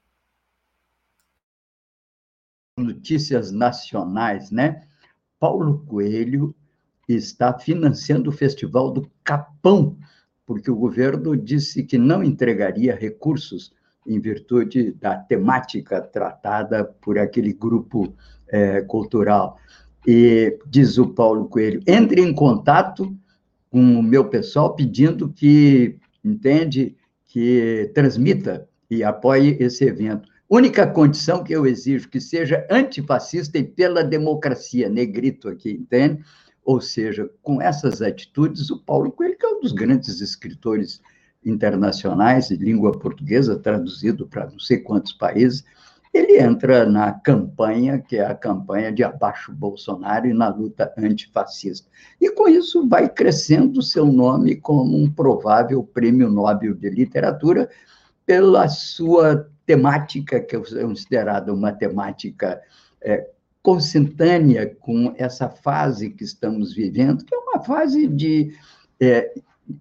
Notícias 2.78 3.51
nacionais, 3.51 4.51
né? 4.51 4.88
Paulo 5.39 5.84
Coelho 5.88 6.55
está 7.07 7.57
financiando 7.57 8.30
o 8.30 8.34
Festival 8.34 8.91
do 8.91 9.09
Capão, 9.24 9.97
porque 10.45 10.69
o 10.69 10.76
governo 10.76 11.36
disse 11.36 11.84
que 11.84 11.97
não 11.97 12.24
entregaria 12.24 12.95
recursos 12.95 13.74
em 14.05 14.19
virtude 14.19 14.91
da 14.93 15.17
temática 15.17 16.01
tratada 16.01 16.86
por 16.86 17.17
aquele 17.17 17.53
grupo 17.53 18.15
é, 18.47 18.82
cultural. 18.82 19.57
E 20.06 20.58
diz 20.68 20.97
o 20.97 21.08
Paulo 21.08 21.47
Coelho: 21.47 21.82
entre 21.86 22.22
em 22.22 22.34
contato 22.34 23.16
com 23.70 23.99
o 23.99 24.04
meu 24.04 24.26
pessoal 24.26 24.76
pedindo 24.76 25.30
que, 25.30 25.97
entende, 26.24 26.95
que 27.26 27.89
transmita 27.93 28.68
e 28.89 29.04
apoie 29.04 29.56
esse 29.60 29.86
evento. 29.86 30.30
Única 30.49 30.86
condição 30.86 31.43
que 31.43 31.54
eu 31.54 31.66
exijo 31.66 32.10
que 32.10 32.20
seja 32.20 32.68
antifascista 32.70 33.58
e 33.58 33.64
pela 33.64 34.04
democracia, 34.04 34.89
negrito 34.89 35.47
aqui, 35.47 35.72
entende? 35.72 36.22
Ou 36.66 36.82
seja, 36.82 37.30
com 37.41 37.62
essas 37.62 38.02
atitudes, 38.02 38.70
o 38.70 38.78
Paulo 38.80 39.12
Coelho, 39.14 39.38
que 39.38 39.45
é 39.45 39.49
um 39.49 39.62
dos 39.62 39.72
grandes 39.72 40.20
escritores 40.20 41.02
internacionais 41.43 42.49
de 42.49 42.58
língua 42.58 42.91
portuguesa, 42.91 43.58
traduzido 43.58 44.28
para 44.28 44.49
não 44.49 44.60
sei 44.60 44.80
quantos 44.80 45.14
países, 45.14 45.64
ele 46.14 46.39
entra 46.39 46.86
na 46.86 47.14
campanha, 47.14 47.97
que 47.97 48.18
é 48.18 48.26
a 48.26 48.36
campanha 48.36 48.91
de 48.91 49.03
abaixo 49.03 49.53
Bolsonaro 49.53 50.28
e 50.28 50.34
na 50.34 50.49
luta 50.49 50.93
antifascista. 50.97 51.89
E 52.20 52.30
com 52.32 52.49
isso 52.49 52.88
vai 52.88 53.07
crescendo 53.07 53.82
seu 53.82 54.05
nome 54.05 54.55
como 54.57 54.97
um 54.97 55.09
provável 55.09 55.84
prêmio 55.84 56.30
Nobel 56.30 56.74
de 56.74 56.89
literatura 56.89 57.70
pela 58.26 58.68
sua 58.68 59.49
temática, 59.66 60.39
que 60.41 60.55
é 60.55 60.59
considerada 60.59 61.53
uma 61.53 61.72
temática 61.72 62.62
é, 63.01 63.30
consentânea 63.64 64.76
com 64.80 65.14
essa 65.18 65.49
fase 65.49 66.09
que 66.09 66.24
estamos 66.24 66.74
vivendo, 66.74 67.24
que 67.24 67.34
é 67.34 67.38
uma 67.38 67.64
fase 67.64 68.07
de, 68.07 68.53
é, 68.99 69.34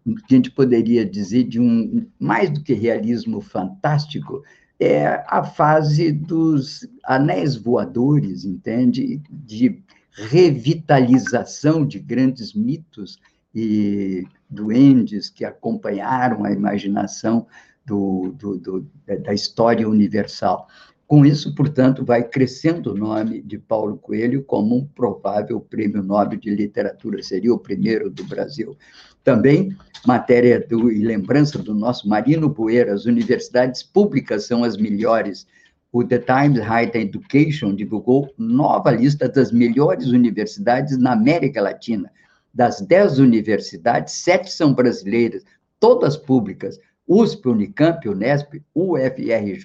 a 0.07 0.33
gente 0.33 0.51
poderia 0.51 1.05
dizer, 1.05 1.45
de 1.45 1.61
um, 1.61 2.07
mais 2.19 2.51
do 2.51 2.63
que 2.63 2.73
realismo 2.73 3.41
fantástico, 3.41 4.43
é 4.81 5.23
a 5.29 5.45
fase 5.45 6.11
dos 6.11 6.89
anéis 7.05 7.55
voadores, 7.55 8.45
entende? 8.45 9.21
De 9.31 9.83
revitalização 10.11 11.87
de 11.87 11.99
grandes 11.99 12.55
mitos 12.55 13.21
e 13.55 14.25
duendes 14.49 15.29
que 15.29 15.45
acompanharam 15.45 16.45
a 16.45 16.51
imaginação 16.51 17.47
do, 17.85 18.35
do, 18.39 18.59
do, 18.59 18.91
da 19.23 19.35
história 19.35 19.89
universal. 19.89 20.67
Com 21.07 21.27
isso, 21.27 21.55
portanto, 21.57 22.05
vai 22.05 22.23
crescendo 22.23 22.93
o 22.93 22.97
nome 22.97 23.43
de 23.43 23.59
Paulo 23.59 23.99
Coelho 23.99 24.45
como 24.45 24.77
um 24.77 24.87
provável 24.87 25.61
prêmio 25.61 26.05
Nobel 26.05 26.39
de 26.39 26.51
Literatura, 26.51 27.21
seria 27.21 27.53
o 27.53 27.59
primeiro 27.59 28.09
do 28.09 28.23
Brasil. 28.25 28.77
Também, 29.23 29.77
matéria 30.07 30.61
do, 30.61 30.91
e 30.91 31.03
lembrança 31.05 31.59
do 31.59 31.75
nosso 31.75 32.09
Marino 32.09 32.49
Boeira, 32.49 32.93
as 32.93 33.05
universidades 33.05 33.83
públicas 33.83 34.47
são 34.47 34.65
as 34.65 34.77
melhores. 34.77 35.47
O 35.93 36.05
The 36.05 36.19
Times 36.19 36.61
Higher 36.61 36.97
Education 36.97 37.75
divulgou 37.75 38.33
nova 38.39 38.91
lista 38.91 39.29
das 39.29 39.53
melhores 39.53 40.07
universidades 40.07 40.97
na 40.97 41.13
América 41.13 41.61
Latina. 41.61 42.11
Das 42.53 42.81
dez 42.81 43.19
universidades, 43.19 44.15
sete 44.15 44.51
são 44.51 44.73
brasileiras, 44.73 45.45
todas 45.79 46.17
públicas. 46.17 46.79
USP, 47.07 47.49
Unicamp, 47.49 48.09
Unesp, 48.09 48.63
UFRJ, 48.73 49.65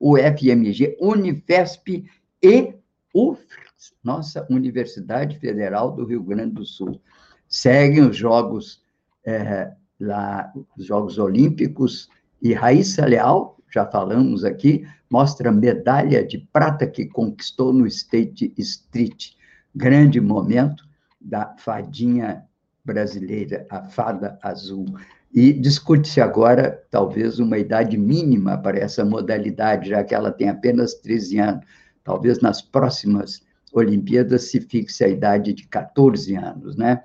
UFMG, 0.00 0.96
Unifesp 0.98 2.04
e 2.42 2.74
UFRGS, 3.14 3.92
nossa 4.02 4.46
Universidade 4.48 5.38
Federal 5.38 5.92
do 5.92 6.06
Rio 6.06 6.22
Grande 6.22 6.54
do 6.54 6.64
Sul. 6.64 7.00
Seguem 7.46 8.02
os 8.02 8.16
Jogos, 8.16 8.82
é, 9.26 9.72
lá, 10.00 10.52
os 10.76 10.86
Jogos 10.86 11.18
Olímpicos 11.18 12.08
e 12.40 12.52
Raíssa 12.54 13.04
Leal, 13.04 13.58
já 13.72 13.84
falamos 13.84 14.44
aqui, 14.44 14.86
mostra 15.10 15.50
medalha 15.50 16.24
de 16.24 16.38
prata 16.52 16.86
que 16.86 17.06
conquistou 17.06 17.72
no 17.72 17.86
State 17.86 18.54
Street. 18.56 19.32
Grande 19.74 20.20
momento 20.20 20.84
da 21.20 21.54
fadinha 21.58 22.44
brasileira, 22.84 23.66
a 23.68 23.82
fada 23.82 24.38
azul. 24.42 24.86
E 25.34 25.52
discute-se 25.52 26.20
agora, 26.20 26.82
talvez, 26.90 27.38
uma 27.38 27.58
idade 27.58 27.98
mínima 27.98 28.56
para 28.56 28.78
essa 28.78 29.04
modalidade, 29.04 29.90
já 29.90 30.02
que 30.04 30.14
ela 30.14 30.30
tem 30.30 30.48
apenas 30.48 30.94
13 30.94 31.38
anos. 31.38 31.64
Talvez 32.04 32.40
nas 32.40 32.62
próximas 32.62 33.42
Olimpíadas 33.72 34.44
se 34.44 34.60
fixe 34.60 35.04
a 35.04 35.08
idade 35.08 35.52
de 35.52 35.66
14 35.66 36.34
anos, 36.36 36.76
né? 36.76 37.02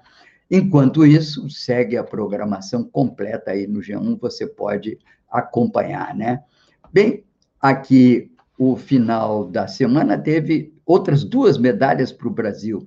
Enquanto 0.54 1.06
isso, 1.06 1.50
segue 1.50 1.96
a 1.96 2.04
programação 2.04 2.84
completa 2.84 3.52
aí 3.52 3.66
no 3.66 3.80
G1, 3.80 4.20
você 4.20 4.46
pode 4.46 5.00
acompanhar, 5.32 6.14
né? 6.14 6.44
Bem, 6.92 7.24
aqui 7.62 8.30
o 8.58 8.76
final 8.76 9.46
da 9.46 9.66
semana 9.70 10.18
teve 10.18 10.74
outras 10.86 11.24
duas 11.24 11.58
medalhas 11.58 12.12
para 12.12 12.28
o 12.28 12.32
Brasil. 12.32 12.86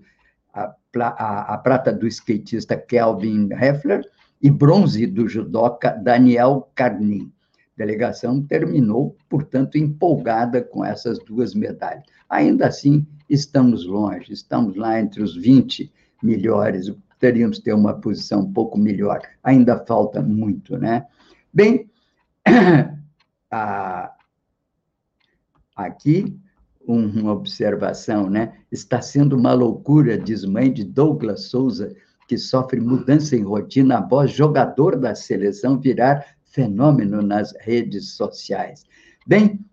A, 0.52 0.74
a, 0.94 1.54
a, 1.54 1.58
prata 1.58 1.90
do 1.90 2.06
skatista 2.06 2.76
Kelvin 2.76 3.48
Heffler 3.50 4.04
e 4.42 4.50
bronze 4.50 5.06
do 5.06 5.26
judoca 5.26 5.90
Daniel 5.90 6.70
Carnin. 6.74 7.32
A 7.56 7.78
delegação 7.78 8.42
terminou, 8.42 9.16
portanto, 9.26 9.78
empolgada 9.78 10.62
com 10.62 10.84
essas 10.84 11.18
duas 11.20 11.54
medalhas. 11.54 12.04
Ainda 12.28 12.66
assim, 12.66 13.06
estamos 13.28 13.86
longe, 13.86 14.34
estamos 14.34 14.76
lá 14.76 15.00
entre 15.00 15.22
os 15.22 15.34
20 15.34 15.90
melhores, 16.22 16.90
teríamos 17.24 17.58
ter 17.58 17.72
uma 17.72 17.94
posição 17.94 18.40
um 18.40 18.52
pouco 18.52 18.78
melhor. 18.78 19.22
Ainda 19.42 19.82
falta 19.86 20.20
muito, 20.20 20.76
né? 20.76 21.06
Bem, 21.50 21.88
aqui 25.74 26.38
uma 26.86 27.32
observação, 27.32 28.28
né? 28.28 28.58
Está 28.70 29.00
sendo 29.00 29.38
uma 29.38 29.54
loucura, 29.54 30.18
diz 30.18 30.44
mãe 30.44 30.70
de 30.70 30.84
Douglas 30.84 31.44
Souza, 31.44 31.96
que 32.28 32.36
sofre 32.36 32.78
mudança 32.78 33.34
em 33.34 33.42
rotina 33.42 34.00
após 34.00 34.30
jogador 34.30 34.94
da 34.98 35.14
seleção 35.14 35.80
virar 35.80 36.26
fenômeno 36.44 37.22
nas 37.22 37.54
redes 37.58 38.10
sociais. 38.10 38.84
Bem, 39.26 39.64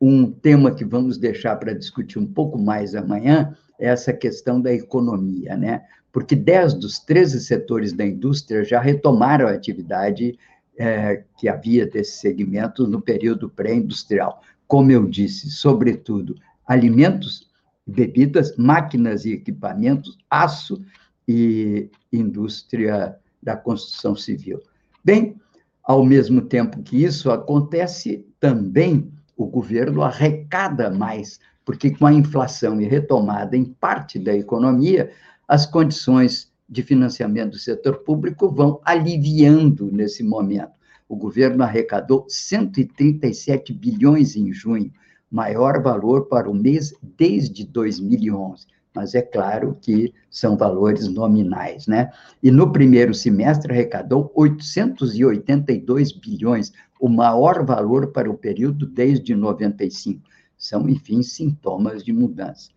um 0.00 0.32
tema 0.32 0.74
que 0.74 0.84
vamos 0.84 1.18
deixar 1.18 1.56
para 1.56 1.74
discutir 1.74 2.18
um 2.18 2.26
pouco 2.26 2.58
mais 2.58 2.94
amanhã 2.94 3.54
é 3.78 3.88
essa 3.88 4.14
questão 4.14 4.62
da 4.62 4.72
economia, 4.72 5.58
né? 5.58 5.84
Porque 6.16 6.34
10 6.34 6.72
dos 6.72 6.98
13 6.98 7.42
setores 7.42 7.92
da 7.92 8.02
indústria 8.02 8.64
já 8.64 8.80
retomaram 8.80 9.46
a 9.46 9.50
atividade 9.50 10.38
é, 10.74 11.24
que 11.36 11.46
havia 11.46 11.86
desse 11.86 12.12
segmento 12.12 12.88
no 12.88 13.02
período 13.02 13.50
pré-industrial. 13.50 14.40
Como 14.66 14.90
eu 14.90 15.06
disse, 15.06 15.50
sobretudo 15.50 16.34
alimentos, 16.66 17.50
bebidas, 17.86 18.56
máquinas 18.56 19.26
e 19.26 19.34
equipamentos, 19.34 20.16
aço 20.30 20.82
e 21.28 21.90
indústria 22.10 23.14
da 23.42 23.54
construção 23.54 24.16
civil. 24.16 24.62
Bem, 25.04 25.36
ao 25.84 26.02
mesmo 26.02 26.40
tempo 26.40 26.82
que 26.82 27.04
isso 27.04 27.30
acontece, 27.30 28.26
também 28.40 29.12
o 29.36 29.44
governo 29.44 30.00
arrecada 30.00 30.88
mais, 30.88 31.38
porque 31.62 31.90
com 31.90 32.06
a 32.06 32.12
inflação 32.14 32.80
e 32.80 32.86
retomada 32.86 33.54
em 33.54 33.66
parte 33.66 34.18
da 34.18 34.34
economia, 34.34 35.12
as 35.46 35.66
condições 35.66 36.52
de 36.68 36.82
financiamento 36.82 37.52
do 37.52 37.58
setor 37.58 37.98
público 37.98 38.50
vão 38.50 38.80
aliviando 38.84 39.90
nesse 39.90 40.22
momento. 40.22 40.72
O 41.08 41.14
governo 41.14 41.62
arrecadou 41.62 42.26
137 42.28 43.72
bilhões 43.72 44.34
em 44.34 44.52
junho, 44.52 44.92
maior 45.30 45.82
valor 45.82 46.26
para 46.26 46.50
o 46.50 46.54
mês 46.54 46.92
desde 47.02 47.64
2011 47.64 48.66
mas 48.96 49.14
é 49.14 49.20
claro 49.20 49.76
que 49.80 50.14
são 50.30 50.56
valores 50.56 51.06
nominais, 51.06 51.86
né? 51.86 52.10
E 52.42 52.50
no 52.50 52.72
primeiro 52.72 53.12
semestre 53.12 53.70
arrecadou 53.70 54.32
882 54.34 56.12
bilhões, 56.12 56.72
o 56.98 57.06
maior 57.06 57.64
valor 57.64 58.10
para 58.10 58.30
o 58.30 58.38
período 58.38 58.86
desde 58.86 59.34
95. 59.34 60.22
São, 60.56 60.88
enfim, 60.88 61.22
sintomas 61.22 62.02
de 62.02 62.10
mudança. 62.10 62.70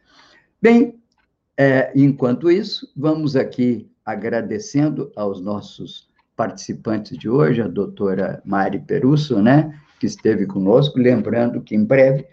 Bem, 0.61 0.98
é, 1.61 1.91
enquanto 1.93 2.49
isso, 2.49 2.89
vamos 2.95 3.35
aqui 3.35 3.91
agradecendo 4.05 5.11
aos 5.13 5.41
nossos 5.41 6.07
participantes 6.33 7.17
de 7.17 7.27
hoje, 7.27 7.61
a 7.61 7.67
doutora 7.67 8.41
Mari 8.45 8.79
Perusso, 8.79 9.41
né, 9.41 9.77
que 9.99 10.05
esteve 10.05 10.45
conosco, 10.45 10.97
lembrando 10.97 11.61
que 11.61 11.75
em 11.75 11.83
breve 11.83 12.25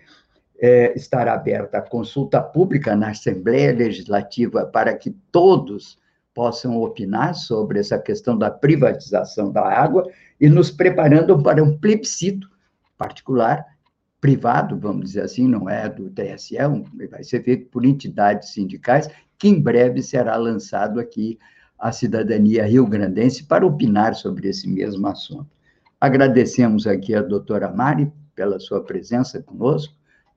é, 0.61 0.97
estará 0.97 1.35
aberta 1.35 1.79
a 1.79 1.83
consulta 1.83 2.41
pública 2.41 2.95
na 2.95 3.11
Assembleia 3.11 3.75
Legislativa 3.75 4.65
para 4.65 4.97
que 4.97 5.11
todos 5.33 5.99
possam 6.33 6.81
opinar 6.81 7.35
sobre 7.35 7.81
essa 7.81 7.99
questão 7.99 8.39
da 8.39 8.49
privatização 8.49 9.51
da 9.51 9.63
água 9.63 10.09
e 10.41 10.49
nos 10.49 10.71
preparando 10.71 11.43
para 11.43 11.65
um 11.65 11.77
plebiscito 11.77 12.49
particular, 12.97 13.65
privado, 14.21 14.79
vamos 14.79 15.07
dizer 15.07 15.23
assim, 15.23 15.47
não 15.47 15.69
é 15.69 15.89
do 15.89 16.11
TSE, 16.11 16.57
vai 17.11 17.23
ser 17.23 17.43
feito 17.45 17.69
por 17.69 17.85
entidades 17.85 18.51
sindicais, 18.51 19.09
que 19.39 19.49
em 19.49 19.61
breve 19.61 20.03
será 20.03 20.37
lançado 20.37 20.99
aqui 20.99 21.39
à 21.79 21.93
cidadania 21.93 22.65
rio-grandense 22.65 23.45
para 23.45 23.67
opinar 23.67 24.15
sobre 24.15 24.49
esse 24.49 24.69
mesmo 24.69 25.07
assunto. 25.07 25.47
Agradecemos 26.01 26.87
aqui 26.87 27.15
a 27.15 27.23
doutora 27.23 27.71
Mari 27.71 28.11
pela 28.35 28.59
sua 28.59 28.83
presença 28.83 29.43
conosco, 29.43 29.95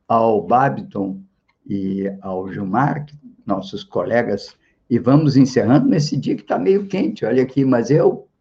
ao 0.08 0.42
Babiton 0.46 1.22
e 1.68 2.12
ao 2.22 2.52
Gilmar, 2.52 3.06
nossos 3.46 3.84
colegas, 3.84 4.56
e 4.90 4.98
vamos 4.98 5.38
encerrando 5.38 5.88
nesse 5.88 6.18
dia 6.18 6.36
que 6.36 6.42
está 6.42 6.58
meio 6.58 6.88
quente, 6.88 7.26
olha 7.26 7.44
aqui, 7.44 7.64
mas 7.64 7.92
é, 7.92 8.00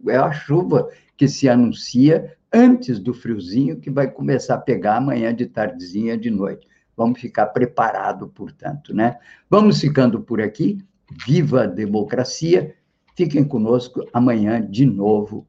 é 0.08 0.16
a 0.16 0.32
chuva 0.32 0.88
que 1.16 1.28
se 1.28 1.48
anuncia 1.48 2.37
antes 2.52 2.98
do 2.98 3.12
friozinho 3.12 3.78
que 3.78 3.90
vai 3.90 4.10
começar 4.10 4.54
a 4.54 4.60
pegar 4.60 4.96
amanhã 4.96 5.34
de 5.34 5.46
tardezinha 5.46 6.16
de 6.16 6.30
noite. 6.30 6.66
Vamos 6.96 7.20
ficar 7.20 7.46
preparado, 7.46 8.28
portanto, 8.28 8.94
né? 8.94 9.18
Vamos 9.48 9.80
ficando 9.80 10.20
por 10.20 10.40
aqui. 10.40 10.78
Viva 11.26 11.62
a 11.62 11.66
democracia! 11.66 12.74
Fiquem 13.14 13.44
conosco 13.44 14.06
amanhã 14.12 14.60
de 14.64 14.86
novo, 14.86 15.46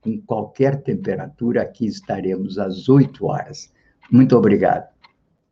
com 0.00 0.20
qualquer 0.20 0.82
temperatura, 0.82 1.62
aqui 1.62 1.86
estaremos 1.86 2.58
às 2.58 2.88
8 2.88 3.24
horas. 3.24 3.72
Muito 4.10 4.36
obrigado. 4.36 4.93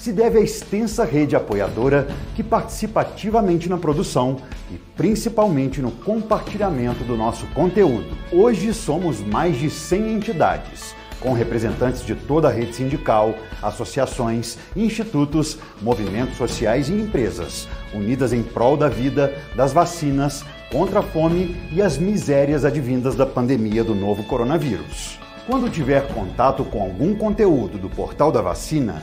se 0.00 0.12
deve 0.12 0.38
à 0.38 0.40
extensa 0.40 1.04
rede 1.04 1.36
apoiadora 1.36 2.08
que 2.34 2.42
participa 2.42 3.02
ativamente 3.02 3.68
na 3.68 3.76
produção 3.76 4.38
e 4.72 4.78
principalmente 4.96 5.82
no 5.82 5.90
compartilhamento 5.90 7.04
do 7.04 7.18
nosso 7.18 7.46
conteúdo. 7.48 8.16
Hoje 8.32 8.72
somos 8.72 9.20
mais 9.20 9.58
de 9.58 9.68
100 9.68 10.14
entidades, 10.14 10.94
com 11.20 11.34
representantes 11.34 12.02
de 12.02 12.14
toda 12.14 12.48
a 12.48 12.50
rede 12.50 12.74
sindical, 12.76 13.34
associações, 13.62 14.56
institutos, 14.74 15.58
movimentos 15.82 16.38
sociais 16.38 16.88
e 16.88 16.94
empresas, 16.94 17.68
unidas 17.92 18.32
em 18.32 18.42
prol 18.42 18.78
da 18.78 18.88
vida, 18.88 19.34
das 19.54 19.70
vacinas, 19.70 20.42
contra 20.72 21.00
a 21.00 21.02
fome 21.02 21.54
e 21.70 21.82
as 21.82 21.98
misérias 21.98 22.64
advindas 22.64 23.14
da 23.14 23.26
pandemia 23.26 23.84
do 23.84 23.94
novo 23.94 24.22
coronavírus. 24.22 25.18
Quando 25.46 25.68
tiver 25.68 26.08
contato 26.14 26.64
com 26.64 26.80
algum 26.80 27.14
conteúdo 27.14 27.76
do 27.76 27.90
portal 27.90 28.32
da 28.32 28.40
vacina, 28.40 29.02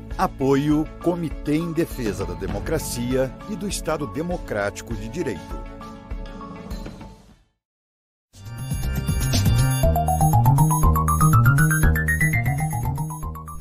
Apoio 0.17 0.85
Comitê 1.03 1.55
em 1.55 1.71
Defesa 1.71 2.25
da 2.25 2.33
Democracia 2.33 3.33
e 3.49 3.55
do 3.55 3.67
Estado 3.67 4.05
Democrático 4.07 4.93
de 4.93 5.09
Direito. 5.09 5.59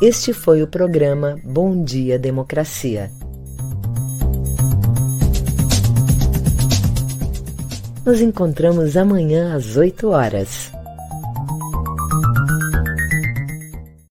Este 0.03 0.33
foi 0.33 0.63
o 0.63 0.67
programa 0.67 1.37
Bom 1.45 1.85
Dia 1.85 2.19
Democracia. 2.19 3.11
Nos 8.05 8.21
encontramos 8.21 8.97
amanhã 8.97 9.55
às 9.55 9.77
8 9.77 10.09
horas. 10.09 10.73